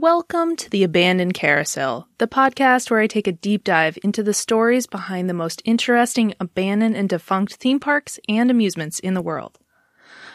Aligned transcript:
Welcome 0.00 0.56
to 0.56 0.68
the 0.68 0.82
Abandoned 0.82 1.34
Carousel, 1.34 2.08
the 2.18 2.26
podcast 2.26 2.90
where 2.90 2.98
I 2.98 3.06
take 3.06 3.28
a 3.28 3.32
deep 3.32 3.62
dive 3.62 3.96
into 4.02 4.24
the 4.24 4.34
stories 4.34 4.88
behind 4.88 5.30
the 5.30 5.34
most 5.34 5.62
interesting 5.64 6.34
abandoned 6.40 6.96
and 6.96 7.08
defunct 7.08 7.54
theme 7.54 7.78
parks 7.78 8.18
and 8.28 8.50
amusements 8.50 8.98
in 8.98 9.14
the 9.14 9.22
world. 9.22 9.56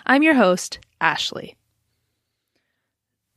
I'm 0.05 0.23
your 0.23 0.35
host, 0.35 0.79
Ashley. 1.01 1.57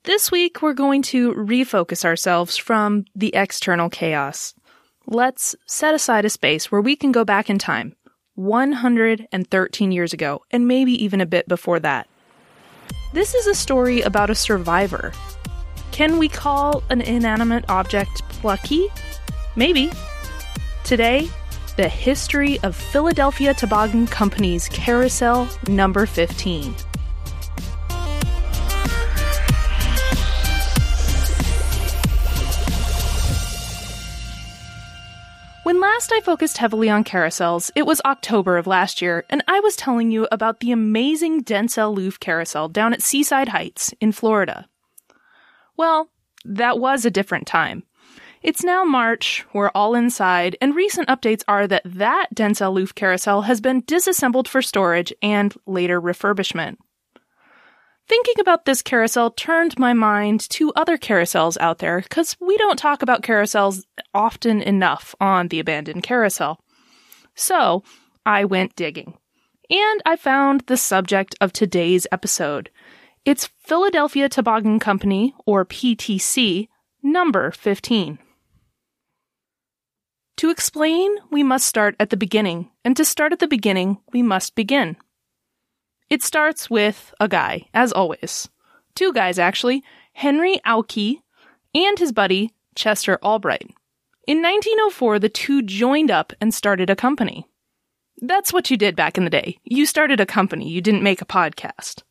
This 0.04 0.30
week, 0.30 0.62
we're 0.62 0.74
going 0.74 1.02
to 1.02 1.34
refocus 1.34 2.04
ourselves 2.04 2.56
from 2.56 3.04
the 3.16 3.34
external 3.34 3.90
chaos. 3.90 4.54
Let's 5.08 5.56
set 5.66 5.92
aside 5.92 6.24
a 6.24 6.30
space 6.30 6.70
where 6.70 6.80
we 6.80 6.94
can 6.94 7.10
go 7.10 7.24
back 7.24 7.50
in 7.50 7.58
time, 7.58 7.96
113 8.36 9.90
years 9.90 10.12
ago, 10.12 10.42
and 10.52 10.68
maybe 10.68 10.92
even 11.02 11.20
a 11.20 11.26
bit 11.26 11.48
before 11.48 11.80
that. 11.80 12.08
This 13.12 13.34
is 13.34 13.48
a 13.48 13.56
story 13.56 14.02
about 14.02 14.30
a 14.30 14.36
survivor 14.36 15.12
can 15.92 16.18
we 16.18 16.26
call 16.26 16.82
an 16.88 17.02
inanimate 17.02 17.64
object 17.68 18.22
plucky? 18.30 18.88
Maybe. 19.54 19.92
Today, 20.84 21.28
the 21.76 21.88
history 21.88 22.58
of 22.60 22.74
Philadelphia 22.74 23.54
Toboggan 23.54 24.06
Company's 24.06 24.68
Carousel 24.70 25.48
number 25.68 26.06
15. 26.06 26.74
When 35.64 35.80
last 35.80 36.10
I 36.12 36.20
focused 36.20 36.58
heavily 36.58 36.90
on 36.90 37.04
carousels, 37.04 37.70
it 37.76 37.86
was 37.86 38.00
October 38.04 38.56
of 38.56 38.66
last 38.66 39.00
year, 39.00 39.24
and 39.30 39.44
I 39.46 39.60
was 39.60 39.76
telling 39.76 40.10
you 40.10 40.26
about 40.32 40.60
the 40.60 40.72
amazing 40.72 41.44
Dentzel 41.44 41.96
Looff 41.96 42.18
carousel 42.18 42.68
down 42.68 42.92
at 42.92 43.02
Seaside 43.02 43.48
Heights 43.48 43.94
in 44.00 44.12
Florida. 44.12 44.66
Well, 45.82 46.10
that 46.44 46.78
was 46.78 47.04
a 47.04 47.10
different 47.10 47.48
time. 47.48 47.82
It's 48.40 48.62
now 48.62 48.84
March, 48.84 49.44
we're 49.52 49.72
all 49.74 49.96
inside, 49.96 50.56
and 50.60 50.76
recent 50.76 51.08
updates 51.08 51.42
are 51.48 51.66
that 51.66 51.82
that 51.84 52.28
Dentzel 52.32 52.72
Looff 52.72 52.94
carousel 52.94 53.42
has 53.42 53.60
been 53.60 53.82
disassembled 53.84 54.46
for 54.46 54.62
storage 54.62 55.12
and 55.22 55.52
later 55.66 56.00
refurbishment. 56.00 56.76
Thinking 58.06 58.34
about 58.38 58.64
this 58.64 58.80
carousel 58.80 59.32
turned 59.32 59.76
my 59.76 59.92
mind 59.92 60.48
to 60.50 60.72
other 60.76 60.96
carousels 60.96 61.56
out 61.58 61.78
there 61.78 62.00
because 62.00 62.36
we 62.38 62.56
don't 62.58 62.78
talk 62.78 63.02
about 63.02 63.24
carousels 63.24 63.82
often 64.14 64.62
enough 64.62 65.16
on 65.20 65.48
the 65.48 65.58
abandoned 65.58 66.04
carousel. 66.04 66.60
So 67.34 67.82
I 68.24 68.44
went 68.44 68.76
digging. 68.76 69.14
And 69.68 70.00
I 70.06 70.14
found 70.14 70.60
the 70.68 70.76
subject 70.76 71.34
of 71.40 71.52
today's 71.52 72.06
episode 72.12 72.70
it's 73.24 73.48
Philadelphia 73.58 74.28
Toboggan 74.28 74.80
Company, 74.80 75.34
or 75.46 75.64
PTC, 75.64 76.68
number 77.02 77.52
15. 77.52 78.18
To 80.38 80.50
explain, 80.50 81.14
we 81.30 81.44
must 81.44 81.66
start 81.66 81.94
at 82.00 82.10
the 82.10 82.16
beginning, 82.16 82.70
and 82.84 82.96
to 82.96 83.04
start 83.04 83.32
at 83.32 83.38
the 83.38 83.46
beginning, 83.46 83.98
we 84.12 84.22
must 84.22 84.56
begin. 84.56 84.96
It 86.10 86.22
starts 86.22 86.68
with 86.68 87.14
a 87.20 87.28
guy, 87.28 87.68
as 87.72 87.92
always. 87.92 88.48
Two 88.94 89.12
guys, 89.12 89.38
actually 89.38 89.84
Henry 90.14 90.60
Auchy 90.66 91.22
and 91.74 91.98
his 91.98 92.12
buddy, 92.12 92.52
Chester 92.74 93.18
Albright. 93.22 93.70
In 94.26 94.42
1904, 94.42 95.18
the 95.20 95.28
two 95.28 95.62
joined 95.62 96.10
up 96.10 96.32
and 96.40 96.52
started 96.52 96.90
a 96.90 96.96
company. 96.96 97.46
That's 98.20 98.52
what 98.52 98.70
you 98.70 98.76
did 98.76 98.94
back 98.94 99.16
in 99.16 99.24
the 99.24 99.30
day. 99.30 99.58
You 99.64 99.86
started 99.86 100.20
a 100.20 100.26
company, 100.26 100.68
you 100.68 100.80
didn't 100.80 101.02
make 101.02 101.22
a 101.22 101.26
podcast. 101.26 102.02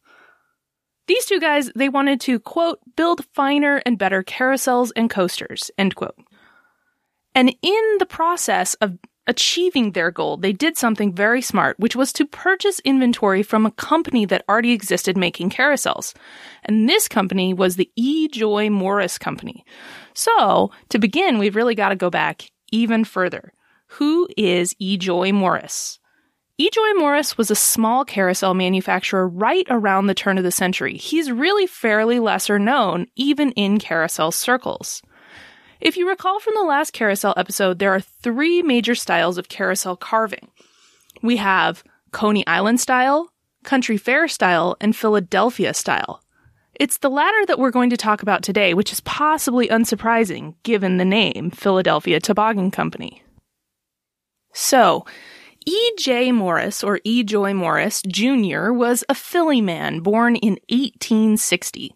These 1.11 1.25
two 1.25 1.41
guys, 1.41 1.69
they 1.75 1.89
wanted 1.89 2.21
to, 2.21 2.39
quote, 2.39 2.79
build 2.95 3.25
finer 3.33 3.81
and 3.85 3.97
better 3.97 4.23
carousels 4.23 4.93
and 4.95 5.09
coasters, 5.09 5.69
end 5.77 5.93
quote. 5.93 6.15
And 7.35 7.53
in 7.61 7.95
the 7.99 8.05
process 8.05 8.75
of 8.75 8.97
achieving 9.27 9.91
their 9.91 10.09
goal, 10.09 10.37
they 10.37 10.53
did 10.53 10.77
something 10.77 11.13
very 11.13 11.41
smart, 11.41 11.77
which 11.77 11.97
was 11.97 12.13
to 12.13 12.25
purchase 12.25 12.79
inventory 12.85 13.43
from 13.43 13.65
a 13.65 13.71
company 13.71 14.23
that 14.23 14.45
already 14.47 14.71
existed 14.71 15.17
making 15.17 15.49
carousels. 15.49 16.13
And 16.63 16.87
this 16.87 17.09
company 17.09 17.53
was 17.53 17.75
the 17.75 17.91
E. 17.97 18.29
Joy 18.29 18.69
Morris 18.69 19.17
Company. 19.17 19.65
So, 20.13 20.71
to 20.87 20.97
begin, 20.97 21.39
we've 21.39 21.57
really 21.57 21.75
got 21.75 21.89
to 21.89 21.97
go 21.97 22.09
back 22.09 22.49
even 22.71 23.03
further. 23.03 23.51
Who 23.97 24.29
is 24.37 24.77
E. 24.79 24.95
Joy 24.95 25.33
Morris? 25.33 25.99
E.Joy 26.61 26.93
Morris 26.93 27.39
was 27.39 27.49
a 27.49 27.55
small 27.55 28.05
carousel 28.05 28.53
manufacturer 28.53 29.27
right 29.27 29.65
around 29.71 30.05
the 30.05 30.13
turn 30.13 30.37
of 30.37 30.43
the 30.43 30.51
century. 30.51 30.95
He's 30.95 31.31
really 31.31 31.65
fairly 31.65 32.19
lesser 32.19 32.59
known, 32.59 33.07
even 33.15 33.51
in 33.53 33.79
carousel 33.79 34.31
circles. 34.31 35.01
If 35.79 35.97
you 35.97 36.07
recall 36.07 36.39
from 36.39 36.53
the 36.53 36.61
last 36.61 36.93
carousel 36.93 37.33
episode, 37.35 37.79
there 37.79 37.91
are 37.91 37.99
three 37.99 38.61
major 38.61 38.93
styles 38.93 39.39
of 39.39 39.49
carousel 39.49 39.95
carving. 39.95 40.49
We 41.23 41.37
have 41.37 41.83
Coney 42.11 42.45
Island 42.45 42.79
style, 42.79 43.33
Country 43.63 43.97
Fair 43.97 44.27
style, 44.27 44.77
and 44.79 44.95
Philadelphia 44.95 45.73
style. 45.73 46.23
It's 46.75 46.99
the 46.99 47.09
latter 47.09 47.43
that 47.47 47.57
we're 47.57 47.71
going 47.71 47.89
to 47.89 47.97
talk 47.97 48.21
about 48.21 48.43
today, 48.43 48.75
which 48.75 48.93
is 48.93 49.01
possibly 49.01 49.67
unsurprising 49.67 50.53
given 50.61 50.97
the 50.97 51.05
name 51.05 51.49
Philadelphia 51.49 52.19
Toboggan 52.19 52.69
Company. 52.69 53.23
So, 54.53 55.07
E.J. 55.65 56.31
Morris, 56.31 56.83
or 56.83 56.99
E. 57.03 57.23
Joy 57.23 57.53
Morris 57.53 58.01
Jr., 58.07 58.71
was 58.71 59.03
a 59.07 59.15
Philly 59.15 59.61
man 59.61 59.99
born 59.99 60.35
in 60.35 60.53
1860. 60.69 61.95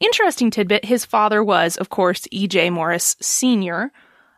Interesting 0.00 0.50
tidbit 0.50 0.84
his 0.84 1.04
father 1.04 1.42
was, 1.42 1.76
of 1.76 1.88
course, 1.88 2.26
E.J. 2.30 2.70
Morris 2.70 3.16
Sr., 3.20 3.90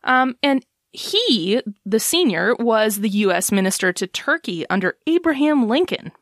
um, 0.05 0.37
and 0.43 0.65
he, 0.93 1.61
the 1.85 1.99
senior, 1.99 2.55
was 2.59 3.01
the 3.01 3.09
U.S. 3.09 3.51
minister 3.51 3.93
to 3.93 4.07
Turkey 4.07 4.65
under 4.71 4.97
Abraham 5.07 5.69
Lincoln. 5.69 6.13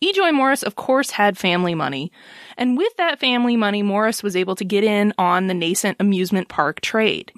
E. 0.00 0.12
Joy 0.12 0.32
Morris, 0.32 0.62
of 0.62 0.74
course, 0.76 1.12
had 1.12 1.38
family 1.38 1.74
money, 1.74 2.12
and 2.58 2.76
with 2.76 2.94
that 2.96 3.20
family 3.20 3.56
money, 3.56 3.82
Morris 3.82 4.22
was 4.22 4.36
able 4.36 4.56
to 4.56 4.64
get 4.64 4.84
in 4.84 5.14
on 5.16 5.46
the 5.46 5.54
nascent 5.54 5.96
amusement 5.98 6.48
park 6.48 6.80
trade. 6.80 7.32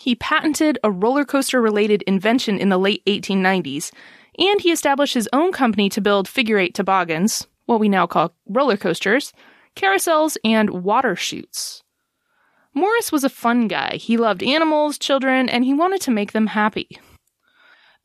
He 0.00 0.14
patented 0.14 0.78
a 0.82 0.90
roller 0.90 1.26
coaster 1.26 1.60
related 1.60 2.00
invention 2.06 2.56
in 2.56 2.70
the 2.70 2.78
late 2.78 3.04
1890s, 3.04 3.92
and 4.38 4.58
he 4.58 4.72
established 4.72 5.12
his 5.12 5.28
own 5.30 5.52
company 5.52 5.90
to 5.90 6.00
build 6.00 6.26
figure 6.26 6.56
eight 6.56 6.74
toboggans, 6.74 7.46
what 7.66 7.80
we 7.80 7.90
now 7.90 8.06
call 8.06 8.34
roller 8.46 8.78
coasters, 8.78 9.34
carousels, 9.76 10.38
and 10.42 10.70
water 10.70 11.14
chutes. 11.14 11.82
Morris 12.72 13.12
was 13.12 13.24
a 13.24 13.28
fun 13.28 13.68
guy. 13.68 13.96
He 13.96 14.16
loved 14.16 14.42
animals, 14.42 14.96
children, 14.96 15.50
and 15.50 15.66
he 15.66 15.74
wanted 15.74 16.00
to 16.00 16.10
make 16.10 16.32
them 16.32 16.46
happy. 16.46 16.98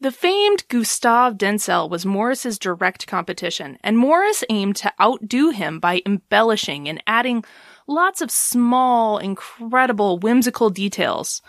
The 0.01 0.11
famed 0.11 0.67
Gustave 0.67 1.37
Dentzel 1.37 1.89
was 1.89 2.05
Morris's 2.05 2.59
direct 2.59 3.07
competition, 3.07 3.77
and 3.85 3.97
Morris 3.97 4.43
aimed 4.49 4.75
to 4.77 4.91
outdo 4.99 5.51
him 5.51 5.79
by 5.79 6.01
embellishing 6.05 6.89
and 6.89 7.01
adding 7.07 7.45
lots 7.87 8.19
of 8.19 8.29
small, 8.31 9.17
incredible, 9.17 10.19
whimsical 10.19 10.69
details 10.69 11.41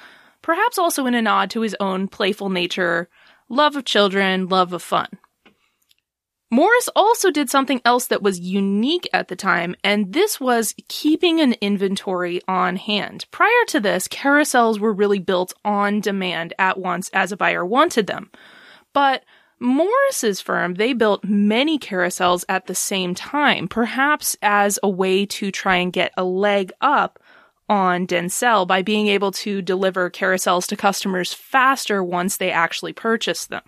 perhaps 0.47 0.79
also 0.79 1.07
in 1.07 1.15
a 1.15 1.21
nod 1.21 1.51
to 1.51 1.63
his 1.63 1.75
own 1.81 2.07
playful 2.07 2.49
nature, 2.49 3.09
love 3.49 3.75
of 3.75 3.85
children, 3.85 4.47
love 4.47 4.73
of 4.73 4.81
fun. 4.81 5.09
Morris 6.53 6.89
also 6.95 7.33
did 7.33 7.51
something 7.51 7.81
else 7.85 8.07
that 8.07 8.23
was 8.23 8.39
unique 8.39 9.09
at 9.13 9.27
the 9.27 9.35
time, 9.35 9.75
and 9.83 10.13
this 10.13 10.41
was 10.41 10.73
keeping 10.87 11.41
an 11.41 11.55
inventory 11.55 12.41
on 12.47 12.77
hand. 12.77 13.27
Prior 13.33 13.65
to 13.67 13.81
this, 13.81 14.07
carousels 14.07 14.79
were 14.79 14.93
really 14.93 15.19
built 15.19 15.53
on 15.65 15.99
demand 16.01 16.55
at 16.61 16.79
once 16.79 17.11
as 17.13 17.33
a 17.33 17.37
buyer 17.37 17.67
wanted 17.67 18.07
them. 18.07 18.31
But 18.93 19.25
Morris's 19.59 20.41
firm, 20.41 20.75
they 20.75 20.93
built 20.93 21.25
many 21.25 21.77
carousels 21.77 22.45
at 22.49 22.67
the 22.67 22.75
same 22.77 23.17
time, 23.17 23.67
perhaps 23.67 24.37
as 24.43 24.79
a 24.81 24.89
way 24.89 25.27
to 25.27 25.51
try 25.51 25.75
and 25.75 25.93
get 25.93 26.13
a 26.17 26.23
leg 26.23 26.71
up 26.81 27.19
on 27.69 28.07
Dentzel 28.07 28.67
by 28.67 28.83
being 28.83 29.09
able 29.09 29.33
to 29.33 29.61
deliver 29.63 30.11
carousels 30.11 30.67
to 30.69 30.77
customers 30.77 31.33
faster 31.33 32.03
once 32.03 32.37
they 32.37 32.51
actually 32.51 32.93
purchase 32.93 33.47
them. 33.47 33.63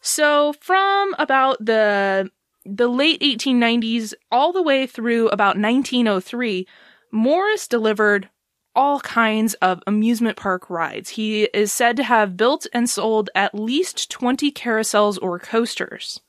So 0.00 0.54
from 0.60 1.14
about 1.18 1.64
the 1.64 2.30
the 2.64 2.88
late 2.88 3.20
1890s 3.20 4.12
all 4.30 4.52
the 4.52 4.62
way 4.62 4.86
through 4.86 5.28
about 5.28 5.56
1903, 5.56 6.66
Morris 7.12 7.68
delivered 7.68 8.28
all 8.74 9.00
kinds 9.00 9.54
of 9.54 9.82
amusement 9.86 10.36
park 10.36 10.68
rides. 10.68 11.10
He 11.10 11.44
is 11.54 11.72
said 11.72 11.96
to 11.96 12.02
have 12.04 12.36
built 12.36 12.66
and 12.72 12.90
sold 12.90 13.30
at 13.34 13.54
least 13.54 14.10
20 14.10 14.52
carousels 14.52 15.18
or 15.22 15.38
coasters. 15.38 16.20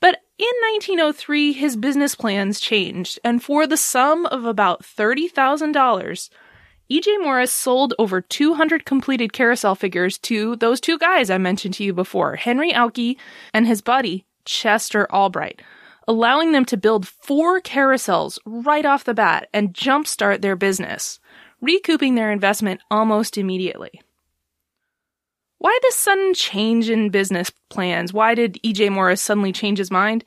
But 0.00 0.22
in 0.38 0.52
1903, 0.74 1.52
his 1.52 1.76
business 1.76 2.14
plans 2.14 2.60
changed, 2.60 3.18
and 3.24 3.42
for 3.42 3.66
the 3.66 3.76
sum 3.76 4.26
of 4.26 4.44
about 4.44 4.82
$30,000, 4.82 6.30
E.J. 6.90 7.18
Morris 7.18 7.52
sold 7.52 7.94
over 7.98 8.20
200 8.20 8.84
completed 8.84 9.32
carousel 9.32 9.74
figures 9.74 10.16
to 10.18 10.56
those 10.56 10.80
two 10.80 10.96
guys 10.98 11.28
I 11.28 11.36
mentioned 11.38 11.74
to 11.74 11.84
you 11.84 11.92
before, 11.92 12.36
Henry 12.36 12.72
Auchy 12.72 13.16
and 13.52 13.66
his 13.66 13.82
buddy, 13.82 14.24
Chester 14.44 15.06
Albright. 15.12 15.60
allowing 16.06 16.52
them 16.52 16.64
to 16.64 16.76
build 16.78 17.06
four 17.06 17.60
carousels 17.60 18.38
right 18.46 18.86
off 18.86 19.04
the 19.04 19.12
bat 19.12 19.46
and 19.52 19.74
jumpstart 19.74 20.40
their 20.40 20.56
business, 20.56 21.20
recouping 21.60 22.14
their 22.14 22.32
investment 22.32 22.80
almost 22.90 23.36
immediately. 23.36 24.00
Why 25.58 25.76
this 25.82 25.96
sudden 25.96 26.34
change 26.34 26.88
in 26.88 27.10
business 27.10 27.50
plans? 27.68 28.12
Why 28.12 28.34
did 28.34 28.60
EJ 28.64 28.90
Morris 28.90 29.20
suddenly 29.20 29.52
change 29.52 29.78
his 29.78 29.90
mind? 29.90 30.24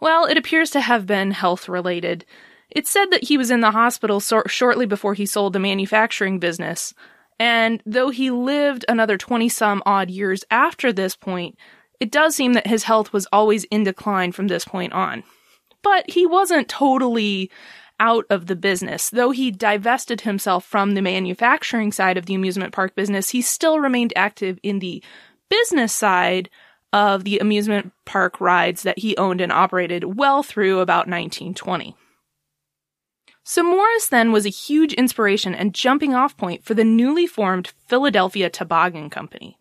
Well, 0.00 0.26
it 0.26 0.36
appears 0.36 0.70
to 0.70 0.80
have 0.80 1.06
been 1.06 1.30
health 1.30 1.68
related. 1.68 2.24
It's 2.70 2.90
said 2.90 3.06
that 3.10 3.24
he 3.24 3.38
was 3.38 3.50
in 3.50 3.60
the 3.60 3.70
hospital 3.70 4.20
so- 4.20 4.42
shortly 4.46 4.84
before 4.84 5.14
he 5.14 5.26
sold 5.26 5.52
the 5.52 5.58
manufacturing 5.58 6.38
business. 6.38 6.92
And 7.38 7.82
though 7.86 8.10
he 8.10 8.30
lived 8.30 8.84
another 8.88 9.16
20 9.16 9.48
some 9.48 9.82
odd 9.86 10.10
years 10.10 10.44
after 10.50 10.92
this 10.92 11.16
point, 11.16 11.56
it 12.00 12.10
does 12.10 12.34
seem 12.34 12.52
that 12.52 12.66
his 12.66 12.84
health 12.84 13.12
was 13.12 13.26
always 13.32 13.64
in 13.64 13.84
decline 13.84 14.32
from 14.32 14.48
this 14.48 14.64
point 14.64 14.92
on. 14.92 15.22
But 15.82 16.10
he 16.10 16.26
wasn't 16.26 16.68
totally 16.68 17.50
out 18.00 18.26
of 18.30 18.46
the 18.46 18.56
business. 18.56 19.10
Though 19.10 19.30
he 19.30 19.50
divested 19.50 20.22
himself 20.22 20.64
from 20.64 20.92
the 20.92 21.02
manufacturing 21.02 21.92
side 21.92 22.16
of 22.16 22.26
the 22.26 22.34
amusement 22.34 22.72
park 22.72 22.94
business, 22.94 23.30
he 23.30 23.40
still 23.40 23.80
remained 23.80 24.12
active 24.16 24.58
in 24.62 24.78
the 24.78 25.02
business 25.48 25.92
side 25.92 26.50
of 26.92 27.24
the 27.24 27.38
amusement 27.38 27.92
park 28.04 28.40
rides 28.40 28.82
that 28.82 28.98
he 28.98 29.16
owned 29.16 29.40
and 29.40 29.52
operated 29.52 30.16
well 30.16 30.42
through 30.42 30.80
about 30.80 31.08
1920. 31.08 31.96
So 33.42 33.62
Morris 33.62 34.08
then 34.08 34.32
was 34.32 34.46
a 34.46 34.50
huge 34.50 34.94
inspiration 34.94 35.54
and 35.54 35.74
jumping 35.74 36.14
off 36.14 36.36
point 36.36 36.64
for 36.64 36.72
the 36.72 36.84
newly 36.84 37.26
formed 37.26 37.72
Philadelphia 37.88 38.48
Toboggan 38.48 39.10
Company. 39.10 39.58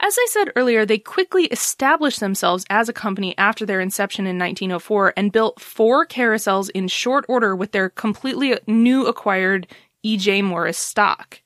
As 0.00 0.16
I 0.18 0.26
said 0.30 0.52
earlier, 0.56 0.84
they 0.84 0.98
quickly 0.98 1.44
established 1.44 2.20
themselves 2.20 2.64
as 2.70 2.88
a 2.88 2.92
company 2.92 3.36
after 3.38 3.66
their 3.66 3.80
inception 3.80 4.26
in 4.26 4.38
1904 4.38 5.14
and 5.16 5.32
built 5.32 5.60
four 5.60 6.06
carousels 6.06 6.70
in 6.70 6.88
short 6.88 7.24
order 7.28 7.54
with 7.54 7.72
their 7.72 7.88
completely 7.90 8.58
new 8.66 9.06
acquired 9.06 9.66
E.J. 10.02 10.42
Morris 10.42 10.78
stock. 10.78 11.40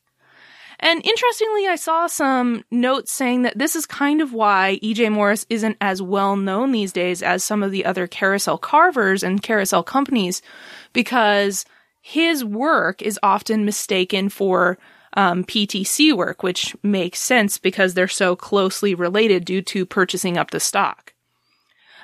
And 0.83 1.05
interestingly, 1.05 1.69
I 1.69 1.77
saw 1.77 2.07
some 2.07 2.65
notes 2.71 3.13
saying 3.13 3.43
that 3.43 3.59
this 3.59 3.77
is 3.77 3.85
kind 3.85 4.23
of 4.23 4.33
why 4.33 4.79
E.J. 4.81 5.11
Morris 5.11 5.45
isn't 5.51 5.77
as 5.81 6.01
well 6.01 6.37
known 6.37 6.73
these 6.73 6.93
days 6.93 7.23
as 7.23 7.45
some 7.45 7.63
of 7.63 7.71
the 7.71 7.85
other 7.85 8.07
carousel 8.07 8.57
carvers 8.57 9.23
and 9.23 9.43
carousel 9.43 9.83
companies, 9.83 10.41
because 10.95 11.67
his 12.01 12.43
work 12.43 13.03
is 13.03 13.21
often 13.23 13.67
mistaken 13.67 14.31
for 14.31 14.79
um, 15.15 15.45
PTC 15.45 16.13
work, 16.13 16.43
which 16.43 16.77
makes 16.83 17.19
sense 17.19 17.59
because 17.59 17.95
they're 17.95 18.09
so 18.09 18.37
closely 18.37 18.95
related 18.95 19.45
due 19.45 19.63
to 19.63 19.87
purchasing 19.87 20.37
up 20.37 20.51
the 20.51 20.61
stock. 20.61 21.15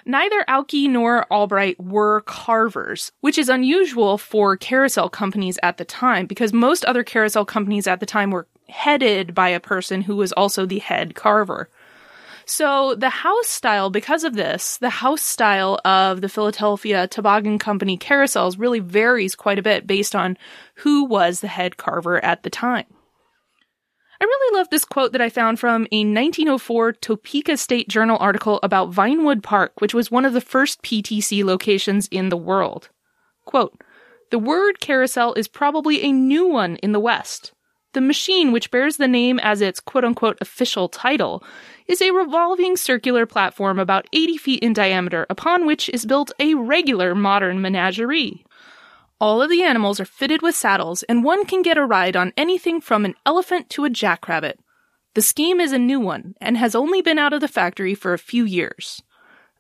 Neither 0.08 0.44
Auchy 0.48 0.88
nor 0.88 1.26
Albright 1.32 1.80
were 1.80 2.20
carvers, 2.22 3.10
which 3.22 3.38
is 3.38 3.48
unusual 3.48 4.18
for 4.18 4.56
carousel 4.56 5.08
companies 5.08 5.58
at 5.64 5.78
the 5.78 5.84
time 5.84 6.26
because 6.26 6.52
most 6.52 6.84
other 6.84 7.02
carousel 7.02 7.44
companies 7.44 7.88
at 7.88 7.98
the 7.98 8.06
time 8.06 8.30
were 8.30 8.46
headed 8.68 9.34
by 9.34 9.48
a 9.48 9.58
person 9.58 10.02
who 10.02 10.14
was 10.14 10.30
also 10.32 10.64
the 10.64 10.78
head 10.78 11.16
carver. 11.16 11.68
So 12.48 12.94
the 12.94 13.10
house 13.10 13.48
style, 13.48 13.90
because 13.90 14.22
of 14.22 14.34
this, 14.34 14.76
the 14.76 14.90
house 14.90 15.22
style 15.22 15.80
of 15.84 16.20
the 16.20 16.28
Philadelphia 16.28 17.08
Toboggan 17.08 17.58
Company 17.58 17.98
carousels 17.98 18.56
really 18.56 18.78
varies 18.78 19.34
quite 19.34 19.58
a 19.58 19.62
bit 19.62 19.88
based 19.88 20.14
on 20.14 20.38
who 20.76 21.04
was 21.04 21.40
the 21.40 21.48
head 21.48 21.76
carver 21.76 22.24
at 22.24 22.44
the 22.44 22.50
time. 22.50 22.86
I 24.20 24.24
really 24.24 24.58
love 24.58 24.70
this 24.70 24.84
quote 24.84 25.12
that 25.12 25.20
I 25.20 25.28
found 25.28 25.60
from 25.60 25.86
a 25.92 26.04
1904 26.04 26.92
Topeka 26.92 27.56
State 27.56 27.88
Journal 27.88 28.18
article 28.18 28.60
about 28.62 28.90
Vinewood 28.90 29.42
Park, 29.42 29.80
which 29.80 29.94
was 29.94 30.10
one 30.10 30.24
of 30.24 30.32
the 30.32 30.40
first 30.40 30.82
PTC 30.82 31.44
locations 31.44 32.08
in 32.08 32.30
the 32.30 32.36
world. 32.36 32.88
Quote, 33.44 33.80
the 34.30 34.38
word 34.38 34.80
carousel 34.80 35.34
is 35.34 35.46
probably 35.46 36.02
a 36.02 36.10
new 36.10 36.46
one 36.46 36.76
in 36.76 36.92
the 36.92 37.00
West. 37.00 37.52
The 37.92 38.00
machine, 38.00 38.52
which 38.52 38.70
bears 38.70 38.96
the 38.96 39.08
name 39.08 39.38
as 39.38 39.60
its 39.60 39.80
quote 39.80 40.04
unquote 40.04 40.36
official 40.40 40.88
title, 40.88 41.42
is 41.86 42.02
a 42.02 42.10
revolving 42.10 42.76
circular 42.76 43.24
platform 43.24 43.78
about 43.78 44.06
80 44.12 44.36
feet 44.36 44.62
in 44.62 44.72
diameter 44.72 45.26
upon 45.30 45.64
which 45.64 45.88
is 45.90 46.04
built 46.04 46.32
a 46.38 46.54
regular 46.54 47.14
modern 47.14 47.62
menagerie. 47.62 48.44
All 49.18 49.40
of 49.40 49.48
the 49.48 49.62
animals 49.62 49.98
are 49.98 50.04
fitted 50.04 50.42
with 50.42 50.54
saddles, 50.54 51.02
and 51.04 51.24
one 51.24 51.46
can 51.46 51.62
get 51.62 51.78
a 51.78 51.86
ride 51.86 52.16
on 52.16 52.34
anything 52.36 52.80
from 52.80 53.04
an 53.04 53.14
elephant 53.24 53.70
to 53.70 53.84
a 53.84 53.90
jackrabbit. 53.90 54.60
The 55.14 55.22
scheme 55.22 55.60
is 55.60 55.72
a 55.72 55.78
new 55.78 55.98
one 55.98 56.34
and 56.40 56.58
has 56.58 56.74
only 56.74 57.00
been 57.00 57.18
out 57.18 57.32
of 57.32 57.40
the 57.40 57.48
factory 57.48 57.94
for 57.94 58.12
a 58.12 58.18
few 58.18 58.44
years. 58.44 59.02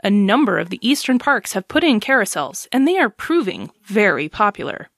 A 0.04 0.10
number 0.10 0.58
of 0.58 0.68
the 0.68 0.78
eastern 0.86 1.18
parks 1.18 1.54
have 1.54 1.68
put 1.68 1.82
in 1.82 2.00
carousels, 2.00 2.66
and 2.70 2.86
they 2.86 2.98
are 2.98 3.08
proving 3.08 3.70
very 3.82 4.28
popular. 4.28 4.90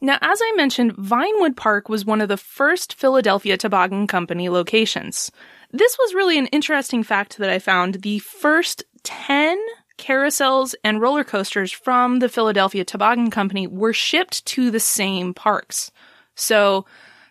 Now, 0.00 0.18
as 0.20 0.40
I 0.42 0.52
mentioned, 0.56 0.96
Vinewood 0.96 1.56
Park 1.56 1.88
was 1.88 2.04
one 2.04 2.20
of 2.20 2.28
the 2.28 2.36
first 2.36 2.94
Philadelphia 2.94 3.56
Toboggan 3.56 4.08
Company 4.08 4.48
locations. 4.48 5.30
This 5.70 5.96
was 5.98 6.14
really 6.14 6.36
an 6.36 6.48
interesting 6.48 7.04
fact 7.04 7.38
that 7.38 7.48
I 7.48 7.60
found. 7.60 8.02
The 8.02 8.18
first 8.18 8.82
10 9.04 9.58
carousels 9.98 10.74
and 10.82 11.00
roller 11.00 11.24
coasters 11.24 11.72
from 11.72 12.18
the 12.18 12.28
Philadelphia 12.28 12.84
Toboggan 12.84 13.30
Company 13.30 13.66
were 13.66 13.92
shipped 13.92 14.44
to 14.46 14.70
the 14.70 14.80
same 14.80 15.34
parks. 15.34 15.90
So 16.34 16.86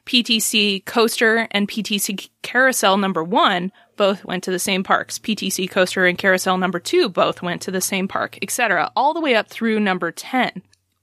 PTC 0.06 0.86
Coaster 0.86 1.48
and 1.52 1.68
PTC 1.68 2.30
Carousel 2.42 2.98
number 2.98 3.24
one 3.24 3.72
both 3.96 4.26
went 4.26 4.44
to 4.44 4.52
the 4.52 4.60
same 4.60 4.84
parks. 4.84 5.20
PTC 5.20 5.70
Coaster 5.70 6.06
and 6.06 6.18
Carousel 6.18 6.58
number 6.58 6.80
two 6.80 7.10
both 7.10 7.42
went 7.42 7.62
to 7.64 7.72
the 7.72 7.82
same 7.82 8.08
park, 8.08 8.38
etc., 8.42 8.92
all 8.96 9.14
the 9.14 9.22
way 9.22 9.36
up 9.36 9.48
through 9.48 9.80
number 9.80 10.12
10. 10.12 10.62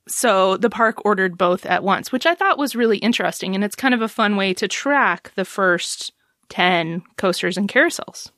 So 0.08 0.56
the 0.56 0.70
park 0.70 1.04
ordered 1.04 1.38
both 1.38 1.64
at 1.66 1.84
once, 1.84 2.10
which 2.10 2.26
I 2.26 2.34
thought 2.34 2.58
was 2.58 2.74
really 2.74 2.98
interesting. 2.98 3.54
And 3.54 3.62
it's 3.62 3.76
kind 3.76 3.94
of 3.94 4.02
a 4.02 4.08
fun 4.08 4.36
way 4.36 4.52
to 4.54 4.66
track 4.66 5.32
the 5.36 5.44
first 5.44 6.12
10 6.48 7.02
coasters 7.16 7.56
and 7.56 7.68
carousels. 7.68 8.30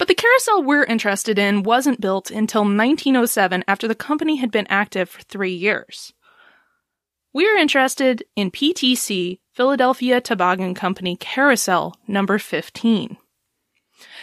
But 0.00 0.08
the 0.08 0.14
carousel 0.14 0.62
we're 0.62 0.84
interested 0.84 1.38
in 1.38 1.62
wasn't 1.62 2.00
built 2.00 2.30
until 2.30 2.62
1907 2.62 3.64
after 3.68 3.86
the 3.86 3.94
company 3.94 4.36
had 4.36 4.50
been 4.50 4.66
active 4.70 5.10
for 5.10 5.20
three 5.20 5.52
years. 5.52 6.14
We're 7.34 7.58
interested 7.58 8.24
in 8.34 8.50
PTC 8.50 9.40
Philadelphia 9.52 10.22
Toboggan 10.22 10.72
Company 10.72 11.16
Carousel 11.16 11.96
number 12.08 12.38
15. 12.38 13.18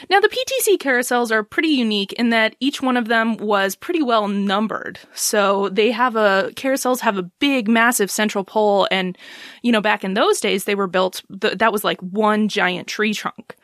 Now, 0.09 0.19
the 0.19 0.29
PTC 0.29 0.79
carousels 0.79 1.29
are 1.29 1.43
pretty 1.43 1.69
unique 1.69 2.11
in 2.13 2.31
that 2.31 2.55
each 2.59 2.81
one 2.81 2.97
of 2.97 3.07
them 3.07 3.37
was 3.37 3.75
pretty 3.75 4.01
well 4.01 4.27
numbered. 4.27 4.97
So 5.13 5.69
they 5.69 5.91
have 5.91 6.15
a, 6.15 6.49
carousels 6.55 7.01
have 7.01 7.19
a 7.19 7.29
big, 7.37 7.67
massive 7.67 8.09
central 8.09 8.43
pole. 8.43 8.87
And, 8.89 9.15
you 9.61 9.71
know, 9.71 9.81
back 9.81 10.03
in 10.03 10.15
those 10.15 10.39
days, 10.39 10.63
they 10.63 10.73
were 10.73 10.87
built, 10.87 11.21
that 11.29 11.71
was 11.71 11.83
like 11.83 12.01
one 12.01 12.47
giant 12.47 12.87
tree 12.87 13.13
trunk. 13.13 13.55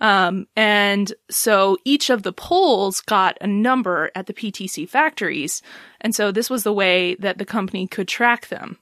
Um, 0.00 0.46
and 0.56 1.12
so 1.30 1.78
each 1.84 2.10
of 2.10 2.22
the 2.22 2.32
poles 2.32 3.00
got 3.00 3.38
a 3.40 3.46
number 3.46 4.10
at 4.14 4.26
the 4.26 4.34
PTC 4.34 4.88
factories. 4.88 5.62
And 6.00 6.14
so 6.14 6.30
this 6.30 6.50
was 6.50 6.64
the 6.64 6.72
way 6.72 7.14
that 7.16 7.38
the 7.38 7.46
company 7.46 7.86
could 7.86 8.08
track 8.08 8.48
them. 8.48 8.78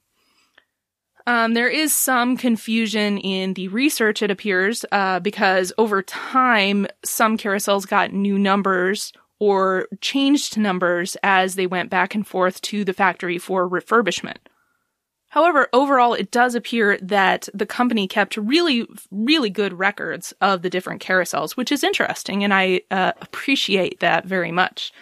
Um, 1.27 1.55
there 1.55 1.69
is 1.69 1.95
some 1.95 2.37
confusion 2.37 3.17
in 3.19 3.55
the 3.55 3.69
research, 3.69 4.21
it 4.23 4.31
appears, 4.31 4.85
uh, 4.93 5.21
because 5.21 5.73
over 5.79 6.03
time, 6.03 6.87
some 7.03 7.39
carousels 7.39 7.89
got 7.89 8.13
new 8.13 8.39
numbers 8.39 9.13
or 9.39 9.89
changed 10.01 10.59
numbers 10.59 11.17
as 11.23 11.55
they 11.55 11.67
went 11.67 11.89
back 11.89 12.15
and 12.15 12.27
forth 12.27 12.61
to 12.63 12.85
the 12.85 12.93
factory 12.93 13.39
for 13.39 13.69
refurbishment. 13.69 14.37
However, 15.35 15.67
overall, 15.73 16.15
it 16.15 16.31
does 16.31 16.55
appear 16.55 16.97
that 17.03 17.49
the 17.53 17.67
company 17.67 18.07
kept 18.07 18.37
really, 18.37 18.87
really 19.11 19.51
good 19.51 19.73
records 19.73 20.33
of 20.41 20.63
the 20.63 20.71
different 20.71 21.03
carousels, 21.03 21.57
which 21.57 21.73
is 21.73 21.83
interesting, 21.83 22.45
and 22.45 22.55
I 22.55 22.83
uh, 22.93 23.15
appreciate 23.21 23.99
that 23.99 24.27
very 24.27 24.53
much. 24.53 24.93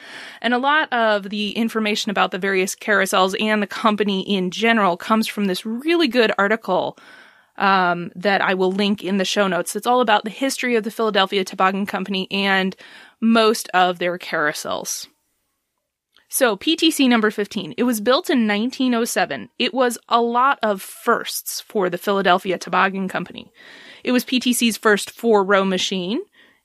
And 0.41 0.55
a 0.55 0.59
lot 0.59 0.91
of 0.91 1.29
the 1.29 1.51
information 1.51 2.11
about 2.11 2.31
the 2.31 2.39
various 2.39 2.75
carousels 2.75 3.39
and 3.43 3.63
the 3.63 3.67
company 3.67 4.23
in 4.23 4.51
general 4.51 4.97
comes 4.97 5.27
from 5.27 5.45
this 5.45 5.67
really 5.67 6.09
good 6.09 6.33
article 6.39 6.97
um, 7.59 8.11
that 8.17 8.41
I 8.41 8.55
will 8.55 8.73
link 8.73 9.05
in 9.05 9.19
the 9.19 9.27
show 9.27 9.49
notes. 9.49 9.77
It's 9.77 9.87
all 9.87 10.01
about 10.01 10.25
the 10.25 10.31
history 10.31 10.77
of 10.77 10.85
the 10.85 10.91
Philadelphia 10.91 11.45
Toboggan 11.45 11.85
Company 11.85 12.27
and 12.31 12.75
most 13.21 13.69
of 13.75 13.99
their 13.99 14.17
carousels. 14.17 15.09
So, 16.35 16.57
PTC 16.57 17.11
number 17.11 17.31
15. 17.31 17.75
It 17.77 17.83
was 17.83 18.01
built 18.01 18.31
in 18.31 18.49
1907. 18.49 19.51
It 19.59 19.75
was 19.75 19.99
a 20.09 20.23
lot 20.23 20.59
of 20.63 20.81
firsts 20.81 21.61
for 21.61 21.91
the 21.91 21.99
Philadelphia 21.99 22.57
Toboggan 22.57 23.07
Company. 23.07 23.53
It 24.03 24.13
was 24.13 24.25
PTC's 24.25 24.79
first 24.79 25.11
four 25.11 25.45
row 25.45 25.63
machine. 25.63 26.21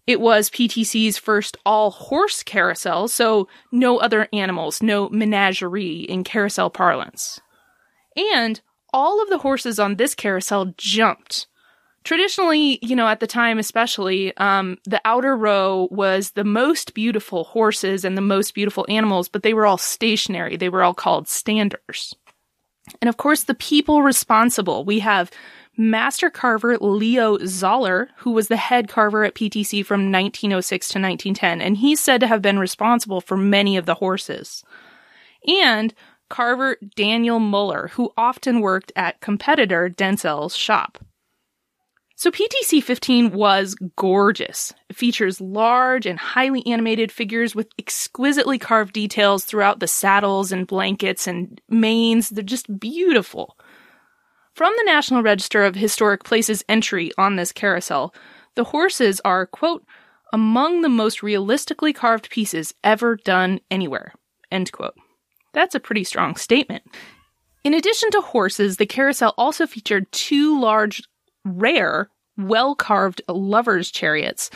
It 0.07 0.21
was 0.21 0.49
PTC's 0.49 1.17
first 1.17 1.57
all 1.65 1.91
horse 1.91 2.43
carousel, 2.43 3.09
so 3.09 3.49
no 3.69 3.97
other 3.97 4.29
animals, 4.31 4.81
no 4.81 5.09
menagerie 5.09 5.99
in 5.99 6.23
carousel 6.23 6.69
parlance. 6.69 7.41
And 8.15 8.61
all 8.93 9.21
of 9.21 9.27
the 9.27 9.39
horses 9.39 9.79
on 9.79 9.97
this 9.97 10.15
carousel 10.15 10.75
jumped. 10.77 11.45
Traditionally, 12.07 12.79
you 12.81 12.95
know, 12.95 13.09
at 13.09 13.19
the 13.19 13.27
time 13.27 13.59
especially, 13.59 14.35
um, 14.37 14.77
the 14.85 15.01
outer 15.03 15.35
row 15.35 15.89
was 15.91 16.31
the 16.31 16.45
most 16.45 16.93
beautiful 16.93 17.43
horses 17.43 18.05
and 18.05 18.15
the 18.15 18.21
most 18.21 18.53
beautiful 18.53 18.85
animals, 18.87 19.27
but 19.27 19.43
they 19.43 19.53
were 19.53 19.65
all 19.65 19.77
stationary. 19.77 20.55
They 20.55 20.69
were 20.69 20.83
all 20.83 20.93
called 20.93 21.27
standers. 21.27 22.15
And 23.01 23.09
of 23.09 23.17
course, 23.17 23.43
the 23.43 23.55
people 23.55 24.03
responsible. 24.03 24.85
We 24.85 24.99
have 24.99 25.31
master 25.75 26.29
carver 26.29 26.77
Leo 26.77 27.39
Zoller, 27.45 28.07
who 28.19 28.31
was 28.31 28.47
the 28.47 28.55
head 28.55 28.87
carver 28.87 29.25
at 29.25 29.35
PTC 29.35 29.85
from 29.85 30.09
1906 30.09 30.87
to 30.87 30.99
1910, 30.99 31.59
and 31.59 31.75
he's 31.75 31.99
said 31.99 32.21
to 32.21 32.27
have 32.27 32.41
been 32.41 32.57
responsible 32.57 33.19
for 33.19 33.35
many 33.35 33.75
of 33.75 33.85
the 33.85 33.95
horses. 33.95 34.63
And 35.45 35.93
carver 36.29 36.77
Daniel 36.95 37.39
Muller, 37.39 37.89
who 37.95 38.13
often 38.15 38.61
worked 38.61 38.93
at 38.95 39.19
competitor 39.19 39.89
Dentzel's 39.89 40.55
shop. 40.55 40.99
So 42.19 42.31
PTC 42.31 42.81
15 42.81 43.31
was 43.31 43.75
gorgeous. 43.95 44.73
It 44.89 44.95
features 44.95 45.39
large 45.39 46.07
and 46.07 46.17
highly 46.17 46.65
animated 46.65 47.11
figures 47.11 47.53
with 47.53 47.67
exquisitely 47.77 48.57
carved 48.57 48.93
details 48.93 49.45
throughout 49.45 49.79
the 49.79 49.87
saddles 49.87 50.51
and 50.51 50.65
blankets 50.65 51.27
and 51.27 51.61
manes. 51.69 52.29
They're 52.29 52.43
just 52.43 52.79
beautiful. 52.79 53.55
From 54.55 54.73
the 54.77 54.83
National 54.87 55.21
Register 55.21 55.63
of 55.63 55.75
Historic 55.75 56.23
Places 56.23 56.65
entry 56.67 57.11
on 57.19 57.35
this 57.35 57.51
carousel, 57.51 58.15
the 58.55 58.63
horses 58.63 59.21
are, 59.23 59.45
quote, 59.45 59.85
among 60.33 60.81
the 60.81 60.89
most 60.89 61.21
realistically 61.21 61.93
carved 61.93 62.31
pieces 62.31 62.73
ever 62.83 63.17
done 63.17 63.59
anywhere, 63.69 64.13
end 64.51 64.71
quote. 64.71 64.95
That's 65.53 65.75
a 65.75 65.79
pretty 65.79 66.03
strong 66.03 66.35
statement. 66.35 66.81
In 67.63 67.75
addition 67.75 68.09
to 68.09 68.21
horses, 68.21 68.77
the 68.77 68.87
carousel 68.87 69.35
also 69.37 69.67
featured 69.67 70.11
two 70.11 70.59
large 70.59 71.03
rare, 71.47 72.09
well 72.37 72.75
carved 72.75 73.21
lovers' 73.27 73.91
chariots, 73.91 74.49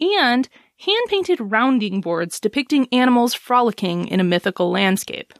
and 0.00 0.48
hand 0.78 1.06
painted 1.08 1.38
rounding 1.40 2.00
boards 2.00 2.40
depicting 2.40 2.88
animals 2.92 3.34
frolicking 3.34 4.08
in 4.08 4.20
a 4.20 4.24
mythical 4.24 4.70
landscape. 4.70 5.32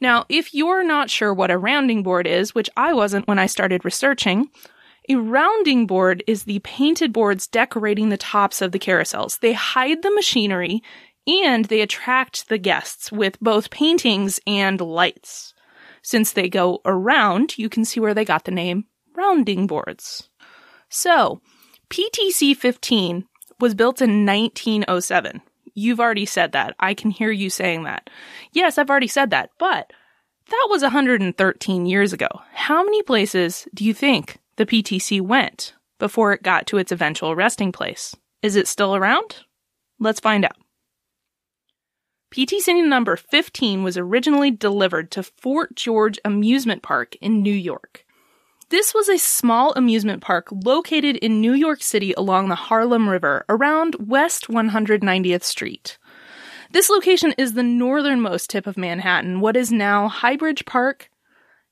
Now, 0.00 0.26
if 0.28 0.54
you're 0.54 0.84
not 0.84 1.10
sure 1.10 1.34
what 1.34 1.50
a 1.50 1.58
rounding 1.58 2.02
board 2.02 2.26
is, 2.26 2.54
which 2.54 2.70
I 2.76 2.92
wasn't 2.92 3.26
when 3.26 3.38
I 3.38 3.46
started 3.46 3.84
researching, 3.84 4.50
a 5.08 5.16
rounding 5.16 5.86
board 5.86 6.22
is 6.26 6.44
the 6.44 6.60
painted 6.60 7.12
boards 7.12 7.46
decorating 7.46 8.08
the 8.08 8.16
tops 8.16 8.60
of 8.60 8.72
the 8.72 8.78
carousels. 8.78 9.40
They 9.40 9.54
hide 9.54 10.02
the 10.02 10.10
machinery 10.10 10.82
and 11.26 11.64
they 11.66 11.80
attract 11.80 12.48
the 12.48 12.58
guests 12.58 13.10
with 13.10 13.40
both 13.40 13.70
paintings 13.70 14.38
and 14.46 14.80
lights. 14.80 15.54
Since 16.02 16.32
they 16.32 16.48
go 16.48 16.80
around, 16.84 17.58
you 17.58 17.68
can 17.68 17.84
see 17.84 18.00
where 18.00 18.14
they 18.14 18.24
got 18.24 18.44
the 18.44 18.50
name 18.50 18.84
rounding 19.18 19.66
boards. 19.66 20.30
So, 20.88 21.40
PTC 21.90 22.56
15 22.56 23.26
was 23.60 23.74
built 23.74 24.00
in 24.00 24.24
1907. 24.24 25.42
You've 25.74 26.00
already 26.00 26.26
said 26.26 26.52
that. 26.52 26.74
I 26.80 26.94
can 26.94 27.10
hear 27.10 27.30
you 27.30 27.50
saying 27.50 27.84
that. 27.84 28.08
Yes, 28.52 28.78
I've 28.78 28.90
already 28.90 29.08
said 29.08 29.30
that, 29.30 29.50
but 29.58 29.92
that 30.50 30.66
was 30.70 30.82
113 30.82 31.86
years 31.86 32.12
ago. 32.12 32.28
How 32.52 32.82
many 32.82 33.02
places 33.02 33.68
do 33.74 33.84
you 33.84 33.92
think 33.92 34.38
the 34.56 34.66
PTC 34.66 35.20
went 35.20 35.74
before 35.98 36.32
it 36.32 36.42
got 36.42 36.66
to 36.68 36.78
its 36.78 36.92
eventual 36.92 37.36
resting 37.36 37.72
place? 37.72 38.16
Is 38.42 38.56
it 38.56 38.68
still 38.68 38.96
around? 38.96 39.44
Let's 39.98 40.20
find 40.20 40.44
out. 40.44 40.56
PTC 42.32 42.86
number 42.86 43.16
15 43.16 43.82
was 43.82 43.96
originally 43.96 44.50
delivered 44.50 45.10
to 45.12 45.22
Fort 45.22 45.74
George 45.74 46.18
Amusement 46.24 46.82
Park 46.82 47.16
in 47.20 47.42
New 47.42 47.54
York. 47.54 48.04
This 48.70 48.92
was 48.92 49.08
a 49.08 49.16
small 49.16 49.72
amusement 49.76 50.20
park 50.20 50.48
located 50.52 51.16
in 51.16 51.40
New 51.40 51.54
York 51.54 51.82
City 51.82 52.12
along 52.18 52.48
the 52.48 52.54
Harlem 52.54 53.08
River 53.08 53.46
around 53.48 53.96
West 53.98 54.48
190th 54.48 55.42
Street. 55.42 55.96
This 56.72 56.90
location 56.90 57.34
is 57.38 57.54
the 57.54 57.62
northernmost 57.62 58.50
tip 58.50 58.66
of 58.66 58.76
Manhattan, 58.76 59.40
what 59.40 59.56
is 59.56 59.72
now 59.72 60.06
Highbridge 60.10 60.66
Park 60.66 61.08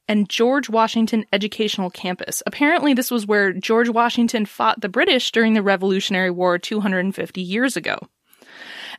and 0.08 0.30
George 0.30 0.70
Washington 0.70 1.26
Educational 1.34 1.90
Campus. 1.90 2.42
Apparently, 2.46 2.94
this 2.94 3.10
was 3.10 3.26
where 3.26 3.52
George 3.52 3.90
Washington 3.90 4.46
fought 4.46 4.80
the 4.80 4.88
British 4.88 5.30
during 5.32 5.52
the 5.52 5.62
Revolutionary 5.62 6.30
War 6.30 6.56
250 6.58 7.42
years 7.42 7.76
ago. 7.76 7.98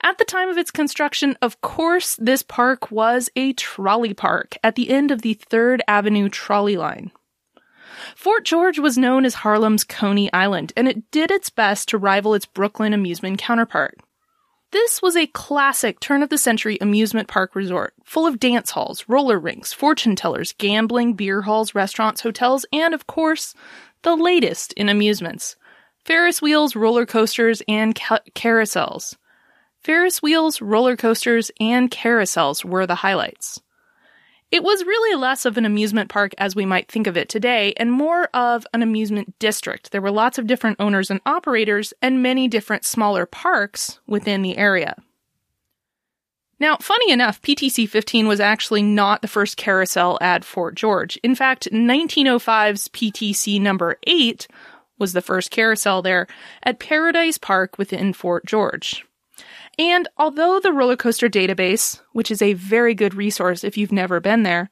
At 0.03 0.19
the 0.19 0.25
time 0.25 0.49
of 0.49 0.57
its 0.59 0.69
construction, 0.69 1.35
of 1.41 1.61
course, 1.61 2.15
this 2.17 2.43
park 2.43 2.91
was 2.91 3.31
a 3.35 3.53
trolley 3.53 4.13
park 4.13 4.55
at 4.63 4.75
the 4.75 4.91
end 4.91 5.09
of 5.09 5.23
the 5.23 5.33
3rd 5.33 5.79
Avenue 5.87 6.29
trolley 6.29 6.77
line. 6.77 7.11
Fort 8.15 8.45
George 8.45 8.79
was 8.79 8.97
known 8.97 9.25
as 9.25 9.35
Harlem's 9.35 9.83
Coney 9.83 10.31
Island, 10.33 10.73
and 10.75 10.87
it 10.87 11.09
did 11.11 11.31
its 11.31 11.49
best 11.49 11.89
to 11.89 11.97
rival 11.97 12.33
its 12.33 12.45
Brooklyn 12.45 12.93
amusement 12.93 13.39
counterpart. 13.39 13.99
This 14.71 15.01
was 15.01 15.15
a 15.15 15.27
classic 15.27 15.99
turn 15.99 16.21
of 16.21 16.29
the 16.29 16.37
century 16.37 16.77
amusement 16.81 17.29
park 17.29 17.55
resort, 17.55 17.93
full 18.03 18.27
of 18.27 18.39
dance 18.39 18.71
halls, 18.71 19.05
roller 19.07 19.39
rinks, 19.39 19.71
fortune 19.71 20.15
tellers, 20.15 20.53
gambling, 20.57 21.13
beer 21.13 21.43
halls, 21.43 21.73
restaurants, 21.73 22.21
hotels, 22.21 22.65
and 22.73 22.93
of 22.93 23.07
course, 23.07 23.53
the 24.01 24.15
latest 24.15 24.73
in 24.73 24.89
amusements 24.89 25.55
Ferris 26.03 26.41
wheels, 26.41 26.75
roller 26.75 27.05
coasters, 27.05 27.61
and 27.67 27.95
ca- 27.95 28.19
carousels. 28.33 29.15
Ferris 29.79 30.21
wheels, 30.21 30.61
roller 30.61 30.95
coasters, 30.95 31.51
and 31.59 31.89
carousels 31.91 32.65
were 32.65 32.85
the 32.85 32.95
highlights. 32.95 33.61
It 34.49 34.63
was 34.63 34.85
really 34.85 35.19
less 35.19 35.45
of 35.45 35.57
an 35.57 35.65
amusement 35.65 36.09
park 36.09 36.33
as 36.37 36.55
we 36.55 36.65
might 36.65 36.89
think 36.89 37.05
of 37.05 37.17
it 37.17 37.27
today, 37.27 37.73
and 37.75 37.91
more 37.91 38.29
of 38.33 38.65
an 38.73 38.81
amusement 38.81 39.37
district. 39.39 39.91
There 39.91 40.01
were 40.01 40.11
lots 40.11 40.37
of 40.37 40.47
different 40.47 40.79
owners 40.79 41.11
and 41.11 41.19
operators, 41.25 41.93
and 42.01 42.23
many 42.23 42.47
different 42.47 42.85
smaller 42.85 43.25
parks 43.25 43.99
within 44.07 44.41
the 44.43 44.57
area. 44.57 44.95
Now, 46.59 46.77
funny 46.77 47.11
enough, 47.11 47.41
PTC 47.41 47.87
15 47.89 48.27
was 48.27 48.39
actually 48.39 48.81
not 48.81 49.21
the 49.21 49.27
first 49.27 49.57
carousel 49.57 50.17
at 50.21 50.45
Fort 50.45 50.75
George. 50.75 51.17
In 51.17 51.35
fact, 51.35 51.69
1905's 51.71 52.87
PTC 52.87 53.61
number 53.61 53.97
8 54.07 54.47
was 54.97 55.13
the 55.13 55.21
first 55.21 55.51
carousel 55.51 56.01
there 56.01 56.25
at 56.63 56.79
Paradise 56.79 57.37
Park 57.37 57.77
within 57.77 58.13
Fort 58.13 58.45
George. 58.45 59.05
And 59.79 60.07
although 60.17 60.59
the 60.59 60.73
roller 60.73 60.95
coaster 60.95 61.29
database, 61.29 62.01
which 62.13 62.31
is 62.31 62.41
a 62.41 62.53
very 62.53 62.95
good 62.95 63.13
resource 63.13 63.63
if 63.63 63.77
you've 63.77 63.91
never 63.91 64.19
been 64.19 64.43
there, 64.43 64.69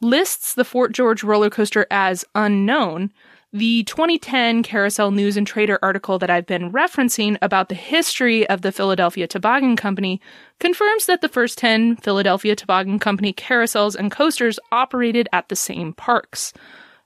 lists 0.00 0.54
the 0.54 0.64
Fort 0.64 0.92
George 0.92 1.22
roller 1.22 1.50
coaster 1.50 1.86
as 1.90 2.24
unknown, 2.34 3.12
the 3.52 3.84
2010 3.84 4.64
Carousel 4.64 5.12
News 5.12 5.36
and 5.36 5.46
Trader 5.46 5.78
article 5.80 6.18
that 6.18 6.28
I've 6.28 6.46
been 6.46 6.72
referencing 6.72 7.38
about 7.40 7.68
the 7.68 7.76
history 7.76 8.44
of 8.48 8.62
the 8.62 8.72
Philadelphia 8.72 9.28
Toboggan 9.28 9.76
Company 9.76 10.20
confirms 10.58 11.06
that 11.06 11.20
the 11.20 11.28
first 11.28 11.56
10 11.58 11.96
Philadelphia 11.98 12.56
Toboggan 12.56 12.98
Company 12.98 13.32
carousels 13.32 13.94
and 13.94 14.10
coasters 14.10 14.58
operated 14.72 15.28
at 15.32 15.48
the 15.48 15.54
same 15.54 15.92
parks. 15.92 16.52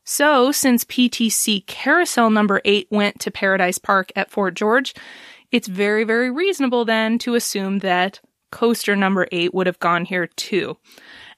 So, 0.05 0.51
since 0.51 0.87
PTC 0.87 1.67
Carousel 1.67 2.31
number 2.31 2.63
8 2.65 2.89
went 2.91 3.21
to 3.21 3.31
Paradise 3.31 3.77
Park 3.77 4.11
at 4.17 4.31
Fort 4.31 4.55
George, 4.55 4.95
it's 5.53 5.69
very, 5.69 6.05
very 6.05 6.31
reasonable 6.31 6.85
then 6.85 7.19
to 7.21 7.35
assume 7.35 7.81
that 7.81 8.21
coaster 8.51 8.97
number 8.97 9.29
eight 9.33 9.53
would 9.55 9.67
have 9.67 9.79
gone 9.79 10.05
here 10.05 10.27
too. 10.27 10.77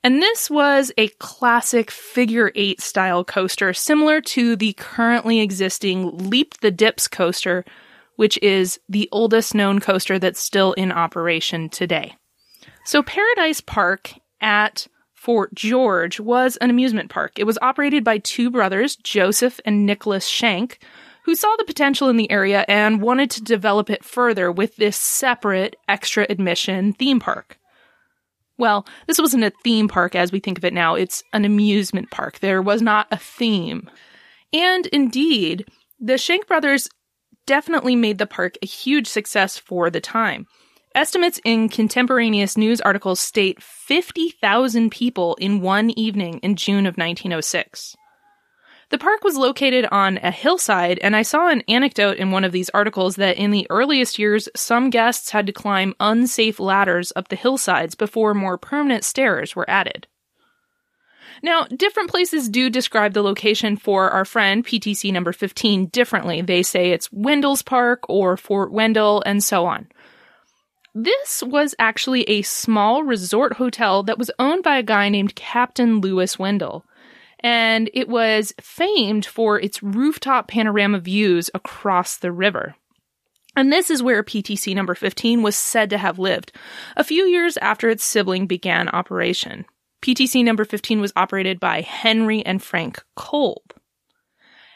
And 0.02 0.22
this 0.22 0.48
was 0.48 0.92
a 0.96 1.08
classic 1.18 1.90
figure 1.90 2.52
eight 2.54 2.80
style 2.80 3.22
coaster, 3.24 3.74
similar 3.74 4.20
to 4.22 4.56
the 4.56 4.72
currently 4.74 5.40
existing 5.40 6.30
Leap 6.30 6.60
the 6.60 6.70
Dips 6.70 7.06
coaster, 7.06 7.64
which 8.16 8.38
is 8.42 8.80
the 8.88 9.08
oldest 9.12 9.54
known 9.54 9.78
coaster 9.78 10.18
that's 10.18 10.40
still 10.40 10.72
in 10.74 10.90
operation 10.90 11.68
today. 11.68 12.16
So 12.84 13.02
Paradise 13.02 13.60
Park 13.60 14.14
at 14.40 14.86
Fort 15.12 15.54
George 15.54 16.18
was 16.18 16.56
an 16.58 16.70
amusement 16.70 17.10
park. 17.10 17.38
It 17.38 17.44
was 17.44 17.58
operated 17.60 18.04
by 18.04 18.18
two 18.18 18.50
brothers, 18.50 18.96
Joseph 18.96 19.60
and 19.66 19.84
Nicholas 19.84 20.26
Schenck, 20.26 20.78
who 21.24 21.34
saw 21.34 21.54
the 21.56 21.64
potential 21.64 22.08
in 22.08 22.16
the 22.16 22.30
area 22.30 22.64
and 22.68 23.02
wanted 23.02 23.30
to 23.30 23.42
develop 23.42 23.90
it 23.90 24.04
further 24.04 24.50
with 24.50 24.76
this 24.76 24.96
separate 24.96 25.76
extra 25.88 26.26
admission 26.28 26.92
theme 26.92 27.20
park. 27.20 27.58
Well, 28.58 28.86
this 29.06 29.18
wasn't 29.18 29.44
a 29.44 29.52
theme 29.64 29.88
park 29.88 30.14
as 30.14 30.32
we 30.32 30.40
think 30.40 30.58
of 30.58 30.64
it 30.64 30.74
now, 30.74 30.94
it's 30.94 31.22
an 31.32 31.44
amusement 31.44 32.10
park. 32.10 32.40
There 32.40 32.60
was 32.60 32.82
not 32.82 33.06
a 33.10 33.16
theme. 33.16 33.88
And 34.52 34.86
indeed, 34.88 35.66
the 35.98 36.18
Schenck 36.18 36.46
brothers 36.46 36.88
definitely 37.46 37.96
made 37.96 38.18
the 38.18 38.26
park 38.26 38.56
a 38.62 38.66
huge 38.66 39.06
success 39.06 39.56
for 39.56 39.90
the 39.90 40.00
time. 40.00 40.46
Estimates 40.94 41.40
in 41.44 41.68
contemporaneous 41.68 42.56
news 42.56 42.80
articles 42.80 43.20
state 43.20 43.62
50,000 43.62 44.90
people 44.90 45.36
in 45.36 45.60
one 45.60 45.90
evening 45.90 46.38
in 46.38 46.56
June 46.56 46.84
of 46.84 46.96
1906. 46.96 47.96
The 48.90 48.98
park 48.98 49.22
was 49.22 49.36
located 49.36 49.86
on 49.92 50.18
a 50.18 50.32
hillside, 50.32 50.98
and 50.98 51.14
I 51.14 51.22
saw 51.22 51.48
an 51.48 51.62
anecdote 51.68 52.16
in 52.16 52.32
one 52.32 52.42
of 52.42 52.50
these 52.50 52.70
articles 52.70 53.16
that 53.16 53.38
in 53.38 53.52
the 53.52 53.66
earliest 53.70 54.18
years, 54.18 54.48
some 54.56 54.90
guests 54.90 55.30
had 55.30 55.46
to 55.46 55.52
climb 55.52 55.94
unsafe 56.00 56.58
ladders 56.58 57.12
up 57.14 57.28
the 57.28 57.36
hillsides 57.36 57.94
before 57.94 58.34
more 58.34 58.58
permanent 58.58 59.04
stairs 59.04 59.54
were 59.54 59.68
added. 59.70 60.08
Now, 61.40 61.66
different 61.74 62.10
places 62.10 62.48
do 62.48 62.68
describe 62.68 63.14
the 63.14 63.22
location 63.22 63.76
for 63.76 64.10
our 64.10 64.24
friend 64.24 64.66
PTC 64.66 65.12
number 65.12 65.32
15 65.32 65.86
differently. 65.86 66.42
They 66.42 66.64
say 66.64 66.90
it's 66.90 67.12
Wendell's 67.12 67.62
Park 67.62 68.00
or 68.08 68.36
Fort 68.36 68.72
Wendell 68.72 69.22
and 69.24 69.42
so 69.42 69.66
on. 69.66 69.88
This 70.94 71.44
was 71.44 71.76
actually 71.78 72.24
a 72.24 72.42
small 72.42 73.04
resort 73.04 73.54
hotel 73.54 74.02
that 74.02 74.18
was 74.18 74.32
owned 74.40 74.64
by 74.64 74.78
a 74.78 74.82
guy 74.82 75.08
named 75.08 75.36
Captain 75.36 76.00
Lewis 76.00 76.38
Wendell. 76.38 76.84
And 77.42 77.90
it 77.94 78.08
was 78.08 78.52
famed 78.60 79.24
for 79.24 79.58
its 79.58 79.82
rooftop 79.82 80.48
panorama 80.48 81.00
views 81.00 81.50
across 81.54 82.16
the 82.16 82.32
river. 82.32 82.74
And 83.56 83.72
this 83.72 83.90
is 83.90 84.02
where 84.02 84.22
PTC 84.22 84.74
number 84.74 84.94
15 84.94 85.42
was 85.42 85.56
said 85.56 85.90
to 85.90 85.98
have 85.98 86.18
lived, 86.18 86.52
a 86.96 87.04
few 87.04 87.24
years 87.24 87.56
after 87.56 87.88
its 87.88 88.04
sibling 88.04 88.46
began 88.46 88.88
operation. 88.88 89.64
PTC 90.02 90.44
number 90.44 90.64
15 90.64 91.00
was 91.00 91.12
operated 91.16 91.58
by 91.60 91.80
Henry 91.80 92.44
and 92.46 92.62
Frank 92.62 93.02
Kolb. 93.16 93.74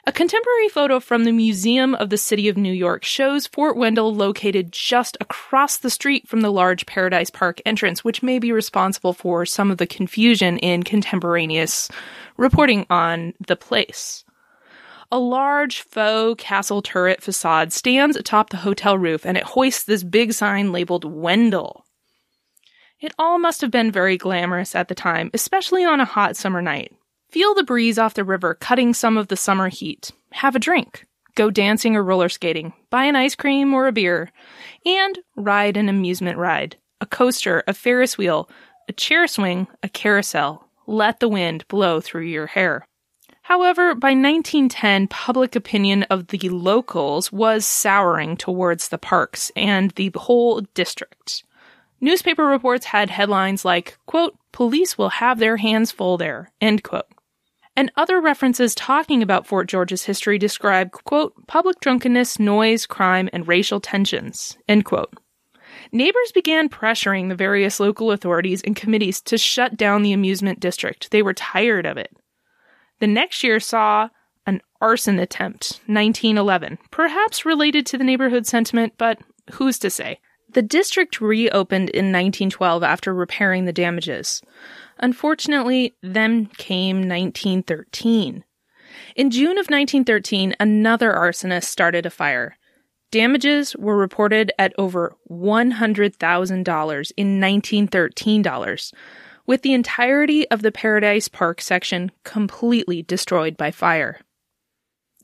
A 0.07 0.13
contemporary 0.13 0.69
photo 0.69 1.01
from 1.01 1.25
the 1.25 1.33
Museum 1.33 1.95
of 1.95 2.11
the 2.11 2.19
City 2.19 2.47
of 2.51 2.59
New 2.59 2.75
York 2.75 3.05
shows 3.05 3.47
Fort 3.47 3.75
Wendell 3.75 4.15
located 4.15 4.71
just 4.71 5.17
across 5.19 5.79
the 5.79 5.89
street 5.89 6.29
from 6.29 6.43
the 6.43 6.53
large 6.53 6.85
Paradise 6.85 7.31
Park 7.31 7.63
entrance, 7.65 8.05
which 8.05 8.23
may 8.23 8.39
be 8.39 8.53
responsible 8.53 9.15
for 9.15 9.47
some 9.47 9.71
of 9.71 9.79
the 9.79 9.87
confusion 9.87 10.59
in 10.59 10.83
contemporaneous 10.83 11.89
reporting 12.37 12.85
on 12.91 13.33
the 13.47 13.57
place. 13.57 14.25
A 15.11 15.19
large 15.19 15.81
faux 15.81 16.43
castle 16.43 16.83
turret 16.83 17.23
facade 17.23 17.73
stands 17.73 18.15
atop 18.15 18.51
the 18.51 18.59
hotel 18.59 18.99
roof 18.99 19.25
and 19.25 19.39
it 19.39 19.45
hoists 19.45 19.85
this 19.85 20.05
big 20.05 20.35
sign 20.35 20.71
labeled 20.71 21.07
Wendell. 21.07 21.87
It 23.01 23.15
all 23.19 23.39
must 23.39 23.63
have 23.63 23.71
been 23.71 23.91
very 23.91 24.19
glamorous 24.19 24.75
at 24.75 24.89
the 24.89 24.95
time, 24.95 25.31
especially 25.33 25.83
on 25.83 26.01
a 26.01 26.05
hot 26.05 26.37
summer 26.37 26.61
night. 26.61 26.93
Feel 27.35 27.53
the 27.53 27.65
breeze 27.65 27.99
off 27.99 28.15
the 28.15 28.23
river 28.23 28.55
cutting 28.55 28.95
some 28.95 29.19
of 29.19 29.27
the 29.27 29.37
summer 29.37 29.69
heat. 29.69 30.13
Have 30.31 30.55
a 30.55 30.61
drink. 30.61 31.05
Go 31.35 31.51
dancing 31.51 31.97
or 31.97 32.05
roller 32.05 32.29
skating. 32.29 32.73
Buy 32.91 33.07
an 33.07 33.17
ice 33.17 33.35
cream 33.35 33.75
or 33.75 33.89
a 33.89 33.93
beer. 33.93 34.31
And 34.87 35.19
ride 35.35 35.77
an 35.77 35.89
amusement 35.89 36.39
ride. 36.39 36.77
A 37.01 37.07
coaster, 37.07 37.65
a 37.67 37.75
Ferris 37.75 38.17
wheel, 38.17 38.49
a 38.89 38.93
chair 38.93 39.27
swing, 39.27 39.67
a 39.83 39.89
carousel. 39.89 40.69
Let 40.87 41.19
the 41.19 41.29
wind 41.29 41.67
blow 41.67 42.01
through 42.01 42.27
your 42.27 42.47
hair. 42.47 42.87
However, 43.43 43.97
by 43.97 44.11
1910, 44.11 45.09
public 45.09 45.57
opinion 45.57 46.05
of 46.05 46.29
the 46.29 46.49
locals 46.51 47.33
was 47.33 47.67
souring 47.67 48.37
towards 48.37 48.91
the 48.91 48.99
parks 48.99 49.51
and 49.57 49.91
the 49.97 50.13
whole 50.15 50.61
district. 50.75 51.43
Newspaper 52.01 52.45
reports 52.45 52.87
had 52.87 53.11
headlines 53.11 53.65
like, 53.65 53.99
quote, 54.07 54.37
police 54.53 54.97
will 54.97 55.09
have 55.09 55.41
their 55.41 55.57
hands 55.57 55.91
full 55.91 56.17
there, 56.17 56.53
end 56.61 56.85
quote 56.85 57.09
and 57.77 57.91
other 57.97 58.21
references 58.21 58.75
talking 58.75 59.23
about 59.23 59.47
Fort 59.47 59.69
George's 59.69 60.05
history 60.05 60.39
describe, 60.39 60.93
quote, 60.93 61.35
public 61.47 61.81
drunkenness, 61.81 62.39
noise, 62.39 62.87
crime, 62.87 63.29
and 63.33 63.49
racial 63.49 63.81
tensions, 63.81 64.57
end 64.69 64.85
quote. 64.85 65.13
Neighbors 65.93 66.33
began 66.33 66.69
pressuring 66.69 67.29
the 67.29 67.35
various 67.35 67.81
local 67.81 68.13
authorities 68.13 68.63
and 68.63 68.77
committees 68.77 69.21
to 69.23 69.39
shut 69.39 69.77
down 69.77 70.03
the 70.03 70.13
amusement 70.13 70.61
district. 70.61 71.11
They 71.11 71.23
were 71.23 71.35
tired 71.35 71.87
of 71.87 71.97
it. 71.97 72.17
The 73.01 73.07
next 73.07 73.43
year 73.43 73.61
saw 73.61 74.09
an 74.47 74.61
arson 74.81 75.19
attempt, 75.19 75.81
1911, 75.87 76.79
perhaps 76.91 77.45
related 77.45 77.87
to 77.87 77.99
the 77.99 78.05
neighborhood 78.05 78.47
sentiment, 78.47 78.95
but 78.99 79.19
who's 79.53 79.79
to 79.81 79.91
say? 79.91 80.21
The 80.53 80.63
district 80.63 81.21
reopened 81.21 81.91
in 81.91 82.13
1912 82.13 82.83
after 82.83 83.13
repairing 83.13 83.65
the 83.65 83.73
damages. 83.73 84.41
Unfortunately, 84.99 85.95
then 86.03 86.47
came 86.47 86.99
1913. 87.09 88.45
In 89.17 89.31
June 89.31 89.59
of 89.59 89.67
1913, 89.67 90.55
another 90.61 91.13
arsonist 91.13 91.65
started 91.65 92.07
a 92.07 92.11
fire. 92.11 92.57
Damages 93.11 93.77
were 93.77 93.97
reported 93.97 94.53
at 94.59 94.75
over 94.79 95.15
$100,000 95.31 97.13
in 97.17 97.41
1913 97.41 98.43
dollars, 98.43 98.93
with 99.47 99.63
the 99.63 99.73
entirety 99.73 100.49
of 100.51 100.63
the 100.63 100.73
Paradise 100.73 101.29
Park 101.29 101.61
section 101.61 102.11
completely 102.25 103.03
destroyed 103.03 103.57
by 103.57 103.71
fire. 103.71 104.21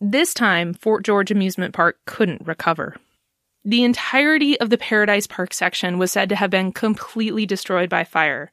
This 0.01 0.35
time, 0.35 0.75
Fort 0.75 1.05
George 1.05 1.31
Amusement 1.31 1.75
Park 1.75 1.99
couldn't 2.07 2.47
recover. 2.47 2.97
The 3.65 3.85
entirety 3.85 4.59
of 4.59 4.71
the 4.71 4.79
Paradise 4.79 5.27
Park 5.27 5.53
section 5.53 5.99
was 5.99 6.11
said 6.11 6.31
to 6.31 6.37
have 6.37 6.49
been 6.49 6.73
completely 6.73 7.45
destroyed 7.45 7.91
by 7.91 8.05
fire. 8.05 8.51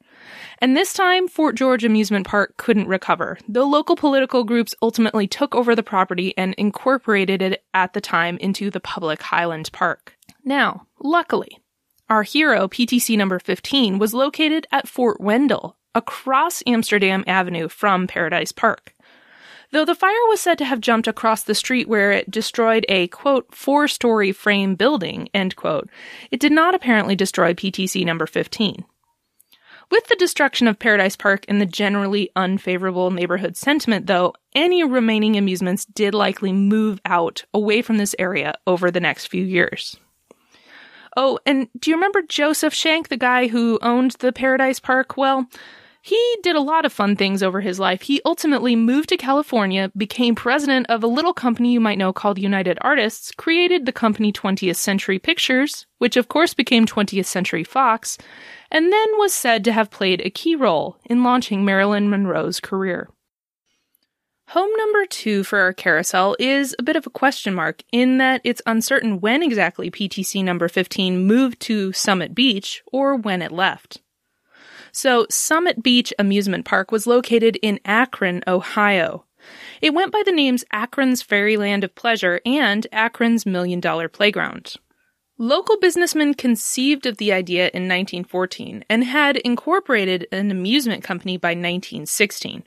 And 0.59 0.75
this 0.75 0.91
time, 0.91 1.29
Fort 1.29 1.55
George 1.55 1.85
Amusement 1.85 2.27
Park 2.27 2.55
couldn't 2.57 2.89
recover. 2.89 3.37
though 3.47 3.65
local 3.67 3.95
political 3.95 4.43
groups 4.43 4.75
ultimately 4.81 5.25
took 5.25 5.55
over 5.55 5.75
the 5.75 5.83
property 5.83 6.33
and 6.37 6.53
incorporated 6.55 7.41
it 7.41 7.63
at 7.73 7.93
the 7.93 8.01
time 8.01 8.37
into 8.39 8.69
the 8.69 8.81
public 8.81 9.21
Highland 9.21 9.71
Park. 9.71 10.17
Now, 10.43 10.87
luckily, 10.99 11.59
our 12.09 12.23
hero, 12.23 12.67
PTC 12.67 13.17
number 13.17 13.39
15, 13.39 13.99
was 13.99 14.13
located 14.13 14.67
at 14.71 14.87
Fort 14.89 15.21
Wendell, 15.21 15.77
across 15.95 16.61
Amsterdam 16.67 17.23
Avenue 17.27 17.69
from 17.69 18.07
Paradise 18.07 18.51
Park. 18.51 18.93
Though 19.71 19.85
the 19.85 19.95
fire 19.95 20.13
was 20.29 20.39
said 20.39 20.57
to 20.59 20.65
have 20.65 20.79
jumped 20.79 21.07
across 21.07 21.43
the 21.43 21.55
street 21.55 21.89
where 21.89 22.11
it 22.11 22.31
destroyed 22.31 22.85
a, 22.87 23.07
quote, 23.07 23.53
four 23.53 23.87
story 23.87 24.31
frame 24.31 24.75
building, 24.75 25.27
end 25.33 25.55
quote, 25.55 25.89
it 26.31 26.39
did 26.39 26.53
not 26.53 26.73
apparently 26.73 27.15
destroy 27.15 27.53
PTC 27.53 28.05
number 28.05 28.25
15. 28.25 28.85
With 29.89 30.07
the 30.07 30.15
destruction 30.15 30.67
of 30.67 30.79
Paradise 30.79 31.15
Park 31.15 31.45
and 31.47 31.61
the 31.61 31.65
generally 31.65 32.29
unfavorable 32.35 33.11
neighborhood 33.11 33.55
sentiment, 33.55 34.07
though, 34.07 34.33
any 34.53 34.83
remaining 34.83 35.37
amusements 35.37 35.85
did 35.85 36.13
likely 36.13 36.51
move 36.51 36.99
out 37.05 37.45
away 37.53 37.81
from 37.81 37.97
this 37.97 38.15
area 38.19 38.55
over 38.65 38.91
the 38.91 38.99
next 38.99 39.27
few 39.27 39.43
years. 39.43 39.97
Oh, 41.15 41.39
and 41.45 41.69
do 41.79 41.89
you 41.89 41.95
remember 41.95 42.21
Joseph 42.21 42.73
Schenck, 42.73 43.07
the 43.07 43.17
guy 43.17 43.47
who 43.47 43.79
owned 43.81 44.11
the 44.19 44.33
Paradise 44.33 44.79
Park? 44.79 45.15
Well, 45.15 45.47
he 46.07 46.37
did 46.41 46.55
a 46.55 46.61
lot 46.61 46.85
of 46.85 46.93
fun 46.93 47.17
things 47.17 47.43
over 47.43 47.59
his 47.59 47.81
life. 47.81 48.03
He 48.03 48.21
ultimately 48.23 48.77
moved 48.77 49.09
to 49.09 49.17
California, 49.17 49.91
became 49.97 50.35
president 50.35 50.85
of 50.87 51.03
a 51.03 51.07
little 51.07 51.33
company 51.33 51.73
you 51.73 51.81
might 51.81 51.97
know 51.97 52.13
called 52.13 52.39
United 52.39 52.77
Artists, 52.79 53.33
created 53.33 53.85
the 53.85 53.91
company 53.91 54.31
20th 54.31 54.77
Century 54.77 55.19
Pictures, 55.19 55.85
which 55.97 56.15
of 56.15 56.29
course 56.29 56.53
became 56.53 56.85
20th 56.85 57.25
Century 57.25 57.65
Fox, 57.65 58.17
and 58.71 58.93
then 58.93 59.07
was 59.17 59.33
said 59.33 59.65
to 59.65 59.73
have 59.73 59.91
played 59.91 60.21
a 60.21 60.29
key 60.29 60.55
role 60.55 60.97
in 61.03 61.25
launching 61.25 61.65
Marilyn 61.65 62.09
Monroe's 62.09 62.61
career. 62.61 63.09
Home 64.51 64.71
number 64.77 65.05
two 65.07 65.43
for 65.43 65.59
our 65.59 65.73
carousel 65.73 66.37
is 66.39 66.73
a 66.79 66.83
bit 66.83 66.95
of 66.95 67.05
a 67.05 67.09
question 67.09 67.53
mark 67.53 67.83
in 67.91 68.17
that 68.19 68.39
it's 68.45 68.61
uncertain 68.65 69.19
when 69.19 69.43
exactly 69.43 69.91
PTC 69.91 70.41
number 70.41 70.69
15 70.69 71.27
moved 71.27 71.59
to 71.63 71.91
Summit 71.91 72.33
Beach 72.33 72.81
or 72.93 73.17
when 73.17 73.41
it 73.41 73.51
left. 73.51 73.99
So, 74.99 75.27
Summit 75.29 75.83
Beach 75.83 76.11
Amusement 76.17 76.65
Park 76.65 76.91
was 76.91 77.05
located 77.05 77.59
in 77.61 77.79
Akron, 77.85 78.41
Ohio. 78.47 79.25
It 79.79 79.93
went 79.93 80.11
by 80.11 80.23
the 80.25 80.31
names 80.31 80.65
Akron's 80.73 81.21
Fairyland 81.21 81.83
of 81.83 81.93
Pleasure 81.93 82.41
and 82.47 82.87
Akron's 82.91 83.45
Million 83.45 83.79
Dollar 83.79 84.09
Playground. 84.09 84.73
Local 85.37 85.77
businessmen 85.77 86.33
conceived 86.33 87.05
of 87.05 87.17
the 87.17 87.31
idea 87.31 87.65
in 87.75 87.83
1914 87.83 88.85
and 88.89 89.03
had 89.03 89.37
incorporated 89.37 90.25
an 90.31 90.49
amusement 90.49 91.03
company 91.03 91.37
by 91.37 91.49
1916. 91.49 92.63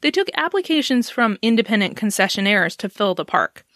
They 0.00 0.12
took 0.12 0.28
applications 0.36 1.10
from 1.10 1.38
independent 1.42 1.96
concessionaires 1.96 2.76
to 2.76 2.88
fill 2.88 3.16
the 3.16 3.24
park. 3.24 3.66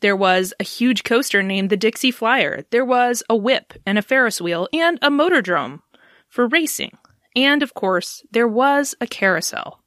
There 0.00 0.16
was 0.16 0.52
a 0.58 0.64
huge 0.64 1.04
coaster 1.04 1.44
named 1.44 1.70
the 1.70 1.76
Dixie 1.76 2.10
Flyer. 2.10 2.64
There 2.70 2.84
was 2.84 3.22
a 3.30 3.36
whip 3.36 3.74
and 3.86 3.98
a 3.98 4.02
Ferris 4.02 4.40
wheel 4.40 4.68
and 4.72 4.98
a 5.00 5.12
motor 5.12 5.40
motordrome 5.40 5.82
for 6.28 6.48
racing. 6.48 6.98
And 7.36 7.62
of 7.62 7.74
course, 7.74 8.24
there 8.32 8.48
was 8.48 8.94
a 9.00 9.06
carousel. 9.06 9.80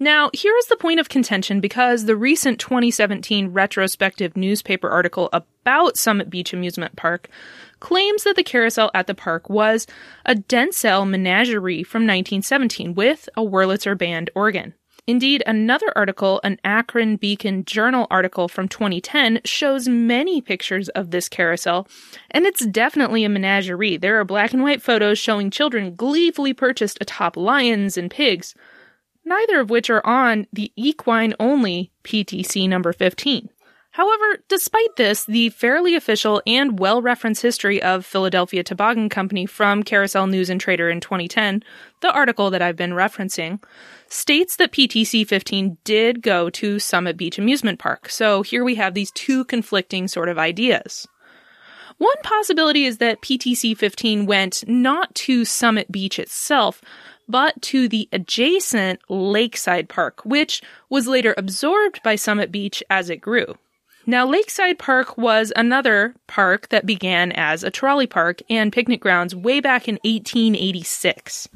Now, 0.00 0.30
here 0.32 0.56
is 0.56 0.66
the 0.66 0.76
point 0.76 1.00
of 1.00 1.08
contention 1.08 1.60
because 1.60 2.04
the 2.04 2.14
recent 2.14 2.60
2017 2.60 3.48
retrospective 3.48 4.36
newspaper 4.36 4.88
article 4.88 5.28
about 5.32 5.96
Summit 5.96 6.30
Beach 6.30 6.52
Amusement 6.52 6.94
Park 6.94 7.28
claims 7.80 8.22
that 8.22 8.36
the 8.36 8.44
carousel 8.44 8.92
at 8.94 9.08
the 9.08 9.14
park 9.14 9.50
was 9.50 9.88
a 10.24 10.36
Dentzel 10.36 11.08
menagerie 11.08 11.82
from 11.82 12.02
1917 12.02 12.94
with 12.94 13.28
a 13.36 13.42
Wurlitzer 13.42 13.98
band 13.98 14.30
organ. 14.36 14.74
Indeed, 15.08 15.42
another 15.46 15.90
article, 15.96 16.38
an 16.44 16.60
Akron 16.64 17.16
Beacon 17.16 17.64
Journal 17.64 18.06
article 18.10 18.46
from 18.46 18.68
2010, 18.68 19.40
shows 19.42 19.88
many 19.88 20.42
pictures 20.42 20.90
of 20.90 21.12
this 21.12 21.30
carousel, 21.30 21.88
and 22.30 22.44
it's 22.44 22.66
definitely 22.66 23.24
a 23.24 23.30
menagerie. 23.30 23.96
There 23.96 24.20
are 24.20 24.24
black 24.26 24.52
and 24.52 24.62
white 24.62 24.82
photos 24.82 25.18
showing 25.18 25.50
children 25.50 25.94
gleefully 25.94 26.52
perched 26.52 26.98
atop 27.00 27.38
lions 27.38 27.96
and 27.96 28.10
pigs, 28.10 28.54
neither 29.24 29.60
of 29.60 29.70
which 29.70 29.88
are 29.88 30.06
on 30.06 30.46
the 30.52 30.72
equine 30.76 31.32
only 31.40 31.90
PTC 32.04 32.68
number 32.68 32.92
15. 32.92 33.48
However, 33.98 34.44
despite 34.46 34.94
this, 34.94 35.24
the 35.24 35.48
fairly 35.48 35.96
official 35.96 36.40
and 36.46 36.78
well 36.78 37.02
referenced 37.02 37.42
history 37.42 37.82
of 37.82 38.06
Philadelphia 38.06 38.62
Toboggan 38.62 39.08
Company 39.08 39.44
from 39.44 39.82
Carousel 39.82 40.28
News 40.28 40.48
and 40.48 40.60
Trader 40.60 40.88
in 40.88 41.00
2010, 41.00 41.64
the 42.00 42.12
article 42.12 42.48
that 42.50 42.62
I've 42.62 42.76
been 42.76 42.92
referencing, 42.92 43.60
states 44.06 44.54
that 44.54 44.70
PTC 44.70 45.26
15 45.26 45.78
did 45.82 46.22
go 46.22 46.48
to 46.48 46.78
Summit 46.78 47.16
Beach 47.16 47.40
Amusement 47.40 47.80
Park. 47.80 48.08
So 48.08 48.42
here 48.42 48.62
we 48.62 48.76
have 48.76 48.94
these 48.94 49.10
two 49.10 49.44
conflicting 49.46 50.06
sort 50.06 50.28
of 50.28 50.38
ideas. 50.38 51.08
One 51.96 52.22
possibility 52.22 52.84
is 52.84 52.98
that 52.98 53.20
PTC 53.20 53.76
15 53.76 54.26
went 54.26 54.62
not 54.68 55.12
to 55.26 55.44
Summit 55.44 55.90
Beach 55.90 56.20
itself, 56.20 56.80
but 57.28 57.60
to 57.62 57.88
the 57.88 58.08
adjacent 58.12 59.00
Lakeside 59.08 59.88
Park, 59.88 60.24
which 60.24 60.62
was 60.88 61.08
later 61.08 61.34
absorbed 61.36 62.00
by 62.04 62.14
Summit 62.14 62.52
Beach 62.52 62.80
as 62.88 63.10
it 63.10 63.20
grew. 63.20 63.56
Now, 64.08 64.26
Lakeside 64.26 64.78
Park 64.78 65.18
was 65.18 65.52
another 65.54 66.14
park 66.26 66.70
that 66.70 66.86
began 66.86 67.30
as 67.32 67.62
a 67.62 67.70
trolley 67.70 68.06
park 68.06 68.40
and 68.48 68.72
picnic 68.72 69.02
grounds 69.02 69.36
way 69.36 69.60
back 69.60 69.86
in 69.86 69.96
1886. 69.96 71.46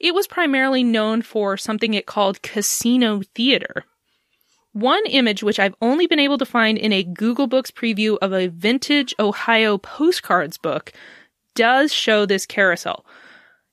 It 0.00 0.14
was 0.14 0.26
primarily 0.26 0.82
known 0.82 1.20
for 1.20 1.58
something 1.58 1.92
it 1.92 2.06
called 2.06 2.40
casino 2.40 3.20
theater. 3.34 3.84
One 4.72 5.04
image 5.04 5.42
which 5.42 5.58
I've 5.58 5.74
only 5.82 6.06
been 6.06 6.18
able 6.18 6.38
to 6.38 6.46
find 6.46 6.78
in 6.78 6.90
a 6.90 7.02
Google 7.02 7.48
Books 7.48 7.70
preview 7.70 8.16
of 8.22 8.32
a 8.32 8.46
vintage 8.46 9.14
Ohio 9.20 9.76
postcards 9.76 10.56
book 10.56 10.90
does 11.54 11.92
show 11.92 12.24
this 12.24 12.46
carousel. 12.46 13.04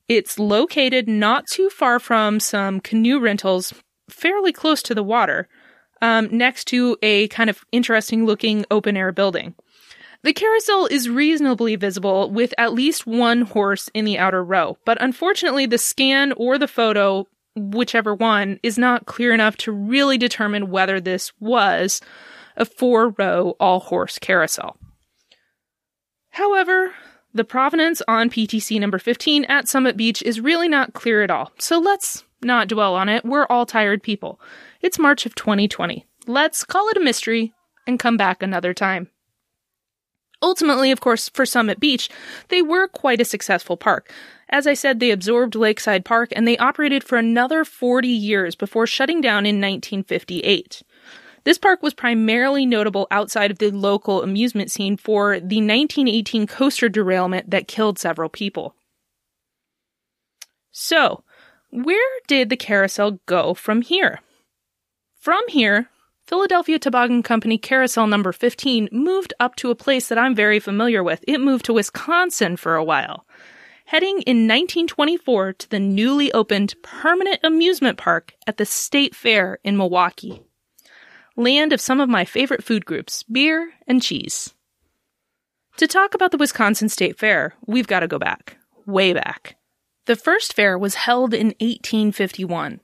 It's 0.10 0.38
located 0.38 1.08
not 1.08 1.47
too 1.47 1.69
far 1.69 1.97
from 1.97 2.41
some 2.41 2.82
canoe 2.82 3.21
rentals 3.21 3.74
fairly 4.10 4.52
close 4.52 4.84
to 4.84 4.93
the 4.93 5.02
water 5.02 5.47
um, 6.01 6.29
next 6.35 6.65
to 6.65 6.97
a 7.01 7.27
kind 7.29 7.49
of 7.49 7.63
interesting 7.71 8.25
looking 8.25 8.65
open 8.71 8.97
air 8.97 9.11
building. 9.11 9.55
The 10.23 10.33
carousel 10.33 10.85
is 10.85 11.09
reasonably 11.09 11.75
visible 11.75 12.29
with 12.29 12.53
at 12.57 12.73
least 12.73 13.07
one 13.07 13.41
horse 13.41 13.89
in 13.93 14.05
the 14.05 14.19
outer 14.19 14.43
row, 14.43 14.77
but 14.85 15.01
unfortunately, 15.01 15.65
the 15.65 15.79
scan 15.79 16.31
or 16.33 16.59
the 16.59 16.67
photo, 16.67 17.27
whichever 17.55 18.13
one, 18.13 18.59
is 18.61 18.77
not 18.77 19.07
clear 19.07 19.33
enough 19.33 19.57
to 19.57 19.71
really 19.71 20.19
determine 20.19 20.69
whether 20.69 21.01
this 21.01 21.31
was 21.39 22.01
a 22.55 22.65
four 22.65 23.09
row 23.17 23.55
all 23.59 23.79
horse 23.79 24.19
carousel. 24.19 24.77
However, 26.29 26.93
the 27.33 27.43
provenance 27.43 28.01
on 28.07 28.29
PTC 28.29 28.79
number 28.79 28.99
15 28.99 29.45
at 29.45 29.67
Summit 29.67 29.97
Beach 29.97 30.21
is 30.21 30.39
really 30.39 30.67
not 30.67 30.93
clear 30.93 31.23
at 31.23 31.31
all, 31.31 31.51
so 31.57 31.79
let's 31.79 32.23
not 32.43 32.67
dwell 32.67 32.95
on 32.95 33.09
it. 33.09 33.25
We're 33.25 33.45
all 33.45 33.65
tired 33.65 34.03
people. 34.03 34.39
It's 34.81 34.97
March 34.97 35.27
of 35.27 35.35
2020. 35.35 36.07
Let's 36.25 36.63
call 36.63 36.89
it 36.89 36.97
a 36.97 37.01
mystery 37.01 37.53
and 37.85 37.99
come 37.99 38.17
back 38.17 38.41
another 38.41 38.73
time. 38.73 39.09
Ultimately, 40.41 40.89
of 40.89 40.99
course, 40.99 41.29
for 41.29 41.45
Summit 41.45 41.79
Beach, 41.79 42.09
they 42.47 42.63
were 42.63 42.87
quite 42.87 43.21
a 43.21 43.25
successful 43.25 43.77
park. 43.77 44.11
As 44.49 44.65
I 44.65 44.73
said, 44.73 44.99
they 44.99 45.11
absorbed 45.11 45.53
Lakeside 45.53 46.03
Park 46.03 46.33
and 46.35 46.47
they 46.47 46.57
operated 46.57 47.03
for 47.03 47.19
another 47.19 47.63
40 47.63 48.07
years 48.07 48.55
before 48.55 48.87
shutting 48.87 49.21
down 49.21 49.45
in 49.45 49.57
1958. 49.57 50.81
This 51.43 51.59
park 51.59 51.83
was 51.83 51.93
primarily 51.93 52.65
notable 52.65 53.07
outside 53.11 53.51
of 53.51 53.59
the 53.59 53.69
local 53.69 54.23
amusement 54.23 54.71
scene 54.71 54.97
for 54.97 55.39
the 55.39 55.57
1918 55.57 56.47
coaster 56.47 56.89
derailment 56.89 57.51
that 57.51 57.67
killed 57.67 57.99
several 57.99 58.29
people. 58.29 58.75
So, 60.71 61.23
where 61.69 62.19
did 62.27 62.49
the 62.49 62.57
carousel 62.57 63.19
go 63.27 63.53
from 63.53 63.83
here? 63.83 64.21
From 65.21 65.47
here, 65.49 65.88
Philadelphia 66.25 66.79
Toboggan 66.79 67.21
Company 67.21 67.60
Carousel 67.60 68.07
number 68.07 68.31
15 68.31 68.89
moved 68.91 69.36
up 69.39 69.55
to 69.57 69.69
a 69.69 69.75
place 69.75 70.07
that 70.07 70.17
I'm 70.17 70.34
very 70.34 70.60
familiar 70.60 71.03
with. 71.03 71.23
It 71.27 71.38
moved 71.38 71.65
to 71.65 71.73
Wisconsin 71.73 72.57
for 72.57 72.73
a 72.73 72.84
while, 72.84 73.27
heading 73.86 74.23
in 74.23 74.47
1924 74.47 75.53
to 75.53 75.69
the 75.69 75.79
newly 75.79 76.34
opened 76.34 76.73
permanent 76.81 77.39
amusement 77.43 77.99
park 77.99 78.34
at 78.47 78.57
the 78.57 78.65
State 78.65 79.13
Fair 79.13 79.60
in 79.63 79.77
Milwaukee. 79.77 80.41
Land 81.36 81.71
of 81.71 81.79
some 81.79 81.99
of 81.99 82.10
my 82.10 82.25
favorite 82.25 82.63
food 82.63 82.84
groups, 82.84 83.21
beer 83.21 83.73
and 83.86 84.01
cheese. 84.01 84.55
To 85.77 85.86
talk 85.86 86.15
about 86.15 86.31
the 86.31 86.39
Wisconsin 86.39 86.89
State 86.89 87.19
Fair, 87.19 87.53
we've 87.67 87.86
got 87.86 87.99
to 87.99 88.07
go 88.07 88.17
back, 88.17 88.57
way 88.88 89.13
back. 89.13 89.55
The 90.07 90.15
first 90.15 90.55
fair 90.55 90.79
was 90.79 90.95
held 90.95 91.36
in 91.36 91.49
1851. 91.60 92.79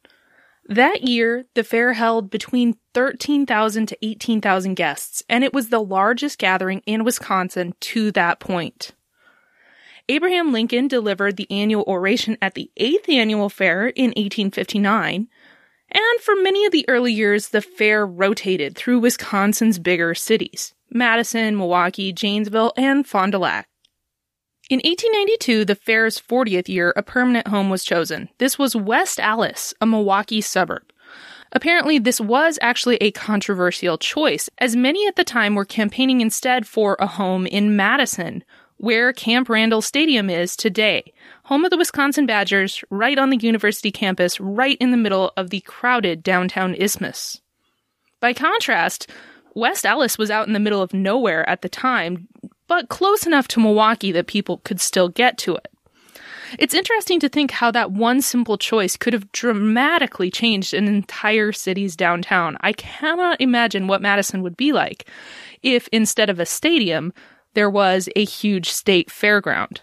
That 0.67 1.03
year, 1.03 1.45
the 1.53 1.63
fair 1.63 1.93
held 1.93 2.30
between 2.30 2.77
13,000 2.93 3.86
to 3.88 3.97
18,000 4.01 4.75
guests, 4.75 5.23
and 5.30 5.43
it 5.43 5.53
was 5.53 5.69
the 5.69 5.82
largest 5.82 6.39
gathering 6.39 6.82
in 6.86 7.06
Wisconsin 7.06 7.73
to 7.80 8.12
that 8.12 8.39
point. 8.39 8.91
Abraham 10.10 10.51
Lincoln 10.51 10.88
delivered 10.88 11.38
the 11.38 11.49
annual 11.49 11.86
oration 11.88 12.38
at 12.41 12.53
the 12.53 12.69
8th 12.80 13.10
annual 13.10 13.49
fair 13.49 13.88
in 13.88 14.10
1859, 14.12 15.27
and 15.89 16.19
for 16.21 16.36
many 16.36 16.65
of 16.65 16.73
the 16.73 16.86
early 16.89 17.13
years, 17.13 17.49
the 17.49 17.62
fair 17.62 18.06
rotated 18.06 18.75
through 18.75 18.99
Wisconsin's 18.99 19.80
bigger 19.80 20.13
cities 20.13 20.73
Madison, 20.89 21.58
Milwaukee, 21.58 22.13
Janesville, 22.13 22.73
and 22.77 23.08
Fond 23.08 23.34
du 23.34 23.38
Lac. 23.39 23.66
In 24.69 24.80
1892, 24.80 25.63
the 25.63 25.75
fair's 25.75 26.19
40th 26.19 26.67
year, 26.67 26.93
a 26.97 27.01
permanent 27.01 27.47
home 27.47 27.69
was 27.69 27.86
chosen. 27.86 28.27
This 28.38 28.60
was 28.60 28.75
West 28.75 29.17
Allis, 29.17 29.73
a 29.80 29.86
Milwaukee 29.86 30.41
suburb. 30.41 30.84
Apparently, 31.53 31.99
this 31.99 32.19
was 32.19 32.60
actually 32.62 32.97
a 32.97 33.12
controversial 33.12 33.97
choice, 33.97 34.49
as 34.58 34.75
many 34.75 35.08
at 35.08 35.15
the 35.15 35.23
time 35.23 35.56
were 35.56 35.63
campaigning 35.63 36.19
instead 36.19 36.67
for 36.67 36.97
a 36.99 37.08
home 37.08 37.47
in 37.47 37.77
Madison, 37.77 38.43
where 38.75 39.13
Camp 39.13 39.47
Randall 39.47 39.82
Stadium 39.82 40.30
is 40.30 40.58
today, 40.58 41.13
home 41.45 41.63
of 41.63 41.71
the 41.71 41.77
Wisconsin 41.77 42.25
Badgers, 42.25 42.84
right 42.89 43.17
on 43.17 43.30
the 43.30 43.38
university 43.38 43.89
campus, 43.89 44.38
right 44.38 44.77
in 44.82 44.91
the 44.91 44.97
middle 44.97 45.32
of 45.38 45.49
the 45.49 45.62
crowded 45.62 46.21
downtown 46.23 46.75
isthmus. 46.75 47.39
By 48.19 48.34
contrast, 48.34 49.10
West 49.56 49.86
Allis 49.86 50.17
was 50.17 50.30
out 50.30 50.45
in 50.45 50.53
the 50.53 50.60
middle 50.60 50.82
of 50.82 50.93
nowhere 50.93 51.49
at 51.49 51.62
the 51.62 51.69
time, 51.69 52.27
but 52.67 52.89
close 52.89 53.25
enough 53.25 53.47
to 53.49 53.60
Milwaukee 53.60 54.12
that 54.12 54.27
people 54.27 54.58
could 54.60 54.82
still 54.82 55.10
get 55.10 55.38
to 55.39 55.56
it. 55.56 55.67
It's 56.58 56.73
interesting 56.73 57.19
to 57.19 57.30
think 57.30 57.51
how 57.51 57.71
that 57.71 57.91
one 57.91 58.21
simple 58.21 58.58
choice 58.58 58.95
could 58.95 59.13
have 59.13 59.32
dramatically 59.32 60.32
changed 60.32 60.73
an 60.73 60.88
entire 60.88 61.51
city's 61.51 61.95
downtown. 61.95 62.58
I 62.62 62.73
cannot 62.73 63.41
imagine 63.41 63.88
what 63.88 64.01
Madison 64.01 64.41
would 64.43 64.56
be 64.56 64.71
like 64.71 65.10
if 65.62 65.89
instead 65.91 66.30
of 66.30 66.39
a 66.39 66.45
stadium, 66.45 67.13
there 67.53 67.69
was 67.69 68.08
a 68.15 68.23
huge 68.23 68.69
state 68.69 69.10
fairground. 69.10 69.80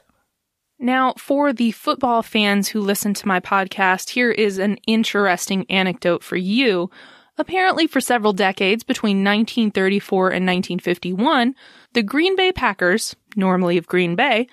Now, 0.79 1.15
for 1.19 1.53
the 1.53 1.71
football 1.73 2.23
fans 2.23 2.69
who 2.69 2.81
listen 2.81 3.15
to 3.15 3.29
my 3.29 3.41
podcast, 3.41 4.11
here 4.11 4.31
is 4.31 4.59
an 4.59 4.77
interesting 4.87 5.67
anecdote 5.71 6.23
for 6.23 6.37
you. 6.37 6.91
Apparently, 7.37 7.87
for 7.87 8.01
several 8.01 8.33
decades 8.33 8.85
between 8.85 9.25
1934 9.25 10.27
and 10.27 10.47
1951, 10.47 11.55
the 11.93 12.03
Green 12.03 12.37
Bay 12.37 12.53
Packers, 12.53 13.17
normally 13.35 13.77
of 13.77 13.87
Green 13.89 14.15
Bay, 14.15 14.47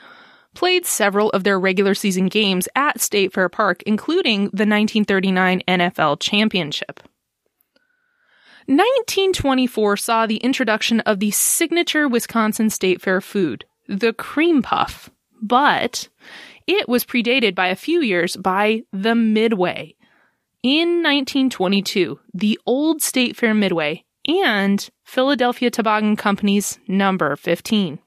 played 0.54 0.86
several 0.86 1.30
of 1.30 1.44
their 1.44 1.60
regular 1.60 1.94
season 1.94 2.28
games 2.28 2.68
at 2.76 3.00
State 3.00 3.34
Fair 3.34 3.50
Park, 3.50 3.84
including 3.86 4.46
the 4.46 4.66
1939 4.66 5.62
NFL 5.68 6.20
Championship. 6.20 7.02
1924 8.68 9.98
saw 9.98 10.26
the 10.26 10.38
introduction 10.38 11.00
of 11.02 11.20
the 11.20 11.32
signature 11.32 12.08
Wisconsin 12.08 12.70
State 12.70 13.02
Fair 13.02 13.22
food, 13.22 13.66
the 13.88 14.14
cream 14.14 14.62
puff, 14.62 15.10
but 15.42 16.08
it 16.68 16.88
was 16.88 17.06
predated 17.06 17.56
by 17.56 17.68
a 17.68 17.76
few 17.76 18.02
years 18.02 18.36
by 18.38 18.84
the 18.92 19.16
Midway, 19.16 19.96
in 20.64 21.04
1922, 21.04 22.20
the 22.34 22.60
old 22.66 23.02
State 23.02 23.36
Fair 23.36 23.54
Midway 23.54 24.04
and 24.28 24.90
Philadelphia 25.04 25.72
Toboggan 25.72 26.16
Company's 26.16 26.80
number 26.88 27.36
15. 27.36 28.00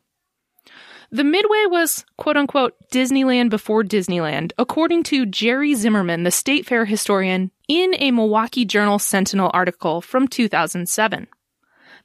The 1.11 1.25
Midway 1.25 1.67
was 1.67 2.05
quote 2.17 2.37
unquote 2.37 2.75
Disneyland 2.91 3.51
before 3.51 3.83
Disneyland, 3.85 4.53
according 4.59 5.03
to 5.05 5.27
Jerry 5.27 5.75
Zimmerman, 5.75 6.25
the 6.25 6.31
State 6.31 6.67
Fair 6.67 6.85
historian, 6.85 7.51
in 7.69 7.95
a 7.99 8.11
Milwaukee 8.11 8.65
Journal 8.65 8.99
Sentinel 8.99 9.51
article 9.55 10.01
from 10.01 10.29
2007. 10.29 11.29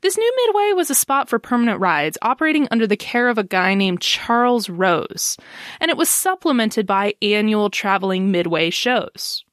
This 0.02 0.18
new 0.18 0.34
Midway 0.46 0.74
was 0.74 0.90
a 0.90 0.96
spot 0.96 1.28
for 1.28 1.40
permanent 1.40 1.82
rides 1.82 2.18
operating 2.22 2.68
under 2.72 2.88
the 2.88 2.96
care 2.96 3.28
of 3.28 3.38
a 3.38 3.44
guy 3.44 3.74
named 3.74 4.02
Charles 4.02 4.70
Rose, 4.70 5.38
and 5.82 5.92
it 5.92 5.98
was 5.98 6.10
supplemented 6.10 6.88
by 6.88 7.16
annual 7.22 7.70
traveling 7.70 8.32
Midway 8.32 8.70
shows. 8.70 9.44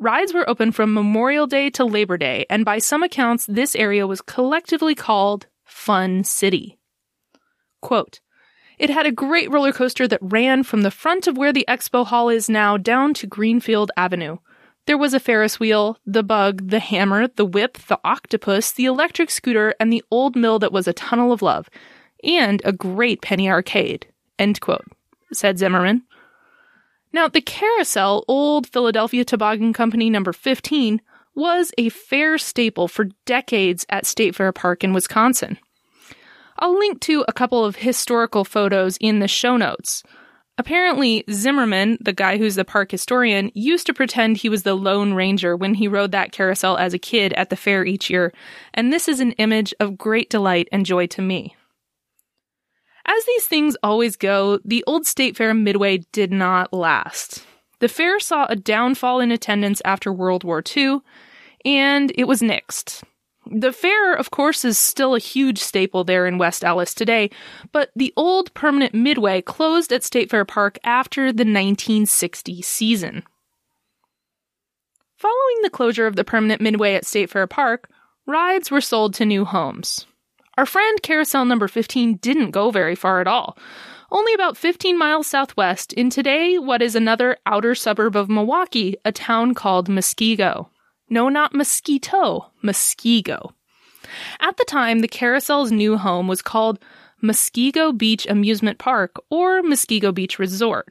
Rides 0.00 0.32
were 0.32 0.48
open 0.48 0.70
from 0.70 0.94
Memorial 0.94 1.48
Day 1.48 1.70
to 1.70 1.84
Labor 1.84 2.16
Day, 2.16 2.46
and 2.48 2.64
by 2.64 2.78
some 2.78 3.02
accounts, 3.02 3.46
this 3.46 3.74
area 3.74 4.06
was 4.06 4.20
collectively 4.20 4.94
called 4.94 5.48
Fun 5.64 6.22
City. 6.22 6.78
Quote, 7.82 8.20
it 8.78 8.90
had 8.90 9.06
a 9.06 9.12
great 9.12 9.50
roller 9.50 9.72
coaster 9.72 10.06
that 10.06 10.20
ran 10.22 10.62
from 10.62 10.82
the 10.82 10.92
front 10.92 11.26
of 11.26 11.36
where 11.36 11.52
the 11.52 11.64
expo 11.68 12.06
hall 12.06 12.28
is 12.28 12.48
now 12.48 12.76
down 12.76 13.12
to 13.14 13.26
Greenfield 13.26 13.90
Avenue. 13.96 14.36
There 14.86 14.96
was 14.96 15.14
a 15.14 15.20
Ferris 15.20 15.58
wheel, 15.58 15.98
the 16.06 16.22
bug, 16.22 16.70
the 16.70 16.78
hammer, 16.78 17.26
the 17.26 17.44
whip, 17.44 17.76
the 17.88 17.98
octopus, 18.04 18.70
the 18.70 18.84
electric 18.84 19.30
scooter, 19.30 19.74
and 19.80 19.92
the 19.92 20.04
old 20.12 20.36
mill 20.36 20.60
that 20.60 20.72
was 20.72 20.86
a 20.86 20.92
tunnel 20.92 21.32
of 21.32 21.42
love, 21.42 21.68
and 22.22 22.62
a 22.64 22.72
great 22.72 23.20
penny 23.20 23.50
arcade. 23.50 24.06
End 24.38 24.60
quote, 24.60 24.86
said 25.32 25.58
Zimmerman. 25.58 26.04
Now, 27.12 27.28
the 27.28 27.40
carousel, 27.40 28.24
Old 28.28 28.66
Philadelphia 28.66 29.24
Toboggan 29.24 29.72
Company 29.72 30.10
number 30.10 30.32
15, 30.32 31.00
was 31.34 31.72
a 31.78 31.88
fair 31.88 32.36
staple 32.36 32.88
for 32.88 33.06
decades 33.24 33.86
at 33.88 34.06
State 34.06 34.34
Fair 34.34 34.52
Park 34.52 34.82
in 34.82 34.92
Wisconsin. 34.92 35.58
I'll 36.58 36.76
link 36.76 37.00
to 37.02 37.24
a 37.28 37.32
couple 37.32 37.64
of 37.64 37.76
historical 37.76 38.44
photos 38.44 38.96
in 39.00 39.20
the 39.20 39.28
show 39.28 39.56
notes. 39.56 40.02
Apparently, 40.58 41.22
Zimmerman, 41.30 41.98
the 42.00 42.12
guy 42.12 42.36
who's 42.36 42.56
the 42.56 42.64
park 42.64 42.90
historian, 42.90 43.52
used 43.54 43.86
to 43.86 43.94
pretend 43.94 44.36
he 44.36 44.48
was 44.48 44.64
the 44.64 44.74
Lone 44.74 45.14
Ranger 45.14 45.56
when 45.56 45.74
he 45.74 45.86
rode 45.86 46.10
that 46.10 46.32
carousel 46.32 46.76
as 46.76 46.92
a 46.92 46.98
kid 46.98 47.32
at 47.34 47.48
the 47.48 47.56
fair 47.56 47.84
each 47.84 48.10
year, 48.10 48.32
and 48.74 48.92
this 48.92 49.06
is 49.06 49.20
an 49.20 49.32
image 49.32 49.72
of 49.78 49.96
great 49.96 50.28
delight 50.28 50.68
and 50.72 50.84
joy 50.84 51.06
to 51.06 51.22
me. 51.22 51.54
As 53.08 53.24
these 53.24 53.46
things 53.46 53.74
always 53.82 54.16
go, 54.16 54.58
the 54.66 54.84
old 54.86 55.06
State 55.06 55.34
Fair 55.34 55.54
Midway 55.54 55.98
did 56.12 56.30
not 56.30 56.74
last. 56.74 57.42
The 57.78 57.88
fair 57.88 58.20
saw 58.20 58.44
a 58.48 58.56
downfall 58.56 59.20
in 59.20 59.32
attendance 59.32 59.80
after 59.82 60.12
World 60.12 60.44
War 60.44 60.62
II, 60.76 61.00
and 61.64 62.12
it 62.16 62.24
was 62.24 62.42
nixed. 62.42 63.02
The 63.50 63.72
fair, 63.72 64.12
of 64.12 64.30
course, 64.30 64.62
is 64.62 64.78
still 64.78 65.14
a 65.14 65.20
huge 65.20 65.58
staple 65.58 66.04
there 66.04 66.26
in 66.26 66.36
West 66.36 66.62
Allis 66.62 66.92
today, 66.92 67.30
but 67.72 67.90
the 67.96 68.12
old 68.14 68.52
permanent 68.52 68.92
Midway 68.92 69.40
closed 69.40 69.90
at 69.90 70.04
State 70.04 70.28
Fair 70.28 70.44
Park 70.44 70.78
after 70.84 71.32
the 71.32 71.44
1960 71.44 72.60
season. 72.60 73.22
Following 75.16 75.62
the 75.62 75.70
closure 75.70 76.06
of 76.06 76.14
the 76.14 76.24
permanent 76.24 76.60
Midway 76.60 76.92
at 76.92 77.06
State 77.06 77.30
Fair 77.30 77.46
Park, 77.46 77.88
rides 78.26 78.70
were 78.70 78.82
sold 78.82 79.14
to 79.14 79.24
new 79.24 79.46
homes. 79.46 80.04
Our 80.58 80.66
friend 80.66 81.00
Carousel 81.04 81.44
number 81.44 81.68
15 81.68 82.16
didn't 82.16 82.50
go 82.50 82.72
very 82.72 82.96
far 82.96 83.20
at 83.20 83.28
all. 83.28 83.56
Only 84.10 84.34
about 84.34 84.56
15 84.56 84.98
miles 84.98 85.28
southwest 85.28 85.92
in 85.92 86.10
today 86.10 86.58
what 86.58 86.82
is 86.82 86.96
another 86.96 87.36
outer 87.46 87.76
suburb 87.76 88.16
of 88.16 88.28
Milwaukee, 88.28 88.96
a 89.04 89.12
town 89.12 89.54
called 89.54 89.88
Muskego. 89.88 90.68
No, 91.08 91.28
not 91.28 91.54
mosquito, 91.54 92.50
Muskego. 92.64 93.52
At 94.40 94.56
the 94.56 94.64
time, 94.64 94.98
the 94.98 95.06
carousel's 95.06 95.70
new 95.70 95.96
home 95.96 96.26
was 96.26 96.42
called 96.42 96.80
Muskego 97.22 97.96
Beach 97.96 98.26
Amusement 98.28 98.78
Park 98.80 99.14
or 99.30 99.62
Muskego 99.62 100.12
Beach 100.12 100.40
Resort. 100.40 100.88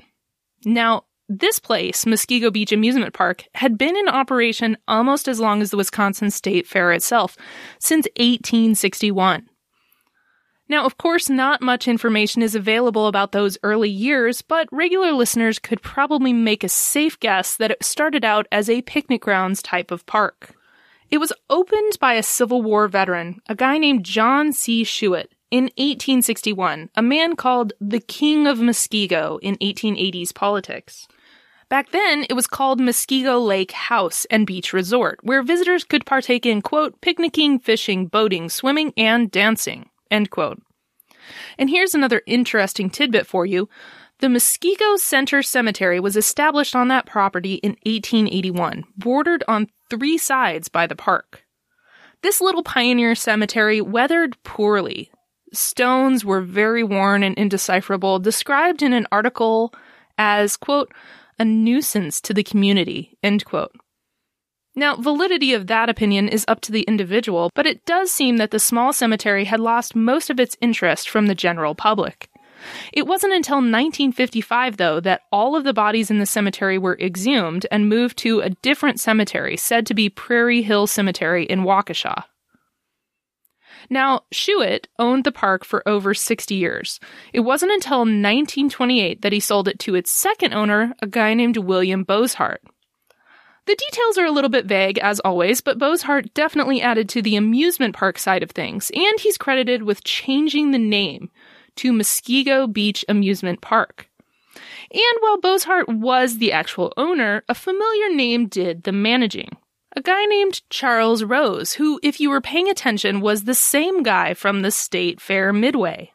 Now, 0.64 1.04
this 1.28 1.60
place, 1.60 2.06
Muskego 2.06 2.54
Beach 2.54 2.72
Amusement 2.72 3.14
Park, 3.14 3.44
had 3.54 3.78
been 3.78 3.98
in 3.98 4.08
operation 4.08 4.78
almost 4.88 5.28
as 5.28 5.42
long 5.42 5.62
as 5.62 5.72
the 5.72 5.78
Wisconsin 5.78 6.32
State 6.32 6.66
Fair 6.66 6.94
itself, 6.94 7.36
since 7.80 8.08
1861. 8.16 9.50
Now, 10.70 10.86
of 10.86 10.98
course, 10.98 11.30
not 11.30 11.62
much 11.62 11.88
information 11.88 12.42
is 12.42 12.56
available 12.56 13.08
about 13.08 13.32
those 13.32 13.58
early 13.64 13.90
years, 13.90 14.42
but 14.42 14.68
regular 14.72 15.14
listeners 15.14 15.60
could 15.60 15.82
probably 15.82 16.34
make 16.34 16.64
a 16.64 16.70
safe 16.70 17.20
guess 17.20 17.56
that 17.56 17.72
it 17.72 17.84
started 17.84 18.26
out 18.26 18.48
as 18.52 18.70
a 18.70 18.82
picnic 18.82 19.22
grounds 19.22 19.62
type 19.62 19.92
of 19.92 20.06
park. 20.06 20.56
It 21.10 21.20
was 21.20 21.32
opened 21.50 21.98
by 22.02 22.14
a 22.14 22.24
Civil 22.24 22.62
War 22.62 22.90
veteran, 22.90 23.40
a 23.48 23.56
guy 23.56 23.78
named 23.78 24.04
John 24.04 24.52
C. 24.52 24.84
Schuett, 24.84 25.28
in 25.50 25.66
1861, 25.78 26.90
a 26.96 27.02
man 27.02 27.38
called 27.38 27.72
the 27.80 28.02
King 28.02 28.48
of 28.48 28.58
Muskego 28.58 29.40
in 29.42 29.56
1880s 29.58 30.36
politics. 30.36 31.08
Back 31.70 31.92
then, 31.92 32.26
it 32.30 32.34
was 32.34 32.48
called 32.48 32.82
Muskego 32.82 33.46
Lake 33.46 33.72
House 33.72 34.26
and 34.30 34.46
Beach 34.46 34.74
Resort, 34.74 35.20
where 35.24 35.42
visitors 35.42 35.84
could 35.86 36.06
partake 36.06 36.46
in, 36.46 36.62
quote, 36.62 37.00
picnicking, 37.00 37.60
fishing, 37.60 38.08
boating, 38.08 38.50
swimming, 38.50 38.94
and 38.98 39.32
dancing. 39.32 39.90
End 40.12 40.30
quote. 40.30 40.62
And 41.58 41.70
here's 41.70 41.96
another 41.96 42.22
interesting 42.26 42.90
tidbit 42.90 43.28
for 43.28 43.46
you. 43.46 43.70
The 44.20 44.28
Muskego 44.28 44.98
Center 44.98 45.44
Cemetery 45.44 46.00
was 46.00 46.18
established 46.18 46.76
on 46.76 46.88
that 46.88 47.06
property 47.06 47.56
in 47.56 47.72
1881, 47.86 48.86
bordered 48.98 49.44
on 49.48 49.68
three 49.90 50.18
sides 50.18 50.70
by 50.70 50.88
the 50.88 50.96
park. 50.96 51.44
This 52.24 52.42
little 52.42 52.64
pioneer 52.64 53.14
cemetery 53.14 53.80
weathered 53.80 54.42
poorly. 54.44 55.12
Stones 55.54 56.26
were 56.26 56.42
very 56.42 56.84
worn 56.84 57.22
and 57.24 57.38
indecipherable, 57.38 58.20
described 58.20 58.82
in 58.82 58.92
an 58.92 59.08
article 59.12 59.72
as, 60.18 60.58
quote, 60.58 60.92
a 61.38 61.46
nuisance 61.46 62.20
to 62.22 62.34
the 62.34 62.44
community, 62.44 63.18
end 63.22 63.46
quote. 63.46 63.76
Now, 64.78 64.96
validity 64.96 65.56
of 65.56 65.66
that 65.68 65.90
opinion 65.90 66.30
is 66.30 66.46
up 66.48 66.62
to 66.62 66.72
the 66.72 66.84
individual, 66.84 67.50
but 67.56 67.66
it 67.66 67.84
does 67.86 68.12
seem 68.12 68.38
that 68.38 68.52
the 68.52 68.60
small 68.60 68.94
cemetery 68.94 69.46
had 69.46 69.60
lost 69.60 69.96
most 69.96 70.30
of 70.30 70.40
its 70.40 70.56
interest 70.62 71.10
from 71.10 71.26
the 71.26 71.34
general 71.34 71.74
public. 71.74 72.30
It 72.94 73.08
wasn't 73.08 73.34
until 73.34 73.58
1955, 73.58 74.78
though, 74.78 75.00
that 75.00 75.22
all 75.32 75.56
of 75.56 75.64
the 75.64 75.74
bodies 75.74 76.12
in 76.12 76.20
the 76.20 76.28
cemetery 76.28 76.78
were 76.78 76.98
exhumed 77.00 77.66
and 77.72 77.90
moved 77.90 78.18
to 78.20 78.42
a 78.42 78.52
different 78.52 79.00
cemetery, 79.00 79.58
said 79.58 79.88
to 79.88 79.96
be 79.96 80.10
Prairie 80.10 80.62
Hill 80.62 80.86
Cemetery 80.86 81.46
in 81.46 81.62
Waukesha. 81.62 82.26
Now, 83.90 84.26
Schuett 84.32 84.86
owned 85.00 85.24
the 85.24 85.32
park 85.32 85.66
for 85.66 85.88
over 85.90 86.14
60 86.14 86.54
years. 86.54 87.00
It 87.34 87.40
wasn't 87.40 87.72
until 87.72 88.00
1928 88.00 89.24
that 89.24 89.34
he 89.34 89.40
sold 89.40 89.68
it 89.68 89.80
to 89.80 89.96
its 89.96 90.12
second 90.12 90.54
owner, 90.54 90.94
a 91.02 91.08
guy 91.08 91.34
named 91.34 91.58
William 91.58 92.04
Bozhart. 92.04 92.62
The 93.68 93.76
details 93.76 94.18
are 94.18 94.26
a 94.26 94.32
little 94.32 94.50
bit 94.50 94.66
vague, 94.66 94.98
as 95.00 95.20
always, 95.20 95.60
but 95.60 95.78
Bozhart 95.78 96.34
definitely 96.34 96.82
added 96.82 97.10
to 97.10 97.22
the 97.22 97.36
amusement 97.36 97.94
park 97.98 98.18
side 98.18 98.42
of 98.42 98.52
things, 98.52 98.90
and 98.96 99.20
he's 99.20 99.38
credited 99.38 99.84
with 99.84 100.06
changing 100.06 100.72
the 100.72 100.80
name 100.80 101.30
to 101.76 101.92
Muskego 101.92 102.72
Beach 102.72 103.04
Amusement 103.10 103.60
Park. 103.60 104.10
And 104.92 105.18
while 105.20 105.42
Bozhart 105.42 105.90
was 105.90 106.38
the 106.38 106.54
actual 106.54 106.94
owner, 106.96 107.44
a 107.50 107.54
familiar 107.54 108.16
name 108.16 108.48
did 108.48 108.84
the 108.84 108.94
managing. 108.94 109.58
A 109.98 110.02
guy 110.02 110.24
named 110.26 110.62
Charles 110.70 111.26
Rose, 111.26 111.74
who, 111.74 112.00
if 112.02 112.22
you 112.22 112.30
were 112.30 112.40
paying 112.40 112.70
attention, 112.70 113.20
was 113.20 113.44
the 113.44 113.54
same 113.54 114.02
guy 114.02 114.34
from 114.34 114.62
the 114.62 114.72
State 114.72 115.20
Fair 115.20 115.52
Midway. 115.52 116.14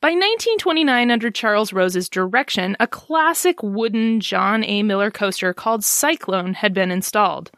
By 0.00 0.08
1929, 0.08 1.10
under 1.10 1.30
Charles 1.30 1.72
Rose's 1.72 2.08
direction, 2.08 2.76
a 2.78 2.86
classic 2.86 3.62
wooden 3.62 4.20
John 4.20 4.62
A. 4.62 4.82
Miller 4.82 5.10
coaster 5.10 5.54
called 5.54 5.82
Cyclone 5.82 6.54
had 6.54 6.74
been 6.74 6.90
installed. 6.90 7.50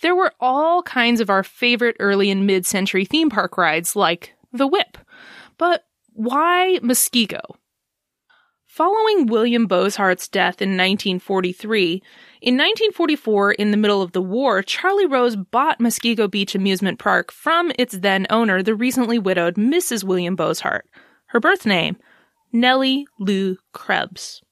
There 0.00 0.16
were 0.16 0.32
all 0.40 0.82
kinds 0.82 1.20
of 1.20 1.28
our 1.28 1.44
favorite 1.44 1.96
early 2.00 2.30
and 2.30 2.46
mid 2.46 2.64
century 2.64 3.04
theme 3.04 3.28
park 3.28 3.58
rides, 3.58 3.94
like 3.94 4.34
the 4.52 4.66
Whip. 4.66 4.96
But 5.58 5.84
why 6.14 6.80
Muskego? 6.82 7.40
Following 8.64 9.26
William 9.26 9.66
Bozhart's 9.66 10.28
death 10.28 10.62
in 10.62 10.70
1943, 10.70 12.02
in 12.40 12.54
1944, 12.54 13.52
in 13.52 13.70
the 13.70 13.76
middle 13.76 14.00
of 14.00 14.12
the 14.12 14.22
war, 14.22 14.62
Charlie 14.62 15.06
Rose 15.06 15.36
bought 15.36 15.78
Muskego 15.78 16.30
Beach 16.30 16.54
Amusement 16.54 16.98
Park 16.98 17.30
from 17.30 17.70
its 17.78 17.98
then 17.98 18.26
owner, 18.30 18.62
the 18.62 18.74
recently 18.74 19.18
widowed 19.18 19.56
Mrs. 19.56 20.02
William 20.02 20.36
Bozhart 20.36 20.86
her 21.30 21.40
birth 21.40 21.64
name, 21.64 21.96
Nellie 22.52 23.06
Lou 23.18 23.56
Krebs. 23.72 24.42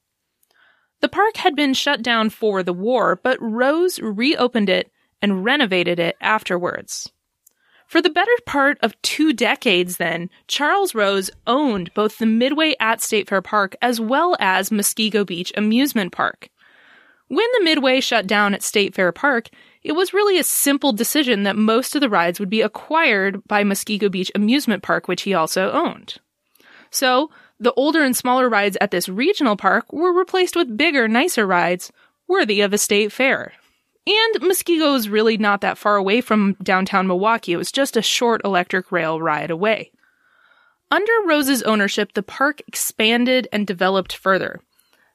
The 1.01 1.09
park 1.09 1.37
had 1.37 1.55
been 1.55 1.73
shut 1.73 2.01
down 2.01 2.29
for 2.29 2.63
the 2.63 2.73
war, 2.73 3.19
but 3.21 3.37
Rose 3.41 3.99
reopened 3.99 4.69
it 4.69 4.91
and 5.21 5.43
renovated 5.45 5.99
it 5.99 6.15
afterwards. 6.21 7.11
For 7.87 8.01
the 8.01 8.09
better 8.09 8.31
part 8.45 8.77
of 8.81 9.01
two 9.01 9.33
decades, 9.33 9.97
then, 9.97 10.29
Charles 10.47 10.93
Rose 10.93 11.31
owned 11.47 11.93
both 11.93 12.17
the 12.17 12.25
Midway 12.25 12.75
at 12.79 13.01
State 13.01 13.27
Fair 13.27 13.41
Park 13.41 13.75
as 13.81 13.99
well 13.99 14.37
as 14.39 14.69
Muskego 14.69 15.25
Beach 15.25 15.51
Amusement 15.57 16.11
Park. 16.11 16.49
When 17.29 17.47
the 17.53 17.63
Midway 17.63 17.99
shut 17.99 18.27
down 18.27 18.53
at 18.53 18.63
State 18.63 18.93
Fair 18.93 19.11
Park, 19.11 19.49
it 19.83 19.93
was 19.93 20.13
really 20.13 20.37
a 20.37 20.43
simple 20.43 20.93
decision 20.93 21.43
that 21.43 21.55
most 21.55 21.95
of 21.95 22.01
the 22.01 22.09
rides 22.09 22.39
would 22.39 22.49
be 22.49 22.61
acquired 22.61 23.45
by 23.47 23.63
Muskego 23.63 24.11
Beach 24.11 24.31
Amusement 24.35 24.83
Park, 24.83 25.07
which 25.07 25.23
he 25.23 25.33
also 25.33 25.71
owned. 25.71 26.17
So, 26.91 27.29
the 27.59 27.73
older 27.73 28.03
and 28.03 28.15
smaller 28.15 28.49
rides 28.49 28.77
at 28.79 28.91
this 28.91 29.09
regional 29.09 29.55
park 29.55 29.91
were 29.91 30.13
replaced 30.13 30.55
with 30.55 30.77
bigger, 30.77 31.07
nicer 31.07 31.45
rides 31.45 31.91
worthy 32.27 32.61
of 32.61 32.73
a 32.73 32.77
state 32.77 33.11
fair. 33.11 33.53
And 34.07 34.41
Muskego 34.41 34.95
is 34.95 35.09
really 35.09 35.37
not 35.37 35.61
that 35.61 35.77
far 35.77 35.97
away 35.97 36.21
from 36.21 36.55
downtown 36.63 37.07
Milwaukee. 37.07 37.53
It 37.53 37.57
was 37.57 37.71
just 37.71 37.97
a 37.97 38.01
short 38.01 38.41
electric 38.43 38.91
rail 38.91 39.21
ride 39.21 39.51
away. 39.51 39.91
Under 40.89 41.11
Rose's 41.27 41.61
ownership, 41.63 42.13
the 42.13 42.23
park 42.23 42.61
expanded 42.67 43.47
and 43.51 43.67
developed 43.67 44.15
further. 44.15 44.61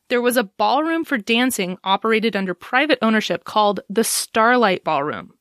There 0.09 0.21
was 0.21 0.37
a 0.37 0.45
ballroom 0.45 1.05
for 1.05 1.19
dancing 1.19 1.79
operated 1.83 2.37
under 2.37 2.55
private 2.55 2.99
ownership 3.03 3.45
called 3.45 3.81
the 3.89 4.05
Starlight 4.05 4.85
Ballroom. 4.85 5.33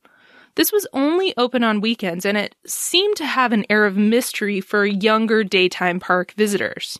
This 0.55 0.71
was 0.71 0.87
only 0.93 1.33
open 1.35 1.63
on 1.63 1.81
weekends 1.81 2.25
and 2.25 2.37
it 2.37 2.55
seemed 2.65 3.15
to 3.17 3.25
have 3.25 3.53
an 3.53 3.65
air 3.69 3.85
of 3.85 3.97
mystery 3.97 4.61
for 4.61 4.85
younger 4.85 5.43
daytime 5.43 5.99
park 5.99 6.33
visitors. 6.33 6.99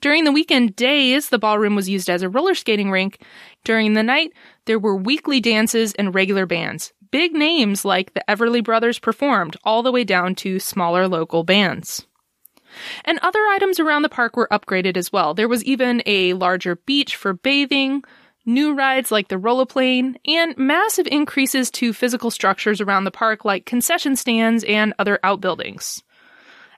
During 0.00 0.24
the 0.24 0.32
weekend 0.32 0.76
days, 0.76 1.28
the 1.28 1.38
ballroom 1.38 1.74
was 1.74 1.88
used 1.88 2.08
as 2.08 2.22
a 2.22 2.28
roller 2.28 2.54
skating 2.54 2.90
rink. 2.90 3.22
During 3.64 3.94
the 3.94 4.02
night, 4.02 4.32
there 4.66 4.78
were 4.78 4.96
weekly 4.96 5.40
dances 5.40 5.94
and 5.94 6.14
regular 6.14 6.46
bands. 6.46 6.92
Big 7.10 7.32
names 7.32 7.84
like 7.84 8.14
the 8.14 8.24
Everly 8.28 8.62
Brothers 8.62 8.98
performed, 8.98 9.56
all 9.64 9.82
the 9.82 9.92
way 9.92 10.04
down 10.04 10.34
to 10.36 10.58
smaller 10.58 11.08
local 11.08 11.44
bands. 11.44 12.06
And 13.04 13.18
other 13.20 13.40
items 13.50 13.80
around 13.80 14.02
the 14.02 14.08
park 14.08 14.36
were 14.36 14.48
upgraded 14.50 14.96
as 14.96 15.12
well. 15.12 15.32
There 15.32 15.48
was 15.48 15.64
even 15.64 16.02
a 16.04 16.34
larger 16.34 16.76
beach 16.76 17.16
for 17.16 17.32
bathing, 17.32 18.02
new 18.46 18.72
rides 18.72 19.10
like 19.10 19.28
the 19.28 19.36
Rolloplane, 19.36 20.16
and 20.26 20.56
massive 20.56 21.06
increases 21.08 21.70
to 21.72 21.92
physical 21.92 22.30
structures 22.30 22.80
around 22.80 23.04
the 23.04 23.10
park 23.10 23.44
like 23.44 23.66
concession 23.66 24.16
stands 24.16 24.64
and 24.64 24.94
other 24.98 25.18
outbuildings. 25.22 26.02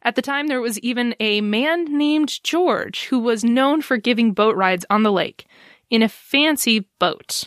At 0.03 0.15
the 0.15 0.23
time, 0.23 0.47
there 0.47 0.61
was 0.61 0.79
even 0.81 1.15
a 1.21 1.41
man 1.41 1.97
named 1.97 2.43
George 2.43 3.07
who 3.07 3.19
was 3.19 3.45
known 3.45 3.83
for 3.83 3.97
giving 3.97 4.33
boat 4.33 4.57
rides 4.57 4.87
on 4.89 5.03
the 5.03 5.13
lake 5.13 5.47
in 5.91 6.03
a 6.03 6.09
fancy 6.09 6.89
boat. 6.99 7.45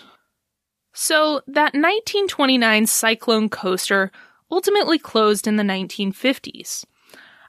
So, 0.94 1.42
that 1.48 1.74
1929 1.74 2.86
Cyclone 2.86 3.50
coaster 3.50 4.12
ultimately 4.52 5.00
closed 5.00 5.48
in 5.48 5.56
the 5.56 5.64
1950s. 5.64 6.86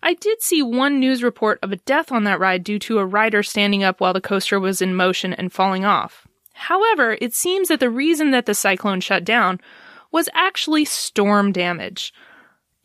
I 0.03 0.15
did 0.15 0.43
see 0.43 0.63
one 0.63 0.99
news 0.99 1.23
report 1.23 1.59
of 1.63 1.73
a 1.73 1.77
death 1.77 2.11
on 2.11 2.25
that 2.25 2.41
ride 2.41 2.65
due 2.65 2.79
to 2.81 2.99
a 2.99 3.07
rider 3.07 3.43
standing 3.43 3.85
up 3.85 4.01
while 4.01 4.13
the 4.13 4.21
coaster 4.21 4.59
was 4.59 4.83
in 4.83 4.95
motion 4.95 5.33
and 5.33 5.53
falling 5.53 5.85
off. 5.85 6.27
However, 6.63 7.19
it 7.21 7.35
seems 7.35 7.69
that 7.69 7.81
the 7.81 7.91
reason 7.91 8.31
that 8.31 8.47
the 8.47 8.55
cyclone 8.55 9.01
shut 9.01 9.25
down 9.25 9.61
was 10.13 10.29
actually 10.33 10.85
storm 10.85 11.51
damage. 11.51 12.15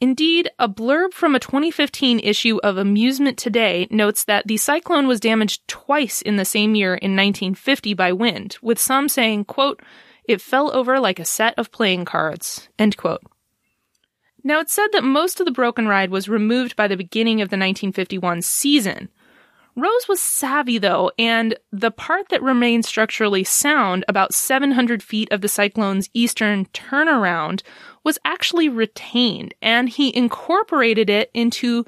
Indeed, 0.02 0.50
a 0.58 0.68
blurb 0.68 1.14
from 1.14 1.36
a 1.36 1.40
2015 1.40 2.20
issue 2.20 2.58
of 2.64 2.78
Amusement 2.78 3.38
Today 3.38 3.88
notes 3.92 4.24
that 4.24 4.48
the 4.48 4.58
cyclone 4.58 5.08
was 5.08 5.20
damaged 5.20 5.68
twice 5.68 6.24
in 6.24 6.38
the 6.38 6.46
same 6.46 6.74
year 6.74 6.96
in 6.96 7.16
1950 7.16 7.94
by 7.94 8.12
wind, 8.14 8.58
with 8.64 8.80
some 8.80 9.08
saying, 9.08 9.46
quote, 9.46 9.80
it 10.28 10.42
fell 10.42 10.76
over 10.76 11.00
like 11.00 11.20
a 11.20 11.26
set 11.26 11.54
of 11.56 11.72
playing 11.72 12.06
cards, 12.06 12.70
end 12.80 12.98
quote. 12.98 13.22
Now, 14.44 14.60
it's 14.60 14.74
said 14.74 14.88
that 14.94 15.04
most 15.04 15.40
of 15.40 15.46
the 15.46 15.52
broken 15.52 15.88
ride 15.88 16.10
was 16.10 16.28
removed 16.28 16.76
by 16.76 16.88
the 16.88 16.98
beginning 16.98 17.42
of 17.42 17.50
the 17.50 17.58
1951 17.58 18.42
season, 18.42 19.10
Rose 19.78 20.08
was 20.10 20.20
savvy 20.20 20.80
though, 20.80 21.12
and 21.20 21.56
the 21.72 21.92
part 21.92 22.30
that 22.30 22.42
remained 22.42 22.84
structurally 22.84 23.44
sound, 23.44 24.04
about 24.08 24.34
700 24.34 25.04
feet 25.04 25.32
of 25.32 25.42
the 25.42 25.48
cyclone's 25.48 26.10
eastern 26.16 26.66
turnaround, 26.74 27.62
was 28.04 28.18
actually 28.26 28.70
retained, 28.70 29.54
and 29.62 29.88
he 29.88 30.16
incorporated 30.18 31.12
it 31.12 31.30
into 31.36 31.86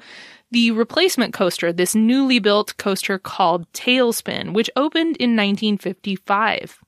the 0.52 0.70
replacement 0.70 1.34
coaster, 1.34 1.72
this 1.72 1.96
newly 1.96 2.38
built 2.38 2.76
coaster 2.76 3.18
called 3.18 3.70
Tailspin, 3.72 4.52
which 4.52 4.70
opened 4.76 5.16
in 5.16 5.34
1955. 5.34 6.78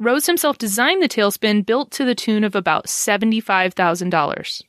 Rose 0.00 0.26
himself 0.26 0.58
designed 0.58 1.04
the 1.04 1.08
Tailspin 1.08 1.64
built 1.64 1.92
to 1.92 2.04
the 2.04 2.16
tune 2.16 2.42
of 2.42 2.56
about 2.56 2.86
$75,000. 2.86 4.62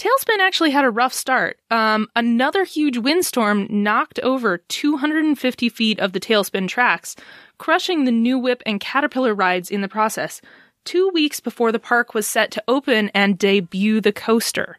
Tailspin 0.00 0.38
actually 0.38 0.70
had 0.70 0.86
a 0.86 0.90
rough 0.90 1.12
start. 1.12 1.58
Um, 1.70 2.08
another 2.16 2.64
huge 2.64 2.96
windstorm 2.96 3.66
knocked 3.68 4.18
over 4.20 4.56
250 4.56 5.68
feet 5.68 6.00
of 6.00 6.14
the 6.14 6.20
tailspin 6.20 6.68
tracks, 6.68 7.16
crushing 7.58 8.06
the 8.06 8.10
New 8.10 8.38
Whip 8.38 8.62
and 8.64 8.80
Caterpillar 8.80 9.34
rides 9.34 9.70
in 9.70 9.82
the 9.82 9.88
process, 9.88 10.40
two 10.86 11.10
weeks 11.10 11.38
before 11.38 11.70
the 11.70 11.78
park 11.78 12.14
was 12.14 12.26
set 12.26 12.50
to 12.52 12.64
open 12.66 13.10
and 13.10 13.36
debut 13.36 14.00
the 14.00 14.10
coaster. 14.10 14.78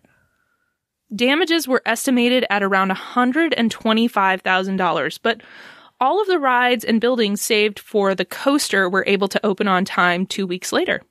Damages 1.16 1.68
were 1.68 1.84
estimated 1.86 2.44
at 2.50 2.64
around 2.64 2.90
$125,000, 2.90 5.20
but 5.22 5.42
all 6.00 6.20
of 6.20 6.26
the 6.26 6.40
rides 6.40 6.84
and 6.84 7.00
buildings 7.00 7.44
saved 7.44 7.78
for 7.78 8.16
the 8.16 8.26
coaster 8.26 8.90
were 8.90 9.06
able 9.06 9.28
to 9.28 9.46
open 9.46 9.68
on 9.68 9.86
time 9.86 10.26
two 10.26 10.48
weeks 10.48 10.74
later. 10.74 11.04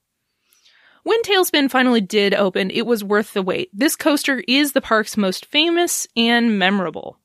When 1.02 1.22
Tailspin 1.22 1.70
finally 1.70 2.00
did 2.00 2.34
open, 2.34 2.70
it 2.70 2.86
was 2.86 3.02
worth 3.02 3.32
the 3.32 3.42
wait. 3.42 3.70
This 3.72 3.96
coaster 3.96 4.42
is 4.46 4.72
the 4.72 4.80
park's 4.80 5.16
most 5.16 5.46
famous 5.46 6.06
and 6.16 6.58
memorable. 6.58 7.18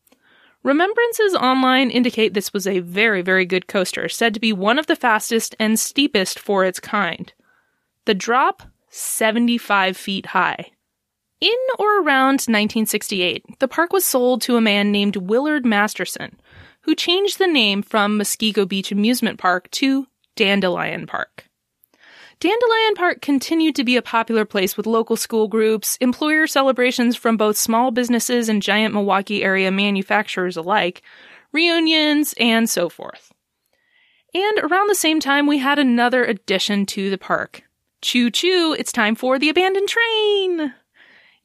Remembrances 0.63 1.35
online 1.35 1.91
indicate 1.91 2.33
this 2.33 2.53
was 2.53 2.65
a 2.65 2.79
very, 2.79 3.21
very 3.21 3.45
good 3.45 3.67
coaster, 3.67 4.09
said 4.09 4.33
to 4.33 4.39
be 4.39 4.53
one 4.53 4.79
of 4.79 4.87
the 4.87 4.95
fastest 4.95 5.55
and 5.59 5.79
steepest 5.79 6.39
for 6.39 6.65
its 6.65 6.79
kind. 6.79 7.33
The 8.05 8.15
drop, 8.15 8.63
75 8.89 9.97
feet 9.97 10.27
high. 10.27 10.71
In 11.41 11.55
or 11.77 11.99
around 11.99 12.47
1968, 12.47 13.59
the 13.59 13.67
park 13.67 13.91
was 13.91 14.05
sold 14.05 14.41
to 14.43 14.55
a 14.55 14.61
man 14.61 14.91
named 14.91 15.17
Willard 15.17 15.65
Masterson, 15.65 16.39
who 16.81 16.95
changed 16.95 17.37
the 17.37 17.45
name 17.45 17.83
from 17.83 18.17
Muskego 18.17 18.67
Beach 18.67 18.91
Amusement 18.91 19.37
Park 19.37 19.69
to 19.71 20.07
Dandelion 20.35 21.05
Park. 21.05 21.49
Dandelion 22.39 22.95
Park 22.95 23.21
continued 23.21 23.75
to 23.75 23.83
be 23.83 23.95
a 23.95 24.01
popular 24.01 24.45
place 24.45 24.75
with 24.75 24.85
local 24.85 25.15
school 25.15 25.47
groups, 25.47 25.97
employer 26.01 26.47
celebrations 26.47 27.15
from 27.15 27.37
both 27.37 27.57
small 27.57 27.91
businesses 27.91 28.49
and 28.49 28.61
giant 28.61 28.93
Milwaukee 28.93 29.43
area 29.43 29.71
manufacturers 29.71 30.57
alike, 30.57 31.01
reunions, 31.53 32.33
and 32.37 32.69
so 32.69 32.89
forth. 32.89 33.31
And 34.33 34.59
around 34.59 34.89
the 34.89 34.95
same 34.95 35.21
time, 35.21 35.47
we 35.47 35.59
had 35.59 35.79
another 35.79 36.25
addition 36.25 36.85
to 36.87 37.09
the 37.09 37.17
park. 37.17 37.63
Choo 38.01 38.29
choo, 38.29 38.75
it's 38.77 38.91
time 38.91 39.15
for 39.15 39.39
the 39.39 39.49
abandoned 39.49 39.87
train! 39.87 40.73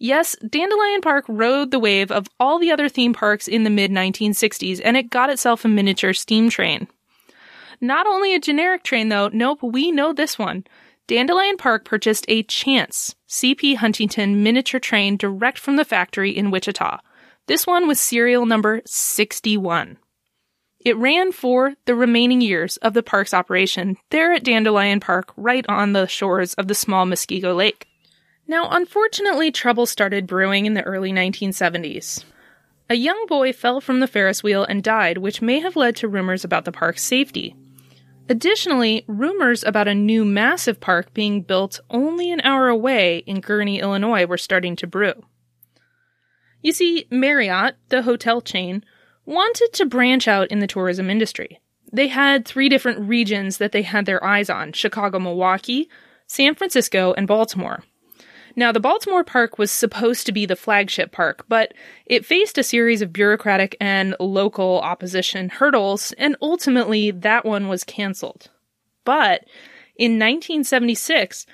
Yes, 0.02 0.34
Dandelion 0.48 1.02
Park 1.02 1.26
rode 1.28 1.70
the 1.70 1.78
wave 1.78 2.10
of 2.10 2.26
all 2.40 2.58
the 2.58 2.72
other 2.72 2.88
theme 2.88 3.12
parks 3.12 3.46
in 3.46 3.64
the 3.64 3.70
mid 3.70 3.90
1960s, 3.90 4.80
and 4.82 4.96
it 4.96 5.10
got 5.10 5.30
itself 5.30 5.64
a 5.64 5.68
miniature 5.68 6.14
steam 6.14 6.48
train. 6.48 6.88
Not 7.80 8.06
only 8.06 8.34
a 8.34 8.40
generic 8.40 8.82
train, 8.82 9.08
though, 9.08 9.30
nope, 9.32 9.62
we 9.62 9.90
know 9.90 10.12
this 10.12 10.38
one. 10.38 10.64
Dandelion 11.06 11.56
Park 11.56 11.84
purchased 11.84 12.24
a 12.28 12.42
Chance 12.44 13.16
CP 13.28 13.76
Huntington 13.76 14.42
miniature 14.42 14.78
train 14.78 15.16
direct 15.16 15.58
from 15.58 15.76
the 15.76 15.84
factory 15.84 16.36
in 16.36 16.50
Wichita. 16.50 17.00
This 17.46 17.66
one 17.66 17.88
was 17.88 17.98
serial 17.98 18.46
number 18.46 18.82
61. 18.86 19.96
It 20.84 20.96
ran 20.96 21.32
for 21.32 21.74
the 21.84 21.94
remaining 21.94 22.40
years 22.40 22.76
of 22.78 22.94
the 22.94 23.02
park's 23.02 23.34
operation 23.34 23.96
there 24.10 24.32
at 24.32 24.44
Dandelion 24.44 25.00
Park, 25.00 25.32
right 25.36 25.66
on 25.68 25.92
the 25.92 26.06
shores 26.06 26.54
of 26.54 26.68
the 26.68 26.74
small 26.74 27.06
Muskego 27.06 27.54
Lake. 27.56 27.86
Now, 28.46 28.68
unfortunately, 28.70 29.50
trouble 29.50 29.86
started 29.86 30.26
brewing 30.26 30.66
in 30.66 30.74
the 30.74 30.82
early 30.82 31.12
1970s. 31.12 32.24
A 32.88 32.94
young 32.94 33.26
boy 33.26 33.52
fell 33.52 33.80
from 33.80 34.00
the 34.00 34.08
Ferris 34.08 34.42
wheel 34.42 34.64
and 34.64 34.82
died, 34.82 35.18
which 35.18 35.42
may 35.42 35.60
have 35.60 35.76
led 35.76 35.96
to 35.96 36.08
rumors 36.08 36.44
about 36.44 36.64
the 36.64 36.72
park's 36.72 37.02
safety. 37.02 37.54
Additionally, 38.30 39.04
rumors 39.08 39.64
about 39.64 39.88
a 39.88 39.94
new 39.94 40.24
massive 40.24 40.78
park 40.78 41.12
being 41.12 41.42
built 41.42 41.80
only 41.90 42.30
an 42.30 42.40
hour 42.42 42.68
away 42.68 43.18
in 43.26 43.40
Gurnee, 43.40 43.80
Illinois 43.80 44.24
were 44.24 44.38
starting 44.38 44.76
to 44.76 44.86
brew. 44.86 45.14
You 46.62 46.72
see, 46.72 47.08
Marriott, 47.10 47.74
the 47.88 48.02
hotel 48.02 48.40
chain, 48.40 48.84
wanted 49.26 49.72
to 49.72 49.84
branch 49.84 50.28
out 50.28 50.46
in 50.46 50.60
the 50.60 50.68
tourism 50.68 51.10
industry. 51.10 51.60
They 51.92 52.06
had 52.06 52.46
three 52.46 52.68
different 52.68 53.00
regions 53.08 53.56
that 53.56 53.72
they 53.72 53.82
had 53.82 54.06
their 54.06 54.22
eyes 54.22 54.48
on 54.48 54.74
Chicago, 54.74 55.18
Milwaukee, 55.18 55.90
San 56.28 56.54
Francisco, 56.54 57.12
and 57.14 57.26
Baltimore. 57.26 57.82
Now, 58.60 58.72
the 58.72 58.78
Baltimore 58.78 59.24
Park 59.24 59.56
was 59.56 59.70
supposed 59.70 60.26
to 60.26 60.32
be 60.32 60.44
the 60.44 60.54
flagship 60.54 61.12
park, 61.12 61.46
but 61.48 61.72
it 62.04 62.26
faced 62.26 62.58
a 62.58 62.62
series 62.62 63.00
of 63.00 63.10
bureaucratic 63.10 63.74
and 63.80 64.14
local 64.20 64.80
opposition 64.80 65.48
hurdles, 65.48 66.12
and 66.18 66.36
ultimately 66.42 67.10
that 67.10 67.46
one 67.46 67.68
was 67.68 67.84
canceled. 67.84 68.50
But 69.06 69.46
in 69.96 70.18
1976, 70.18 71.46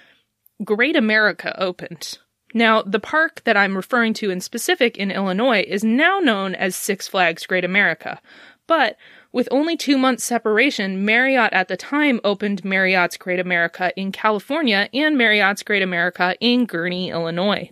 Great 0.65 0.97
America 0.97 1.55
opened. 1.63 2.19
Now, 2.55 2.83
the 2.83 2.99
park 2.99 3.41
that 3.45 3.57
I'm 3.57 3.77
referring 3.77 4.13
to 4.15 4.31
in 4.31 4.41
specific 4.41 4.97
in 4.97 5.13
Illinois 5.13 5.65
is 5.65 5.85
now 5.85 6.19
known 6.19 6.57
as 6.57 6.75
Six 6.75 7.07
Flags 7.07 7.47
Great 7.47 7.65
America, 7.65 8.21
but 8.67 8.97
with 9.37 9.49
only 9.51 9.77
two 9.77 9.99
months 9.99 10.25
separation, 10.25 11.05
Marriott 11.05 11.53
at 11.53 11.69
the 11.69 11.77
time 11.77 12.21
opened 12.25 12.65
Marriott's 12.65 13.19
Great 13.19 13.39
America 13.39 13.93
in 13.95 14.11
California 14.11 14.89
and 14.95 15.19
Marriott's 15.19 15.63
Great 15.63 15.83
America 15.83 16.35
in 16.41 16.67
Gurnee, 16.67 17.11
Illinois. 17.11 17.71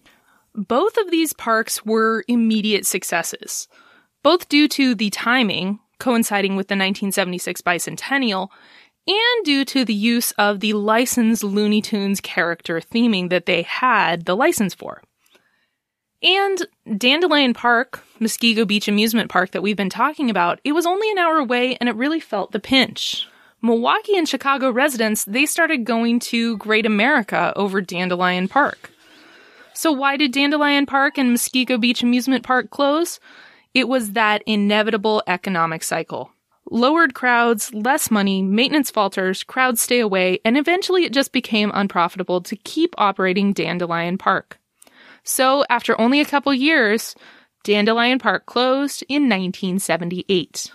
Both 0.55 0.99
of 0.99 1.11
these 1.11 1.33
parks 1.33 1.83
were 1.83 2.23
immediate 2.29 2.85
successes, 2.85 3.67
both 4.23 4.51
due 4.51 4.69
to 4.69 4.95
the 4.95 5.09
timing, 5.09 5.79
coinciding 5.99 6.55
with 6.55 6.69
the 6.69 6.75
1976 6.75 7.63
bicentennial, 7.63 8.51
and 9.07 9.45
due 9.47 9.65
to 9.65 9.87
the 9.87 9.95
use 9.95 10.33
of 10.33 10.61
the 10.61 10.75
licensed 10.75 11.43
Looney 11.43 11.81
Tunes 11.81 12.21
character 12.21 12.79
theming 12.79 13.31
that 13.31 13.47
they 13.47 13.63
had 13.63 14.27
the 14.27 14.37
license 14.37 14.75
for. 14.75 15.01
And 16.25 16.67
Dandelion 16.97 17.53
Park, 17.53 18.03
Muskego 18.19 18.67
Beach 18.67 18.89
Amusement 18.89 19.31
Park 19.31 19.51
that 19.51 19.63
we've 19.63 19.77
been 19.77 19.91
talking 19.91 20.31
about, 20.31 20.59
it 20.65 20.73
was 20.73 20.87
only 20.87 21.11
an 21.11 21.19
hour 21.19 21.37
away 21.37 21.77
and 21.77 21.89
it 21.89 21.97
really 21.97 22.19
felt 22.19 22.53
the 22.53 22.59
pinch. 22.59 23.29
Milwaukee 23.61 24.17
and 24.17 24.27
Chicago 24.27 24.71
residents, 24.71 25.27
they 25.27 25.45
started 25.45 25.85
going 25.85 26.19
to 26.21 26.57
Great 26.57 26.87
America 26.87 27.53
over 27.57 27.83
Dandelion 27.83 28.49
Park. 28.49 28.91
So 29.75 29.93
why 29.93 30.17
did 30.17 30.33
Dandelion 30.33 30.87
Park 30.87 31.19
and 31.19 31.37
Muskego 31.37 31.79
Beach 31.79 32.03
Amusement 32.03 32.43
Park 32.43 32.71
close? 32.71 33.21
It 33.75 33.87
was 33.89 34.13
that 34.13 34.43
inevitable 34.47 35.23
economic 35.27 35.83
cycle. 35.83 36.31
Lowered 36.71 37.13
crowds, 37.13 37.75
less 37.75 38.11
money, 38.11 38.41
maintenance 38.41 38.91
falters, 38.91 39.43
crowds 39.43 39.83
stay 39.83 40.01
away, 40.01 40.39
and 40.43 40.57
eventually 40.57 41.05
it 41.05 41.13
just 41.13 41.33
became 41.33 41.71
unprofitable 41.75 42.41
to 42.43 42.57
keep 42.57 42.95
operating 42.97 43.53
Dandelion 43.53 44.17
Park. 44.17 44.59
So, 45.25 45.65
after 45.71 45.99
only 46.01 46.21
a 46.21 46.27
couple 46.27 46.53
years, 46.53 47.15
Dandelion 47.65 48.19
Park 48.19 48.45
closed 48.45 49.03
in 49.09 49.23
1978. 49.23 50.71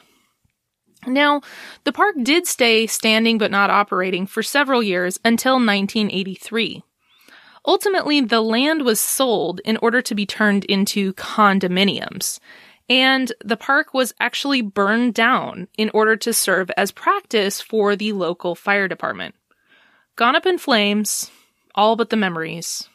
Now, 1.07 1.41
the 1.85 1.93
park 1.93 2.15
did 2.23 2.47
stay 2.47 2.87
standing 2.87 3.37
but 3.37 3.51
not 3.51 3.69
operating 3.69 4.25
for 4.25 4.43
several 4.43 4.83
years 4.83 5.19
until 5.23 5.53
1983. 5.53 6.83
Ultimately, 7.65 8.21
the 8.21 8.41
land 8.41 8.83
was 8.83 8.99
sold 8.99 9.61
in 9.63 9.77
order 9.77 10.01
to 10.01 10.15
be 10.15 10.25
turned 10.25 10.65
into 10.65 11.13
condominiums, 11.13 12.39
and 12.89 13.31
the 13.43 13.57
park 13.57 13.93
was 13.93 14.13
actually 14.19 14.61
burned 14.61 15.13
down 15.13 15.67
in 15.77 15.91
order 15.93 16.15
to 16.17 16.33
serve 16.33 16.71
as 16.75 16.91
practice 16.91 17.61
for 17.61 17.95
the 17.95 18.13
local 18.13 18.55
fire 18.55 18.87
department. 18.87 19.35
Gone 20.15 20.35
up 20.35 20.45
in 20.45 20.57
flames, 20.57 21.29
all 21.75 21.95
but 21.95 22.09
the 22.09 22.17
memories. 22.17 22.89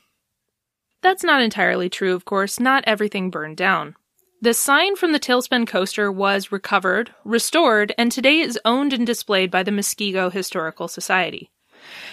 That's 1.05 1.23
not 1.23 1.43
entirely 1.43 1.91
true, 1.91 2.15
of 2.15 2.25
course, 2.25 2.59
not 2.59 2.83
everything 2.87 3.29
burned 3.29 3.59
down. 3.59 3.95
The 4.41 4.55
sign 4.55 4.97
from 4.97 5.13
the 5.13 5.21
Tailspin 5.21 5.67
coaster 5.67 6.11
was 6.11 6.51
recovered, 6.51 7.15
restored, 7.27 7.95
and 7.99 8.11
today 8.11 8.41
is 8.41 8.59
owned 8.65 8.95
and 8.95 9.07
displayed 9.07 9.51
by 9.51 9.65
the 9.65 9.71
Muskego 9.71 10.33
Historical 10.33 10.89
Society. 10.89 11.51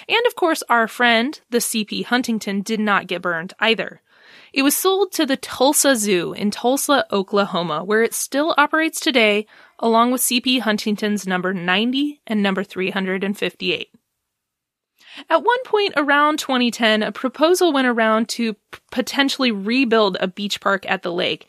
And 0.10 0.20
of 0.28 0.36
course, 0.36 0.62
our 0.68 0.89
friend, 0.89 1.39
the 1.52 1.60
CP 1.60 2.04
Huntington, 2.04 2.64
did 2.64 2.82
not 2.82 3.08
get 3.08 3.22
burned 3.22 3.54
either. 3.62 4.02
It 4.52 4.64
was 4.64 4.76
sold 4.76 5.14
to 5.14 5.26
the 5.26 5.38
Tulsa 5.38 5.96
Zoo 5.96 6.34
in 6.34 6.52
Tulsa, 6.52 7.06
Oklahoma, 7.14 7.86
where 7.86 8.04
it 8.04 8.14
still 8.14 8.54
operates 8.58 9.00
today, 9.00 9.46
along 9.80 10.12
with 10.12 10.20
CP 10.20 10.60
Huntington's 10.60 11.26
number 11.26 11.54
90 11.54 12.20
and 12.28 12.44
number 12.44 12.66
358. 12.66 13.89
At 15.30 15.43
one 15.43 15.63
point 15.65 15.93
around 15.97 16.39
2010, 16.39 17.03
a 17.03 17.11
proposal 17.11 17.74
went 17.74 17.88
around 17.88 18.30
to 18.30 18.53
p- 18.53 18.80
potentially 18.91 19.51
rebuild 19.51 20.17
a 20.19 20.28
beach 20.28 20.59
park 20.59 20.89
at 20.89 21.03
the 21.03 21.11
lake, 21.13 21.47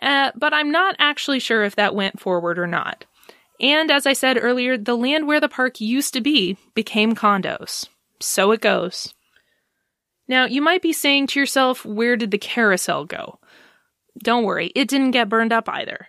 uh, 0.00 0.32
but 0.34 0.52
I'm 0.52 0.70
not 0.70 0.96
actually 0.98 1.40
sure 1.40 1.64
if 1.64 1.76
that 1.76 1.94
went 1.94 2.20
forward 2.20 2.58
or 2.58 2.66
not. 2.66 3.04
And 3.60 3.90
as 3.90 4.06
I 4.06 4.12
said 4.12 4.38
earlier, 4.40 4.76
the 4.76 4.96
land 4.96 5.26
where 5.26 5.40
the 5.40 5.48
park 5.48 5.80
used 5.80 6.12
to 6.14 6.20
be 6.20 6.56
became 6.74 7.14
condos. 7.14 7.86
So 8.20 8.50
it 8.52 8.60
goes. 8.60 9.14
Now, 10.26 10.46
you 10.46 10.62
might 10.62 10.82
be 10.82 10.92
saying 10.92 11.28
to 11.28 11.40
yourself, 11.40 11.84
where 11.84 12.16
did 12.16 12.30
the 12.30 12.38
carousel 12.38 13.04
go? 13.04 13.38
Don't 14.18 14.44
worry, 14.44 14.72
it 14.74 14.88
didn't 14.88 15.10
get 15.10 15.28
burned 15.28 15.52
up 15.52 15.68
either. 15.68 16.08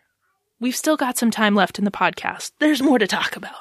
We've 0.60 0.76
still 0.76 0.96
got 0.96 1.18
some 1.18 1.32
time 1.32 1.54
left 1.54 1.80
in 1.80 1.86
the 1.86 1.92
podcast. 1.92 2.52
There's 2.60 2.82
more 2.82 3.00
to 3.00 3.08
talk 3.08 3.36
about. 3.36 3.56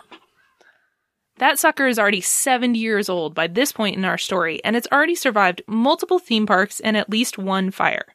That 1.38 1.58
sucker 1.58 1.86
is 1.86 1.98
already 1.98 2.20
70 2.20 2.78
years 2.78 3.08
old 3.08 3.34
by 3.34 3.48
this 3.48 3.72
point 3.72 3.96
in 3.96 4.04
our 4.04 4.18
story, 4.18 4.62
and 4.64 4.76
it's 4.76 4.88
already 4.92 5.14
survived 5.16 5.62
multiple 5.66 6.18
theme 6.18 6.46
parks 6.46 6.80
and 6.80 6.96
at 6.96 7.10
least 7.10 7.38
one 7.38 7.70
fire. 7.70 8.14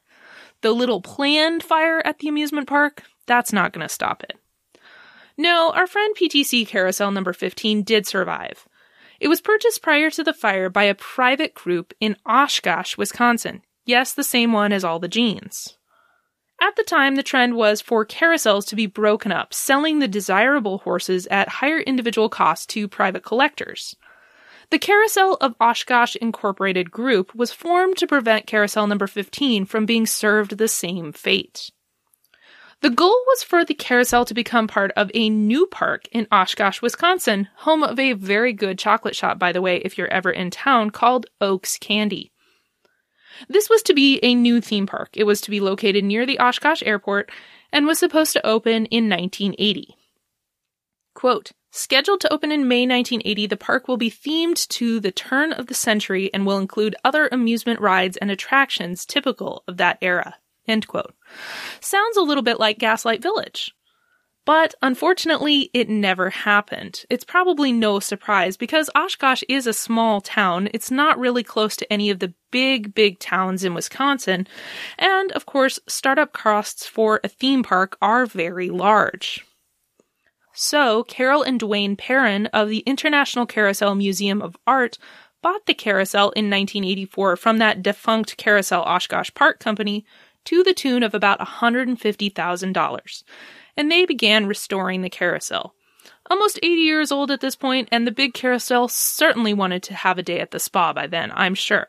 The 0.62 0.72
little 0.72 1.02
planned 1.02 1.62
fire 1.62 2.02
at 2.04 2.18
the 2.18 2.28
amusement 2.28 2.66
park, 2.66 3.02
that's 3.26 3.52
not 3.52 3.72
going 3.72 3.86
to 3.86 3.92
stop 3.92 4.22
it. 4.22 4.38
No, 5.36 5.70
our 5.74 5.86
friend 5.86 6.14
PTC 6.16 6.66
Carousel 6.66 7.10
number 7.10 7.32
15 7.32 7.82
did 7.82 8.06
survive. 8.06 8.66
It 9.20 9.28
was 9.28 9.40
purchased 9.40 9.82
prior 9.82 10.10
to 10.10 10.24
the 10.24 10.34
fire 10.34 10.70
by 10.70 10.84
a 10.84 10.94
private 10.94 11.54
group 11.54 11.92
in 12.00 12.16
Oshkosh, 12.26 12.96
Wisconsin. 12.96 13.62
Yes, 13.84 14.12
the 14.14 14.24
same 14.24 14.52
one 14.52 14.72
as 14.72 14.84
all 14.84 14.98
the 14.98 15.08
jeans. 15.08 15.76
At 16.60 16.76
the 16.76 16.84
time, 16.84 17.14
the 17.14 17.22
trend 17.22 17.56
was 17.56 17.80
for 17.80 18.04
carousels 18.04 18.66
to 18.66 18.76
be 18.76 18.86
broken 18.86 19.32
up, 19.32 19.54
selling 19.54 19.98
the 19.98 20.08
desirable 20.08 20.78
horses 20.78 21.26
at 21.28 21.48
higher 21.48 21.78
individual 21.78 22.28
cost 22.28 22.68
to 22.70 22.86
private 22.86 23.24
collectors. 23.24 23.96
The 24.70 24.78
Carousel 24.78 25.34
of 25.40 25.56
Oshkosh 25.58 26.16
Incorporated 26.16 26.90
Group 26.90 27.34
was 27.34 27.50
formed 27.50 27.96
to 27.96 28.06
prevent 28.06 28.46
Carousel 28.46 28.86
number 28.86 29.06
15 29.06 29.64
from 29.64 29.86
being 29.86 30.06
served 30.06 30.58
the 30.58 30.68
same 30.68 31.12
fate. 31.12 31.70
The 32.82 32.90
goal 32.90 33.24
was 33.26 33.42
for 33.42 33.64
the 33.64 33.74
carousel 33.74 34.24
to 34.24 34.32
become 34.32 34.66
part 34.66 34.90
of 34.92 35.10
a 35.12 35.28
new 35.28 35.66
park 35.66 36.08
in 36.12 36.26
Oshkosh, 36.32 36.80
Wisconsin, 36.80 37.48
home 37.56 37.82
of 37.82 37.98
a 37.98 38.14
very 38.14 38.54
good 38.54 38.78
chocolate 38.78 39.16
shop, 39.16 39.38
by 39.38 39.52
the 39.52 39.60
way, 39.60 39.78
if 39.78 39.98
you're 39.98 40.08
ever 40.08 40.30
in 40.30 40.50
town, 40.50 40.90
called 40.90 41.26
Oaks 41.40 41.76
Candy. 41.76 42.32
This 43.48 43.68
was 43.68 43.82
to 43.84 43.94
be 43.94 44.18
a 44.22 44.34
new 44.34 44.60
theme 44.60 44.86
park. 44.86 45.10
It 45.14 45.24
was 45.24 45.40
to 45.42 45.50
be 45.50 45.60
located 45.60 46.04
near 46.04 46.26
the 46.26 46.38
Oshkosh 46.38 46.82
Airport 46.84 47.30
and 47.72 47.86
was 47.86 47.98
supposed 47.98 48.32
to 48.34 48.46
open 48.46 48.86
in 48.86 49.08
1980. 49.08 49.96
Quote, 51.14 51.52
Scheduled 51.72 52.20
to 52.20 52.32
open 52.32 52.50
in 52.50 52.66
May 52.66 52.84
1980, 52.84 53.46
the 53.46 53.56
park 53.56 53.86
will 53.86 53.96
be 53.96 54.10
themed 54.10 54.66
to 54.68 54.98
the 54.98 55.12
turn 55.12 55.52
of 55.52 55.68
the 55.68 55.74
century 55.74 56.28
and 56.34 56.44
will 56.44 56.58
include 56.58 56.96
other 57.04 57.28
amusement 57.30 57.80
rides 57.80 58.16
and 58.16 58.28
attractions 58.28 59.06
typical 59.06 59.62
of 59.68 59.76
that 59.76 59.98
era. 60.02 60.36
End 60.66 60.88
quote. 60.88 61.14
Sounds 61.80 62.16
a 62.16 62.22
little 62.22 62.42
bit 62.42 62.58
like 62.58 62.78
Gaslight 62.78 63.22
Village. 63.22 63.72
But 64.46 64.74
unfortunately, 64.80 65.70
it 65.74 65.88
never 65.88 66.30
happened. 66.30 67.04
It's 67.10 67.24
probably 67.24 67.72
no 67.72 68.00
surprise 68.00 68.56
because 68.56 68.90
Oshkosh 68.94 69.42
is 69.48 69.66
a 69.66 69.74
small 69.74 70.20
town. 70.20 70.68
It's 70.72 70.90
not 70.90 71.18
really 71.18 71.42
close 71.44 71.76
to 71.76 71.92
any 71.92 72.10
of 72.10 72.20
the 72.20 72.32
big, 72.50 72.94
big 72.94 73.18
towns 73.18 73.64
in 73.64 73.74
Wisconsin. 73.74 74.46
And 74.98 75.30
of 75.32 75.46
course, 75.46 75.78
startup 75.86 76.32
costs 76.32 76.86
for 76.86 77.20
a 77.22 77.28
theme 77.28 77.62
park 77.62 77.96
are 78.00 78.24
very 78.26 78.70
large. 78.70 79.44
So, 80.52 81.04
Carol 81.04 81.42
and 81.42 81.60
Duane 81.60 81.96
Perron 81.96 82.46
of 82.46 82.68
the 82.68 82.80
International 82.80 83.46
Carousel 83.46 83.94
Museum 83.94 84.42
of 84.42 84.56
Art 84.66 84.98
bought 85.42 85.66
the 85.66 85.74
carousel 85.74 86.30
in 86.30 86.50
1984 86.50 87.36
from 87.36 87.58
that 87.58 87.82
defunct 87.82 88.36
Carousel 88.36 88.82
Oshkosh 88.82 89.30
Park 89.34 89.58
Company 89.60 90.04
to 90.44 90.62
the 90.62 90.74
tune 90.74 91.02
of 91.02 91.14
about 91.14 91.38
$150,000 91.38 93.22
and 93.76 93.90
they 93.90 94.04
began 94.04 94.46
restoring 94.46 95.02
the 95.02 95.10
carousel. 95.10 95.74
Almost 96.30 96.58
80 96.62 96.80
years 96.82 97.10
old 97.12 97.30
at 97.30 97.40
this 97.40 97.56
point, 97.56 97.88
and 97.90 98.06
the 98.06 98.12
big 98.12 98.34
carousel 98.34 98.88
certainly 98.88 99.52
wanted 99.52 99.82
to 99.84 99.94
have 99.94 100.18
a 100.18 100.22
day 100.22 100.40
at 100.40 100.50
the 100.50 100.60
spa 100.60 100.92
by 100.92 101.06
then, 101.06 101.32
I'm 101.34 101.54
sure. 101.54 101.88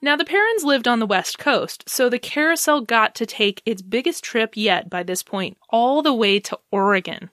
Now, 0.00 0.16
the 0.16 0.24
Perrons 0.24 0.62
lived 0.62 0.86
on 0.86 1.00
the 1.00 1.06
West 1.06 1.38
Coast, 1.38 1.88
so 1.88 2.08
the 2.08 2.20
carousel 2.20 2.80
got 2.80 3.16
to 3.16 3.26
take 3.26 3.62
its 3.66 3.82
biggest 3.82 4.22
trip 4.22 4.56
yet 4.56 4.88
by 4.88 5.02
this 5.02 5.24
point, 5.24 5.56
all 5.70 6.02
the 6.02 6.14
way 6.14 6.38
to 6.40 6.58
Oregon. 6.70 7.30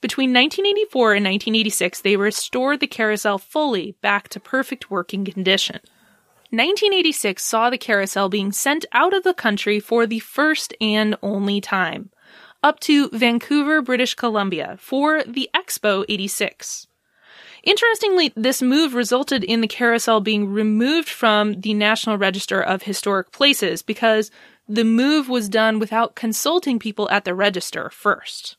Between 0.00 0.30
1984 0.30 1.14
and 1.14 1.24
1986, 1.24 2.00
they 2.00 2.16
restored 2.16 2.80
the 2.80 2.86
carousel 2.86 3.38
fully 3.38 3.96
back 4.02 4.28
to 4.30 4.40
perfect 4.40 4.90
working 4.90 5.24
condition. 5.24 5.80
1986 6.50 7.42
saw 7.42 7.70
the 7.70 7.78
carousel 7.78 8.28
being 8.28 8.52
sent 8.52 8.84
out 8.92 9.12
of 9.12 9.24
the 9.24 9.34
country 9.34 9.80
for 9.80 10.06
the 10.06 10.20
first 10.20 10.74
and 10.80 11.16
only 11.22 11.60
time, 11.60 12.10
up 12.62 12.78
to 12.80 13.08
Vancouver, 13.10 13.82
British 13.82 14.14
Columbia, 14.14 14.76
for 14.78 15.24
the 15.24 15.50
Expo 15.54 16.04
86. 16.08 16.86
Interestingly, 17.64 18.32
this 18.36 18.62
move 18.62 18.94
resulted 18.94 19.42
in 19.42 19.60
the 19.60 19.66
carousel 19.66 20.20
being 20.20 20.48
removed 20.48 21.08
from 21.08 21.60
the 21.62 21.74
National 21.74 22.16
Register 22.16 22.62
of 22.62 22.84
Historic 22.84 23.32
Places 23.32 23.82
because 23.82 24.30
the 24.68 24.84
move 24.84 25.28
was 25.28 25.48
done 25.48 25.80
without 25.80 26.14
consulting 26.14 26.78
people 26.78 27.10
at 27.10 27.24
the 27.24 27.34
register 27.34 27.90
first. 27.90 28.56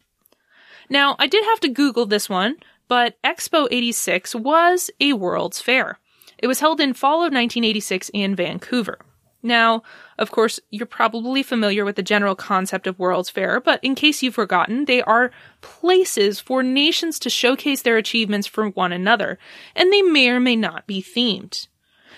Now, 0.89 1.15
I 1.19 1.27
did 1.27 1.45
have 1.45 1.61
to 1.61 1.69
Google 1.69 2.05
this 2.05 2.29
one, 2.29 2.57
but 2.89 3.15
Expo 3.23 3.67
86 3.71 4.35
was 4.35 4.91
a 4.99 5.13
World's 5.13 5.61
Fair. 5.61 5.99
It 6.37 6.47
was 6.47 6.59
held 6.59 6.79
in 6.79 6.93
fall 6.93 7.17
of 7.17 7.33
1986 7.33 8.09
in 8.13 8.35
Vancouver. 8.35 8.99
Now, 9.43 9.83
of 10.17 10.31
course, 10.31 10.59
you're 10.71 10.85
probably 10.85 11.43
familiar 11.43 11.85
with 11.85 11.95
the 11.95 12.03
general 12.03 12.35
concept 12.35 12.87
of 12.87 12.97
World's 12.97 13.29
Fair, 13.29 13.61
but 13.61 13.79
in 13.83 13.95
case 13.95 14.23
you've 14.23 14.35
forgotten, 14.35 14.85
they 14.85 15.01
are 15.03 15.31
places 15.61 16.39
for 16.39 16.63
nations 16.63 17.19
to 17.19 17.29
showcase 17.29 17.81
their 17.81 17.97
achievements 17.97 18.47
for 18.47 18.69
one 18.69 18.91
another, 18.91 19.37
and 19.75 19.91
they 19.93 20.01
may 20.01 20.29
or 20.29 20.39
may 20.39 20.55
not 20.55 20.87
be 20.87 21.01
themed. 21.01 21.67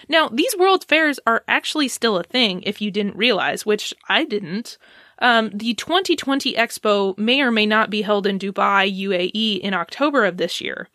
Now, 0.08 0.30
these 0.30 0.56
World's 0.58 0.86
Fairs 0.86 1.20
are 1.28 1.44
actually 1.48 1.90
still 1.90 2.18
a 2.18 2.24
thing 2.24 2.64
if 2.64 2.82
you 2.82 2.90
didn't 2.90 3.18
realize, 3.18 3.66
which 3.66 3.94
I 4.08 4.24
didn't. 4.24 4.78
Um, 5.20 5.52
the 5.54 5.74
2020 5.74 6.54
Expo 6.54 7.18
may 7.18 7.42
or 7.42 7.52
may 7.52 7.66
not 7.66 7.90
be 7.90 8.04
held 8.04 8.26
in 8.26 8.40
Dubai, 8.40 8.90
UAE 8.90 9.60
in 9.60 9.74
October 9.74 10.24
of 10.24 10.38
this 10.38 10.62
year. 10.62 10.88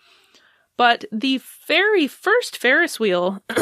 But 0.77 1.05
the 1.13 1.41
very 1.67 2.07
first 2.07 2.57
Ferris 2.57 2.99
wheel 2.99 3.43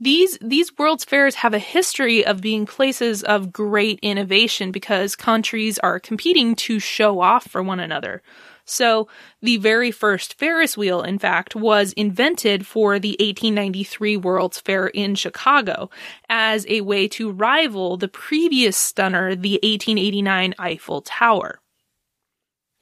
These 0.00 0.38
these 0.40 0.78
World's 0.78 1.04
Fairs 1.04 1.36
have 1.36 1.54
a 1.54 1.58
history 1.58 2.24
of 2.24 2.40
being 2.40 2.66
places 2.66 3.24
of 3.24 3.52
great 3.52 3.98
innovation 4.00 4.70
because 4.70 5.16
countries 5.16 5.76
are 5.80 5.98
competing 5.98 6.54
to 6.56 6.78
show 6.78 7.20
off 7.20 7.48
for 7.48 7.64
one 7.64 7.80
another. 7.80 8.22
So, 8.64 9.08
the 9.42 9.56
very 9.56 9.90
first 9.90 10.34
Ferris 10.38 10.76
wheel, 10.76 11.02
in 11.02 11.18
fact, 11.18 11.56
was 11.56 11.94
invented 11.94 12.64
for 12.64 13.00
the 13.00 13.16
1893 13.18 14.16
World's 14.18 14.60
Fair 14.60 14.86
in 14.88 15.16
Chicago 15.16 15.90
as 16.28 16.64
a 16.68 16.82
way 16.82 17.08
to 17.08 17.32
rival 17.32 17.96
the 17.96 18.08
previous 18.08 18.76
stunner, 18.76 19.34
the 19.34 19.54
1889 19.64 20.54
Eiffel 20.60 21.00
Tower. 21.00 21.60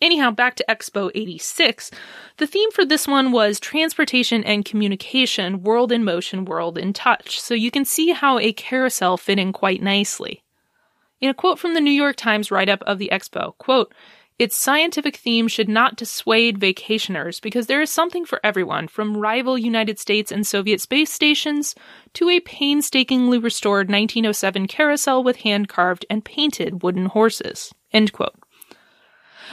Anyhow, 0.01 0.31
back 0.31 0.57
to 0.57 0.65
Expo 0.69 1.11
86. 1.15 1.91
The 2.37 2.47
theme 2.47 2.71
for 2.71 2.85
this 2.85 3.09
one 3.09 3.33
was 3.33 3.59
transportation 3.59 4.45
and 4.45 4.65
communication, 4.65 5.63
world 5.63 5.91
in 5.91 6.05
motion, 6.05 6.45
world 6.45 6.77
in 6.77 6.93
touch. 6.93 7.41
So 7.41 7.55
you 7.55 7.71
can 7.71 7.87
see 7.87 8.11
how 8.11 8.39
a 8.39 8.53
carousel 8.53 9.17
fit 9.17 9.39
in 9.39 9.53
quite 9.55 9.83
nicely. 9.83 10.43
In 11.21 11.31
a 11.31 11.35
quote 11.35 11.59
from 11.59 11.73
the 11.73 11.81
New 11.81 11.91
York 11.91 12.17
Times 12.17 12.51
write 12.51 12.69
up 12.69 12.83
of 12.83 12.99
the 12.99 13.09
expo, 13.11 13.57
quote, 13.57 13.95
its 14.39 14.55
scientific 14.55 15.17
theme 15.17 15.49
should 15.49 15.69
not 15.69 15.97
dissuade 15.97 16.61
vacationers 16.61 17.41
because 17.41 17.69
there 17.69 17.81
is 17.81 17.89
something 17.89 18.27
for 18.27 18.39
everyone, 18.45 18.87
from 18.87 19.17
rival 19.17 19.57
United 19.57 19.99
States 19.99 20.31
and 20.31 20.47
Soviet 20.47 20.83
space 20.83 21.11
stations 21.11 21.75
to 22.13 22.29
a 22.29 22.41
painstakingly 22.41 23.39
restored 23.39 23.89
1907 23.89 24.67
carousel 24.67 25.25
with 25.25 25.37
hand 25.37 25.71
carved 25.71 26.05
and 26.11 26.23
painted 26.23 26.83
wooden 26.83 27.07
horses. 27.07 27.73
End 27.95 28.13
quote. 28.13 28.35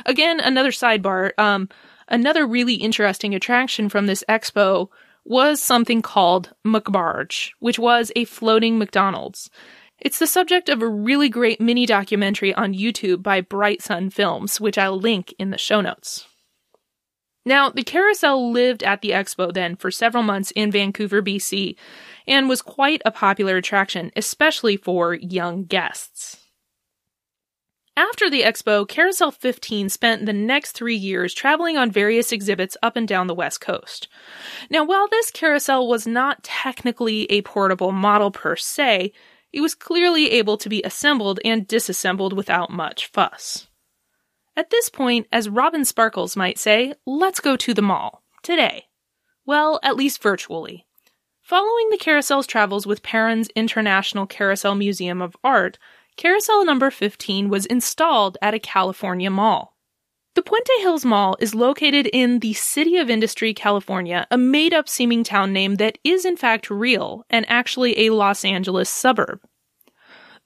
Again, 0.06 0.39
another 0.39 0.72
sidebar. 0.72 1.32
Um, 1.38 1.70
another 2.08 2.46
really 2.46 2.76
interesting 2.76 3.34
attraction 3.36 3.89
from 3.89 4.08
this 4.08 4.24
expo 4.30 4.89
was 5.26 5.62
something 5.62 6.02
called 6.02 6.54
McBarge, 6.66 7.52
which 7.60 7.80
was 7.80 8.12
a 8.16 8.26
floating 8.26 8.78
McDonald's. 8.78 9.50
It's 10.00 10.20
the 10.20 10.28
subject 10.28 10.68
of 10.68 10.82
a 10.82 10.88
really 10.88 11.30
great 11.30 11.62
mini 11.62 11.86
documentary 11.86 12.54
on 12.54 12.74
YouTube 12.74 13.24
by 13.24 13.39
Bright 13.39 13.82
Sun 13.82 14.10
Films, 14.10 14.60
which 14.60 14.78
I'll 14.78 15.00
link 15.00 15.34
in 15.39 15.52
the 15.52 15.58
show 15.58 15.80
notes. 15.80 16.26
Now, 17.46 17.70
the 17.70 17.84
carousel 17.84 18.52
lived 18.52 18.84
at 18.84 19.02
the 19.02 19.12
expo 19.12 19.54
then 19.54 19.76
for 19.76 19.91
several 19.91 20.24
months 20.24 20.52
in 20.52 20.72
Vancouver, 20.72 21.22
BC, 21.22 21.76
and 22.28 22.48
was 22.48 22.62
quite 22.62 23.02
a 23.06 23.12
popular 23.12 23.58
attraction, 23.58 24.12
especially 24.16 24.78
for 24.78 25.14
young 25.14 25.66
guests. 25.66 26.43
After 27.96 28.28
the 28.28 28.41
expo, 28.41 28.88
Carousel 28.88 29.32
15 29.32 29.88
spent 29.89 30.26
the 30.26 30.34
next 30.34 30.72
three 30.72 30.96
years 30.96 31.34
traveling 31.34 31.78
on 31.78 31.91
various 31.91 32.32
exhibits 32.32 32.76
up 32.82 32.96
and 32.96 33.08
down 33.08 33.28
the 33.28 33.36
West 33.36 33.62
Coast. 33.62 34.08
Now, 34.72 34.84
while 34.84 35.08
this 35.08 35.30
carousel 35.30 35.88
was 35.88 36.08
not 36.08 36.44
technically 36.44 37.26
a 37.32 37.44
portable 37.44 37.91
model 37.91 38.32
per 38.32 38.56
se, 38.56 39.12
it 39.52 39.62
was 39.62 39.76
clearly 39.76 40.32
able 40.32 40.58
to 40.58 40.70
be 40.70 40.82
assembled 40.82 41.39
and 41.46 41.68
disassembled 41.68 42.34
without 42.34 42.72
much 42.72 43.08
fuss. 43.08 43.68
At 44.56 44.72
this 44.72 44.89
point, 44.89 45.28
as 45.32 45.48
Robin 45.48 45.86
Sparkles 45.86 46.36
might 46.36 46.58
say, 46.58 46.96
let's 47.06 47.39
go 47.39 47.56
to 47.58 47.74
the 47.76 47.82
mall. 47.84 48.24
Today. 48.41 48.86
Well, 49.46 49.80
at 49.84 49.96
least 49.96 50.22
virtually. 50.22 50.88
Following 51.41 51.89
the 51.89 51.98
carousel's 51.98 52.48
travels 52.48 52.88
with 52.88 53.04
Perron's 53.04 53.50
International 53.50 54.26
Carousel 54.26 54.76
Museum 54.76 55.22
of 55.22 55.36
Art, 55.44 55.78
carousel 56.18 56.66
number 56.66 56.91
15 56.91 57.49
was 57.49 57.66
installed 57.66 58.38
at 58.41 58.53
a 58.53 58.59
California 58.59 59.30
mall. 59.30 59.74
The 60.36 60.41
Puente 60.41 60.82
Hills 60.82 61.05
Mall 61.05 61.38
is 61.39 61.53
located 61.53 62.07
in 62.07 62.39
the 62.39 62.53
City 62.53 62.97
of 62.97 63.07
Industry, 63.07 63.53
California, 63.53 64.26
a 64.32 64.38
made 64.38 64.74
up 64.74 64.89
seeming 64.89 65.24
town 65.24 65.53
name 65.53 65.76
that 65.76 65.99
is 66.03 66.26
in 66.26 66.38
fact 66.38 66.72
real 66.72 67.24
and 67.30 67.45
actually 67.47 68.07
a 68.07 68.09
Los 68.09 68.43
Angeles 68.43 68.89
suburb. 68.89 69.41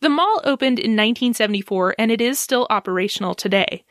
The 0.01 0.09
mall 0.09 0.41
opened 0.43 0.77
in 0.77 0.91
1974 0.91 1.95
and 1.97 2.11
it 2.11 2.19
is 2.19 2.37
still 2.37 2.67
operational 2.69 3.33
today. 3.33 3.85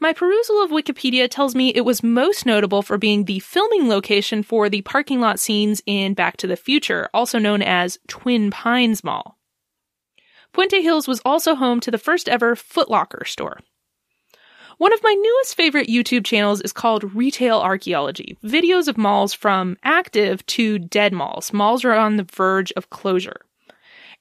My 0.00 0.12
perusal 0.12 0.62
of 0.62 0.70
Wikipedia 0.70 1.30
tells 1.30 1.54
me 1.54 1.70
it 1.70 1.84
was 1.84 2.02
most 2.02 2.44
notable 2.44 2.82
for 2.82 2.98
being 2.98 3.24
the 3.24 3.38
filming 3.38 3.88
location 3.88 4.42
for 4.42 4.68
the 4.68 4.82
parking 4.82 5.20
lot 5.20 5.38
scenes 5.40 5.80
in 5.86 6.14
Back 6.14 6.36
to 6.38 6.46
the 6.46 6.56
Future, 6.56 7.08
also 7.14 7.38
known 7.38 7.62
as 7.62 7.98
Twin 8.06 8.50
Pines 8.50 9.02
Mall. 9.02 9.35
Puente 10.56 10.80
Hills 10.80 11.06
was 11.06 11.20
also 11.22 11.54
home 11.54 11.80
to 11.80 11.90
the 11.90 11.98
first 11.98 12.30
ever 12.30 12.56
Footlocker 12.56 13.26
store. 13.26 13.60
One 14.78 14.94
of 14.94 15.02
my 15.02 15.12
newest 15.12 15.54
favorite 15.54 15.88
YouTube 15.88 16.24
channels 16.24 16.62
is 16.62 16.72
called 16.72 17.14
Retail 17.14 17.58
Archaeology, 17.58 18.38
videos 18.42 18.88
of 18.88 18.96
malls 18.96 19.34
from 19.34 19.76
active 19.84 20.46
to 20.46 20.78
dead 20.78 21.12
malls. 21.12 21.52
Malls 21.52 21.84
are 21.84 21.92
on 21.92 22.16
the 22.16 22.26
verge 22.32 22.72
of 22.72 22.88
closure. 22.88 23.42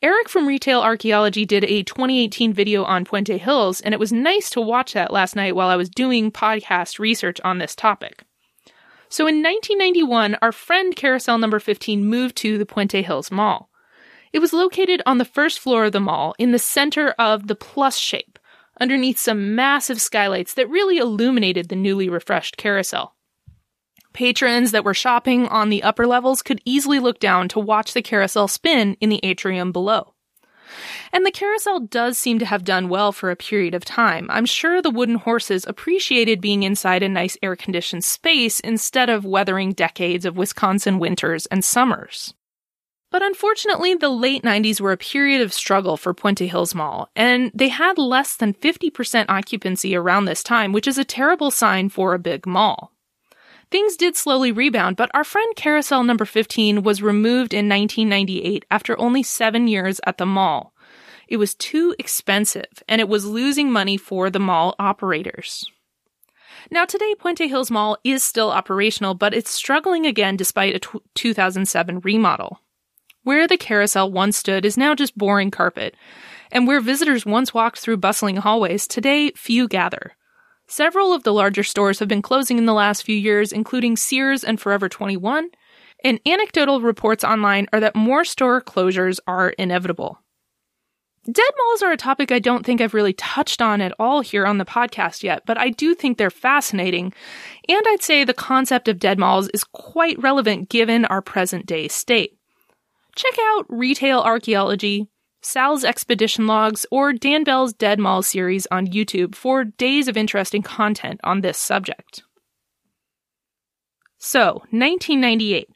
Eric 0.01 0.27
from 0.27 0.45
Retail 0.45 0.81
Archaeology 0.81 1.45
did 1.45 1.63
a 1.63 1.83
2018 1.83 2.51
video 2.51 2.83
on 2.83 3.05
Puente 3.05 3.37
Hills, 3.39 3.79
and 3.79 3.93
it 3.93 3.99
was 3.99 4.11
nice 4.11 4.49
to 4.49 4.59
watch 4.59 4.91
that 4.91 5.13
last 5.13 5.37
night 5.37 5.55
while 5.55 5.69
I 5.69 5.77
was 5.77 5.89
doing 5.89 6.33
podcast 6.33 6.99
research 6.99 7.39
on 7.45 7.59
this 7.59 7.77
topic. 7.77 8.25
So 9.07 9.25
in 9.25 9.41
1991, 9.41 10.35
our 10.41 10.51
friend 10.51 10.93
Carousel 10.97 11.37
number 11.37 11.61
15 11.61 12.03
moved 12.03 12.35
to 12.37 12.57
the 12.57 12.65
Puente 12.65 13.01
Hills 13.05 13.31
Mall. 13.31 13.69
It 14.35 14.41
was 14.41 14.51
located 14.51 15.01
on 15.05 15.17
the 15.17 15.23
first 15.23 15.59
floor 15.59 15.85
of 15.85 15.93
the 15.93 16.01
mall 16.01 16.35
in 16.37 16.51
the 16.51 16.59
center 16.59 17.11
of 17.11 17.47
the 17.47 17.55
plus 17.55 17.95
shape, 17.95 18.37
underneath 18.81 19.17
some 19.17 19.55
massive 19.55 20.01
skylights 20.01 20.55
that 20.55 20.69
really 20.69 20.97
illuminated 20.97 21.69
the 21.69 21.75
newly 21.77 22.09
refreshed 22.09 22.57
carousel. 22.57 23.15
Patrons 24.11 24.71
that 24.71 24.83
were 24.83 24.93
shopping 24.93 25.47
on 25.47 25.69
the 25.69 25.81
upper 25.83 26.05
levels 26.05 26.41
could 26.41 26.59
easily 26.65 26.99
look 26.99 27.19
down 27.19 27.47
to 27.47 27.61
watch 27.61 27.93
the 27.93 28.01
carousel 28.01 28.49
spin 28.49 28.97
in 28.99 29.07
the 29.07 29.21
atrium 29.23 29.71
below. 29.71 30.15
And 31.13 31.25
the 31.25 31.31
carousel 31.31 31.79
does 31.79 32.17
seem 32.17 32.37
to 32.39 32.45
have 32.45 32.65
done 32.65 32.89
well 32.89 33.13
for 33.13 33.31
a 33.31 33.37
period 33.37 33.73
of 33.73 33.85
time. 33.85 34.27
I'm 34.29 34.45
sure 34.45 34.81
the 34.81 34.89
wooden 34.89 35.15
horses 35.15 35.63
appreciated 35.65 36.41
being 36.41 36.63
inside 36.63 37.03
a 37.03 37.07
nice 37.07 37.37
air 37.41 37.55
conditioned 37.55 38.03
space 38.03 38.59
instead 38.59 39.09
of 39.09 39.23
weathering 39.23 39.71
decades 39.71 40.25
of 40.25 40.35
Wisconsin 40.35 40.99
winters 40.99 41.45
and 41.45 41.63
summers. 41.63 42.33
But 43.15 43.23
unfortunately, 43.23 43.95
the 43.95 44.09
late 44.09 44.43
90s 44.43 44.81
were 44.81 44.91
a 44.91 44.97
period 44.97 45.39
of 45.39 45.53
struggle 45.53 45.95
for 45.95 46.13
Puente 46.13 46.49
Hills 46.49 46.75
Mall, 46.75 47.09
and 47.15 47.49
they 47.55 47.69
had 47.69 47.97
less 47.97 48.35
than 48.35 48.53
50% 48.53 49.27
occupancy 49.29 49.95
around 49.95 50.25
this 50.25 50.43
time, 50.43 50.73
which 50.73 50.85
is 50.85 50.97
a 50.97 51.05
terrible 51.05 51.49
sign 51.49 51.87
for 51.87 52.13
a 52.13 52.19
big 52.19 52.45
mall. 52.45 52.91
Things 53.71 53.95
did 53.95 54.17
slowly 54.17 54.51
rebound, 54.51 54.97
but 54.97 55.09
our 55.13 55.23
friend 55.23 55.55
Carousel 55.55 56.03
number 56.03 56.25
15 56.25 56.83
was 56.83 57.01
removed 57.01 57.53
in 57.53 57.69
1998 57.69 58.65
after 58.69 58.99
only 58.99 59.23
seven 59.23 59.69
years 59.69 60.01
at 60.05 60.17
the 60.17 60.25
mall. 60.25 60.73
It 61.29 61.37
was 61.37 61.55
too 61.55 61.95
expensive, 61.97 62.83
and 62.89 62.99
it 62.99 63.07
was 63.07 63.25
losing 63.25 63.71
money 63.71 63.95
for 63.95 64.29
the 64.29 64.39
mall 64.39 64.75
operators. 64.77 65.71
Now, 66.69 66.83
today, 66.83 67.15
Puente 67.17 67.47
Hills 67.47 67.71
Mall 67.71 67.97
is 68.03 68.25
still 68.25 68.51
operational, 68.51 69.13
but 69.13 69.33
it's 69.33 69.51
struggling 69.51 70.05
again 70.05 70.35
despite 70.35 70.75
a 70.75 70.79
t- 70.79 70.99
2007 71.13 72.01
remodel. 72.01 72.59
Where 73.25 73.47
the 73.47 73.57
carousel 73.57 74.11
once 74.11 74.37
stood 74.37 74.65
is 74.65 74.77
now 74.77 74.93
just 74.93 75.17
boring 75.17 75.49
carpet, 75.49 75.95
and 76.51 76.67
where 76.67 76.79
visitors 76.79 77.25
once 77.25 77.55
walked 77.55 77.79
through 77.79 77.97
bustling 77.97 78.35
hallways, 78.35 78.85
today 78.85 79.31
few 79.31 79.67
gather. 79.67 80.11
Several 80.67 81.11
of 81.11 81.23
the 81.23 81.33
larger 81.33 81.63
stores 81.63 81.97
have 81.97 82.07
been 82.07 82.21
closing 82.21 82.59
in 82.59 82.67
the 82.67 82.73
last 82.73 83.01
few 83.01 83.15
years, 83.15 83.51
including 83.51 83.97
Sears 83.97 84.43
and 84.43 84.61
Forever 84.61 84.87
21, 84.87 85.49
and 86.03 86.19
anecdotal 86.23 86.81
reports 86.81 87.23
online 87.23 87.65
are 87.73 87.79
that 87.79 87.95
more 87.95 88.25
store 88.25 88.61
closures 88.61 89.19
are 89.25 89.49
inevitable. 89.57 90.19
Dead 91.25 91.51
malls 91.57 91.81
are 91.81 91.91
a 91.91 91.97
topic 91.97 92.31
I 92.31 92.37
don't 92.37 92.63
think 92.63 92.79
I've 92.79 92.93
really 92.93 93.13
touched 93.13 93.59
on 93.59 93.81
at 93.81 93.95
all 93.97 94.21
here 94.21 94.45
on 94.45 94.59
the 94.59 94.65
podcast 94.65 95.23
yet, 95.23 95.41
but 95.47 95.57
I 95.57 95.71
do 95.71 95.95
think 95.95 96.19
they're 96.19 96.29
fascinating, 96.29 97.11
and 97.67 97.83
I'd 97.87 98.03
say 98.03 98.23
the 98.23 98.35
concept 98.35 98.87
of 98.87 98.99
dead 98.99 99.17
malls 99.17 99.47
is 99.47 99.63
quite 99.63 100.21
relevant 100.21 100.69
given 100.69 101.05
our 101.05 101.23
present 101.23 101.65
day 101.65 101.87
state. 101.87 102.37
Check 103.15 103.33
out 103.39 103.65
Retail 103.69 104.19
Archaeology, 104.19 105.07
Sal's 105.41 105.85
Expedition 105.85 106.47
Logs, 106.47 106.85
or 106.91 107.13
Dan 107.13 107.45
Bell's 107.45 107.73
Dead 107.73 107.97
Mall 107.97 108.21
series 108.21 108.67
on 108.71 108.87
YouTube 108.87 109.35
for 109.35 109.63
days 109.63 110.09
of 110.09 110.17
interesting 110.17 110.61
content 110.61 111.21
on 111.23 111.39
this 111.39 111.57
subject. 111.57 112.23
So, 114.17 114.63
1998. 114.71 115.69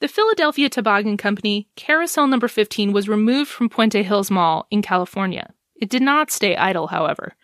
The 0.00 0.06
Philadelphia 0.06 0.68
Toboggan 0.68 1.16
Company, 1.16 1.68
Carousel 1.74 2.28
Number 2.28 2.46
15, 2.46 2.92
was 2.92 3.08
removed 3.08 3.50
from 3.50 3.68
Puente 3.68 4.04
Hills 4.04 4.30
Mall 4.30 4.68
in 4.70 4.80
California. 4.80 5.52
It 5.74 5.88
did 5.88 6.02
not 6.02 6.30
stay 6.30 6.54
idle, 6.54 6.86
however. 6.86 7.34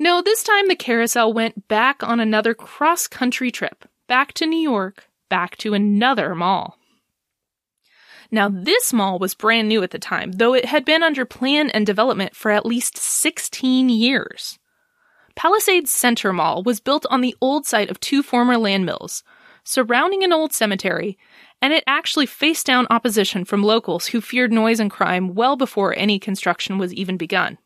No, 0.00 0.20
this 0.20 0.42
time 0.42 0.66
the 0.66 0.74
carousel 0.74 1.32
went 1.32 1.68
back 1.68 2.02
on 2.02 2.18
another 2.18 2.54
cross 2.54 3.06
country 3.06 3.52
trip, 3.52 3.84
back 4.08 4.32
to 4.34 4.46
New 4.46 4.58
York, 4.58 5.08
back 5.28 5.56
to 5.58 5.74
another 5.74 6.34
mall. 6.34 6.76
Now, 8.34 8.48
this 8.48 8.92
mall 8.92 9.20
was 9.20 9.32
brand 9.32 9.68
new 9.68 9.84
at 9.84 9.92
the 9.92 9.98
time, 10.00 10.32
though 10.32 10.54
it 10.54 10.64
had 10.64 10.84
been 10.84 11.04
under 11.04 11.24
plan 11.24 11.70
and 11.70 11.86
development 11.86 12.34
for 12.34 12.50
at 12.50 12.66
least 12.66 12.96
16 12.96 13.88
years. 13.88 14.58
Palisades 15.36 15.92
Center 15.92 16.32
Mall 16.32 16.64
was 16.64 16.80
built 16.80 17.06
on 17.10 17.20
the 17.20 17.36
old 17.40 17.64
site 17.64 17.88
of 17.90 18.00
two 18.00 18.24
former 18.24 18.56
land 18.56 18.84
mills, 18.84 19.22
surrounding 19.62 20.24
an 20.24 20.32
old 20.32 20.52
cemetery, 20.52 21.16
and 21.62 21.72
it 21.72 21.84
actually 21.86 22.26
faced 22.26 22.66
down 22.66 22.88
opposition 22.90 23.44
from 23.44 23.62
locals 23.62 24.06
who 24.06 24.20
feared 24.20 24.52
noise 24.52 24.80
and 24.80 24.90
crime 24.90 25.36
well 25.36 25.54
before 25.54 25.96
any 25.96 26.18
construction 26.18 26.76
was 26.76 26.92
even 26.92 27.16
begun. 27.16 27.56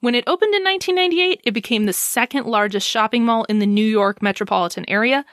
When 0.00 0.14
it 0.14 0.24
opened 0.26 0.54
in 0.54 0.62
1998, 0.64 1.40
it 1.44 1.52
became 1.52 1.86
the 1.86 1.94
second 1.94 2.46
largest 2.46 2.86
shopping 2.86 3.24
mall 3.24 3.44
in 3.44 3.58
the 3.58 3.64
New 3.64 3.86
York 3.86 4.20
metropolitan 4.20 4.84
area 4.86 5.24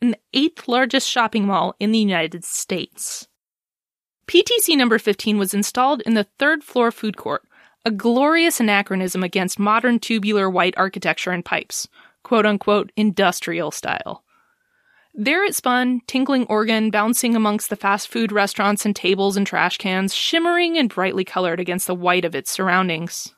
and 0.00 0.12
the 0.12 0.20
eighth 0.32 0.68
largest 0.68 1.08
shopping 1.08 1.48
mall 1.48 1.74
in 1.80 1.90
the 1.90 1.98
United 1.98 2.44
States. 2.44 3.26
PTC 4.30 4.76
number 4.76 5.00
15 5.00 5.38
was 5.38 5.54
installed 5.54 6.02
in 6.02 6.14
the 6.14 6.22
third 6.38 6.62
floor 6.62 6.92
food 6.92 7.16
court, 7.16 7.42
a 7.84 7.90
glorious 7.90 8.60
anachronism 8.60 9.24
against 9.24 9.58
modern 9.58 9.98
tubular 9.98 10.48
white 10.48 10.72
architecture 10.76 11.32
and 11.32 11.44
pipes, 11.44 11.88
quote 12.22 12.46
unquote 12.46 12.92
industrial 12.96 13.72
style. 13.72 14.22
There 15.14 15.42
it 15.42 15.56
spun, 15.56 16.02
tinkling 16.06 16.46
organ 16.46 16.90
bouncing 16.90 17.34
amongst 17.34 17.70
the 17.70 17.76
fast 17.76 18.06
food 18.06 18.30
restaurants 18.30 18.86
and 18.86 18.94
tables 18.94 19.36
and 19.36 19.44
trash 19.44 19.78
cans, 19.78 20.14
shimmering 20.14 20.78
and 20.78 20.88
brightly 20.88 21.24
colored 21.24 21.58
against 21.58 21.88
the 21.88 21.94
white 21.96 22.24
of 22.24 22.36
its 22.36 22.52
surroundings. 22.52 23.34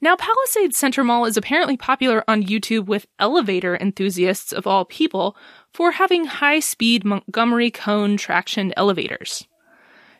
Now, 0.00 0.16
Palisades 0.16 0.78
Center 0.78 1.04
Mall 1.04 1.26
is 1.26 1.36
apparently 1.36 1.76
popular 1.76 2.24
on 2.28 2.44
YouTube 2.44 2.86
with 2.86 3.06
elevator 3.18 3.76
enthusiasts 3.76 4.54
of 4.54 4.66
all 4.66 4.86
people 4.86 5.36
for 5.78 5.92
having 5.92 6.24
high 6.24 6.58
speed 6.58 7.04
Montgomery 7.04 7.70
KONE 7.70 8.16
traction 8.16 8.74
elevators. 8.76 9.46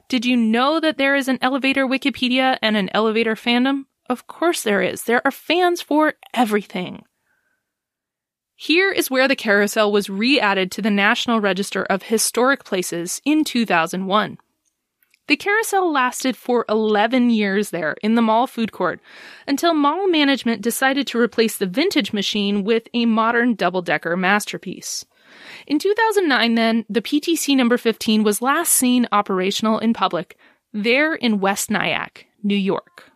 Did 0.08 0.24
you 0.24 0.36
know 0.36 0.78
that 0.78 0.98
there 0.98 1.16
is 1.16 1.26
an 1.26 1.40
elevator 1.42 1.84
Wikipedia 1.84 2.58
and 2.62 2.76
an 2.76 2.88
elevator 2.94 3.34
fandom? 3.34 3.86
Of 4.08 4.28
course 4.28 4.62
there 4.62 4.82
is. 4.82 5.02
There 5.02 5.20
are 5.24 5.32
fans 5.32 5.82
for 5.82 6.14
everything. 6.32 7.02
Here 8.54 8.92
is 8.92 9.10
where 9.10 9.26
the 9.26 9.34
carousel 9.34 9.90
was 9.90 10.08
re 10.08 10.38
added 10.38 10.70
to 10.70 10.80
the 10.80 10.92
National 10.92 11.40
Register 11.40 11.82
of 11.82 12.04
Historic 12.04 12.64
Places 12.64 13.20
in 13.24 13.42
2001. 13.42 14.38
The 15.26 15.36
carousel 15.36 15.90
lasted 15.90 16.36
for 16.36 16.66
11 16.68 17.30
years 17.30 17.70
there 17.70 17.96
in 18.00 18.14
the 18.14 18.22
mall 18.22 18.46
food 18.46 18.70
court 18.70 19.00
until 19.48 19.74
mall 19.74 20.06
management 20.06 20.62
decided 20.62 21.08
to 21.08 21.18
replace 21.18 21.58
the 21.58 21.66
vintage 21.66 22.12
machine 22.12 22.62
with 22.62 22.86
a 22.94 23.06
modern 23.06 23.56
double 23.56 23.82
decker 23.82 24.16
masterpiece. 24.16 25.04
In 25.66 25.78
2009, 25.78 26.54
then, 26.54 26.84
the 26.88 27.02
PTC 27.02 27.56
number 27.56 27.76
15 27.76 28.22
was 28.22 28.42
last 28.42 28.72
seen 28.72 29.06
operational 29.12 29.78
in 29.78 29.92
public 29.92 30.36
there 30.72 31.14
in 31.14 31.40
West 31.40 31.70
Nyack, 31.70 32.26
New 32.42 32.56
York. 32.56 33.10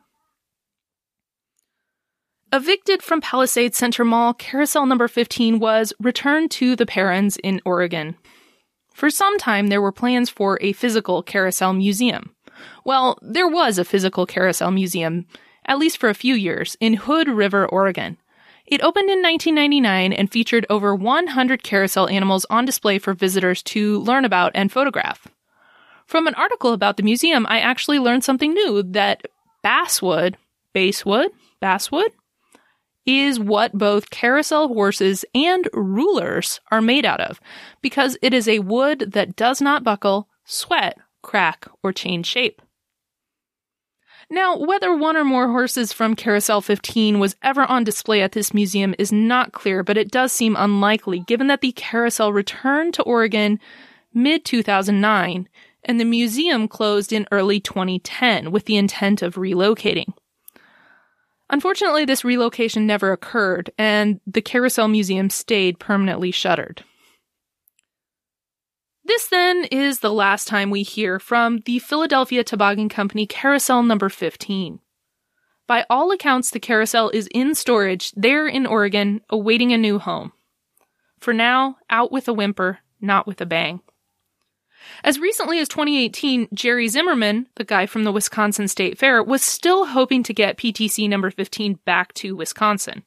Evicted 2.53 3.03
from 3.03 3.23
Palisades 3.23 3.79
Center 3.79 4.05
Mall, 4.05 4.35
carousel 4.35 4.85
number 4.85 5.09
15 5.09 5.59
was 5.59 5.95
returned 5.99 6.51
to 6.51 6.77
the 6.77 6.85
Perrons 6.85 7.39
in 7.43 7.63
Oregon. 7.65 8.15
For 8.93 9.09
some 9.09 9.39
time, 9.39 9.69
there 9.69 9.81
were 9.81 9.93
plans 9.93 10.29
for 10.29 10.59
a 10.61 10.75
physical 10.75 11.23
carousel 11.23 11.73
museum. 11.73 12.35
Well, 12.85 13.19
there 13.23 13.49
was 13.49 13.79
a 13.79 13.87
physical 13.87 14.27
carousel 14.27 14.71
museum, 14.71 15.27
at 15.65 15.79
least 15.79 15.97
for 15.97 16.11
a 16.11 16.15
few 16.15 16.35
years, 16.35 16.77
in 16.79 16.95
Hood 16.95 17.27
River, 17.27 17.67
Oregon. 17.67 18.19
It 18.73 18.83
opened 18.83 19.11
in 19.11 19.21
1999 19.21 20.15
and 20.15 20.33
featured 20.33 20.65
over 20.71 20.95
100 20.95 21.63
carousel 21.63 22.09
animals 22.09 22.47
on 22.49 22.65
display 22.65 22.99
for 22.99 23.13
visitors 23.13 23.63
to 23.65 23.99
learn 23.99 24.25
about 24.25 24.51
and 24.55 24.73
photograph. 24.73 25.27
From 26.07 26.27
an 26.27 26.35
article 26.37 26.73
about 26.73 26.97
the 26.97 27.03
museum, 27.03 27.45
I 27.51 27.61
actually 27.61 27.99
learned 27.99 28.25
something 28.25 28.55
new 28.55 28.83
that 28.83 29.27
basswood, 29.63 30.39
basswood, 30.73 31.33
basswood, 31.61 32.13
is 33.05 33.39
what 33.39 33.77
both 33.77 34.09
carousel 34.09 34.69
horses 34.69 35.27
and 35.35 35.69
rulers 35.75 36.59
are 36.71 36.81
made 36.81 37.05
out 37.05 37.21
of, 37.21 37.41
because 37.83 38.17
it 38.23 38.33
is 38.33 38.49
a 38.49 38.61
wood 38.61 39.13
that 39.13 39.37
does 39.37 39.61
not 39.61 39.85
buckle, 39.85 40.31
sweat, 40.47 40.97
crack, 41.21 41.69
or 41.83 41.93
change 41.93 42.25
shape. 42.25 42.63
Now, 44.33 44.57
whether 44.57 44.97
one 44.97 45.19
or 45.19 45.27
more 45.27 45.49
horses 45.49 45.93
from 45.93 46.17
Carousel 46.17 46.63
15 46.63 47.19
was 47.19 47.37
ever 47.43 47.65
on 47.65 47.85
display 47.85 48.23
at 48.23 48.33
this 48.33 48.55
museum 48.55 48.95
is 48.99 49.13
not 49.13 49.53
clear, 49.53 49.83
but 49.83 49.99
it 49.99 50.11
does 50.11 50.33
seem 50.33 50.57
unlikely 50.59 51.19
given 51.19 51.49
that 51.49 51.61
the 51.61 51.73
carousel 51.73 52.33
returned 52.33 52.95
to 52.95 53.03
Oregon 53.03 53.61
mid 54.15 54.47
2009 54.47 55.51
and 55.85 56.01
the 56.01 56.07
museum 56.07 56.67
closed 56.67 57.13
in 57.13 57.29
early 57.31 57.61
2010 57.61 58.51
with 58.51 58.65
the 58.65 58.79
intent 58.79 59.21
of 59.21 59.35
relocating. 59.35 60.15
Unfortunately, 61.51 62.07
this 62.07 62.25
relocation 62.25 62.87
never 62.87 63.13
occurred, 63.13 63.71
and 63.77 64.19
the 64.27 64.41
Carousel 64.41 64.89
Museum 64.89 65.29
stayed 65.29 65.79
permanently 65.79 66.31
shuttered. 66.31 66.83
This 69.05 69.27
then 69.27 69.65
is 69.65 69.99
the 69.99 70.13
last 70.13 70.47
time 70.47 70.71
we 70.71 70.83
hear 70.83 71.19
from 71.19 71.59
the 71.65 71.81
Philadelphia 71.81 72.45
Toboggan 72.45 72.89
Company 72.89 73.27
Carousel 73.27 73.83
number 73.83 74.09
15. 74.09 74.79
By 75.67 75.85
all 75.91 76.13
accounts, 76.13 76.51
the 76.51 76.61
carousel 76.61 77.09
is 77.11 77.29
in 77.35 77.55
storage 77.55 78.13
there 78.13 78.47
in 78.47 78.65
Oregon, 78.65 79.21
awaiting 79.29 79.73
a 79.73 79.79
new 79.79 79.99
home. 79.99 80.33
For 81.19 81.33
now, 81.33 81.79
out 81.91 82.13
with 82.13 82.29
a 82.29 82.33
whimper, 82.33 82.79
not 83.01 83.27
with 83.27 83.41
a 83.41 83.47
bang. 83.47 83.81
As 85.03 85.19
recently 85.19 85.59
as 85.59 85.69
2018, 85.69 86.49
Jerry 86.55 86.87
Zimmerman, 86.89 87.49
the 87.57 87.65
guy 87.65 87.87
from 87.87 88.05
the 88.05 88.13
Wisconsin 88.13 88.69
State 88.69 88.99
Fair, 88.99 89.23
was 89.23 89.43
still 89.43 89.87
hoping 89.87 90.23
to 90.25 90.35
get 90.35 90.59
PTC 90.59 91.09
number 91.09 91.31
15 91.31 91.81
back 91.85 92.13
to 92.15 92.37
Wisconsin. 92.37 93.03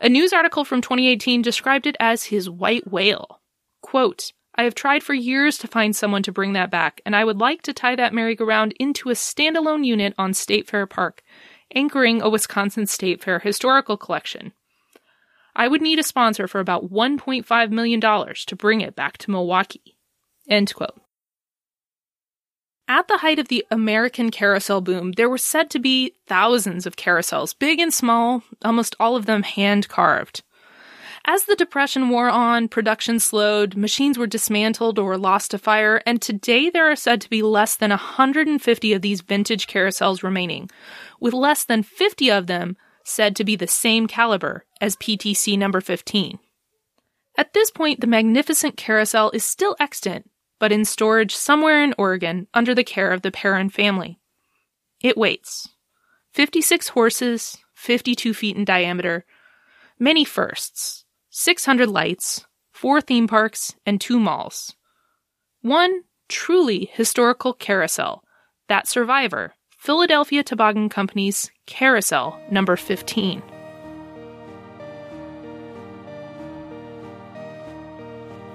A 0.00 0.08
news 0.08 0.32
article 0.32 0.64
from 0.64 0.80
2018 0.80 1.42
described 1.42 1.86
it 1.86 1.96
as 2.00 2.24
his 2.24 2.48
white 2.48 2.90
whale. 2.90 3.40
Quote, 3.82 4.32
I 4.58 4.64
have 4.64 4.74
tried 4.74 5.04
for 5.04 5.14
years 5.14 5.56
to 5.58 5.68
find 5.68 5.94
someone 5.94 6.24
to 6.24 6.32
bring 6.32 6.52
that 6.54 6.68
back, 6.68 7.00
and 7.06 7.14
I 7.14 7.24
would 7.24 7.38
like 7.38 7.62
to 7.62 7.72
tie 7.72 7.94
that 7.94 8.12
merry-go-round 8.12 8.74
into 8.80 9.08
a 9.08 9.14
standalone 9.14 9.86
unit 9.86 10.14
on 10.18 10.34
State 10.34 10.68
Fair 10.68 10.84
Park, 10.84 11.22
anchoring 11.76 12.20
a 12.20 12.28
Wisconsin 12.28 12.88
State 12.88 13.22
Fair 13.22 13.38
historical 13.38 13.96
collection. 13.96 14.52
I 15.54 15.68
would 15.68 15.80
need 15.80 16.00
a 16.00 16.02
sponsor 16.02 16.48
for 16.48 16.58
about 16.58 16.90
$1.5 16.90 17.70
million 17.70 18.00
to 18.00 18.56
bring 18.56 18.80
it 18.80 18.96
back 18.96 19.16
to 19.18 19.30
Milwaukee. 19.30 19.96
End 20.50 20.74
quote. 20.74 21.00
At 22.88 23.06
the 23.06 23.18
height 23.18 23.38
of 23.38 23.46
the 23.46 23.64
American 23.70 24.32
carousel 24.32 24.80
boom, 24.80 25.12
there 25.12 25.28
were 25.28 25.38
said 25.38 25.70
to 25.70 25.78
be 25.78 26.14
thousands 26.26 26.84
of 26.84 26.96
carousels, 26.96 27.56
big 27.56 27.78
and 27.78 27.94
small, 27.94 28.42
almost 28.64 28.96
all 28.98 29.14
of 29.14 29.26
them 29.26 29.44
hand 29.44 29.88
carved. 29.88 30.42
As 31.30 31.44
the 31.44 31.56
Depression 31.56 32.08
wore 32.08 32.30
on, 32.30 32.68
production 32.68 33.20
slowed, 33.20 33.76
machines 33.76 34.16
were 34.16 34.26
dismantled 34.26 34.98
or 34.98 35.18
lost 35.18 35.50
to 35.50 35.58
fire, 35.58 36.00
and 36.06 36.22
today 36.22 36.70
there 36.70 36.90
are 36.90 36.96
said 36.96 37.20
to 37.20 37.28
be 37.28 37.42
less 37.42 37.76
than 37.76 37.90
150 37.90 38.92
of 38.94 39.02
these 39.02 39.20
vintage 39.20 39.66
carousels 39.66 40.22
remaining, 40.22 40.70
with 41.20 41.34
less 41.34 41.66
than 41.66 41.82
50 41.82 42.30
of 42.30 42.46
them 42.46 42.78
said 43.04 43.36
to 43.36 43.44
be 43.44 43.56
the 43.56 43.66
same 43.66 44.06
caliber 44.06 44.64
as 44.80 44.96
PTC 44.96 45.58
number 45.58 45.82
15. 45.82 46.38
At 47.36 47.52
this 47.52 47.70
point, 47.70 48.00
the 48.00 48.06
magnificent 48.06 48.78
carousel 48.78 49.30
is 49.32 49.44
still 49.44 49.76
extant, 49.78 50.30
but 50.58 50.72
in 50.72 50.86
storage 50.86 51.36
somewhere 51.36 51.84
in 51.84 51.94
Oregon 51.98 52.46
under 52.54 52.74
the 52.74 52.82
care 52.82 53.12
of 53.12 53.20
the 53.20 53.30
Perron 53.30 53.68
family. 53.68 54.18
It 55.02 55.18
waits. 55.18 55.68
56 56.32 56.88
horses, 56.88 57.58
52 57.74 58.32
feet 58.32 58.56
in 58.56 58.64
diameter, 58.64 59.26
many 59.98 60.24
firsts, 60.24 61.04
600 61.40 61.88
lights, 61.88 62.44
four 62.72 63.00
theme 63.00 63.28
parks, 63.28 63.76
and 63.86 64.00
two 64.00 64.18
malls. 64.18 64.74
One 65.62 66.00
truly 66.28 66.90
historical 66.92 67.52
carousel, 67.52 68.24
that 68.68 68.88
survivor, 68.88 69.54
Philadelphia 69.78 70.42
Toboggan 70.42 70.88
Company's 70.88 71.48
Carousel 71.64 72.40
number 72.50 72.74
15. 72.74 73.40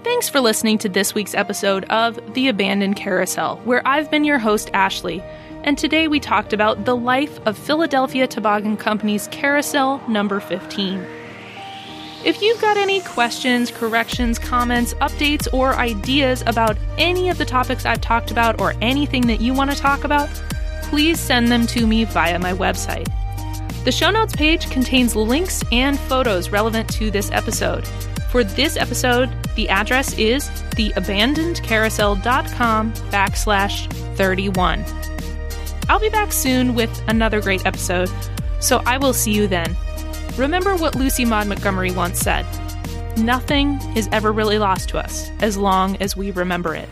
Thanks 0.03 0.27
for 0.27 0.41
listening 0.41 0.77
to 0.79 0.89
this 0.89 1.15
week's 1.15 1.33
episode 1.33 1.85
of 1.85 2.19
The 2.33 2.49
Abandoned 2.49 2.97
Carousel, 2.97 3.61
where 3.63 3.81
I've 3.87 4.11
been 4.11 4.25
your 4.25 4.39
host, 4.39 4.69
Ashley, 4.73 5.23
and 5.63 5.77
today 5.77 6.09
we 6.09 6.19
talked 6.19 6.51
about 6.51 6.83
the 6.83 6.97
life 6.97 7.39
of 7.45 7.57
Philadelphia 7.57 8.27
Toboggan 8.27 8.75
Company's 8.75 9.29
Carousel 9.29 10.03
number 10.09 10.41
15. 10.41 11.22
If 12.25 12.41
you've 12.41 12.59
got 12.61 12.77
any 12.77 13.01
questions, 13.01 13.69
corrections, 13.69 14.39
comments, 14.39 14.93
updates, 14.95 15.45
or 15.51 15.73
ideas 15.73 16.41
about 16.47 16.77
any 16.97 17.27
of 17.27 17.37
the 17.37 17.43
topics 17.43 17.85
I've 17.85 17.99
talked 17.99 18.31
about 18.31 18.61
or 18.61 18.75
anything 18.81 19.27
that 19.27 19.41
you 19.41 19.53
want 19.53 19.71
to 19.71 19.77
talk 19.77 20.05
about, 20.05 20.29
please 20.83 21.19
send 21.19 21.51
them 21.51 21.67
to 21.67 21.85
me 21.85 22.05
via 22.05 22.39
my 22.39 22.53
website. 22.53 23.09
The 23.83 23.91
show 23.91 24.09
notes 24.09 24.33
page 24.33 24.69
contains 24.69 25.17
links 25.17 25.63
and 25.73 25.99
photos 25.99 26.49
relevant 26.49 26.87
to 26.93 27.11
this 27.11 27.29
episode. 27.31 27.85
For 28.29 28.45
this 28.45 28.77
episode, 28.77 29.29
the 29.55 29.67
address 29.67 30.17
is 30.17 30.47
theabandonedcarousel.com 30.75 32.93
backslash 32.93 33.93
31. 34.15 34.85
I'll 35.89 35.99
be 35.99 36.07
back 36.07 36.31
soon 36.31 36.73
with 36.73 37.03
another 37.09 37.41
great 37.41 37.65
episode, 37.65 38.09
so 38.61 38.81
I 38.85 38.97
will 38.97 39.11
see 39.11 39.33
you 39.33 39.47
then. 39.47 39.75
Remember 40.37 40.75
what 40.75 40.95
Lucy 40.95 41.25
Maud 41.25 41.47
Montgomery 41.47 41.91
once 41.91 42.19
said 42.19 42.43
Nothing 43.17 43.79
is 43.95 44.09
ever 44.11 44.31
really 44.31 44.57
lost 44.57 44.89
to 44.89 44.97
us 44.97 45.29
as 45.41 45.57
long 45.57 45.95
as 45.97 46.17
we 46.17 46.31
remember 46.31 46.73
it. 46.73 46.89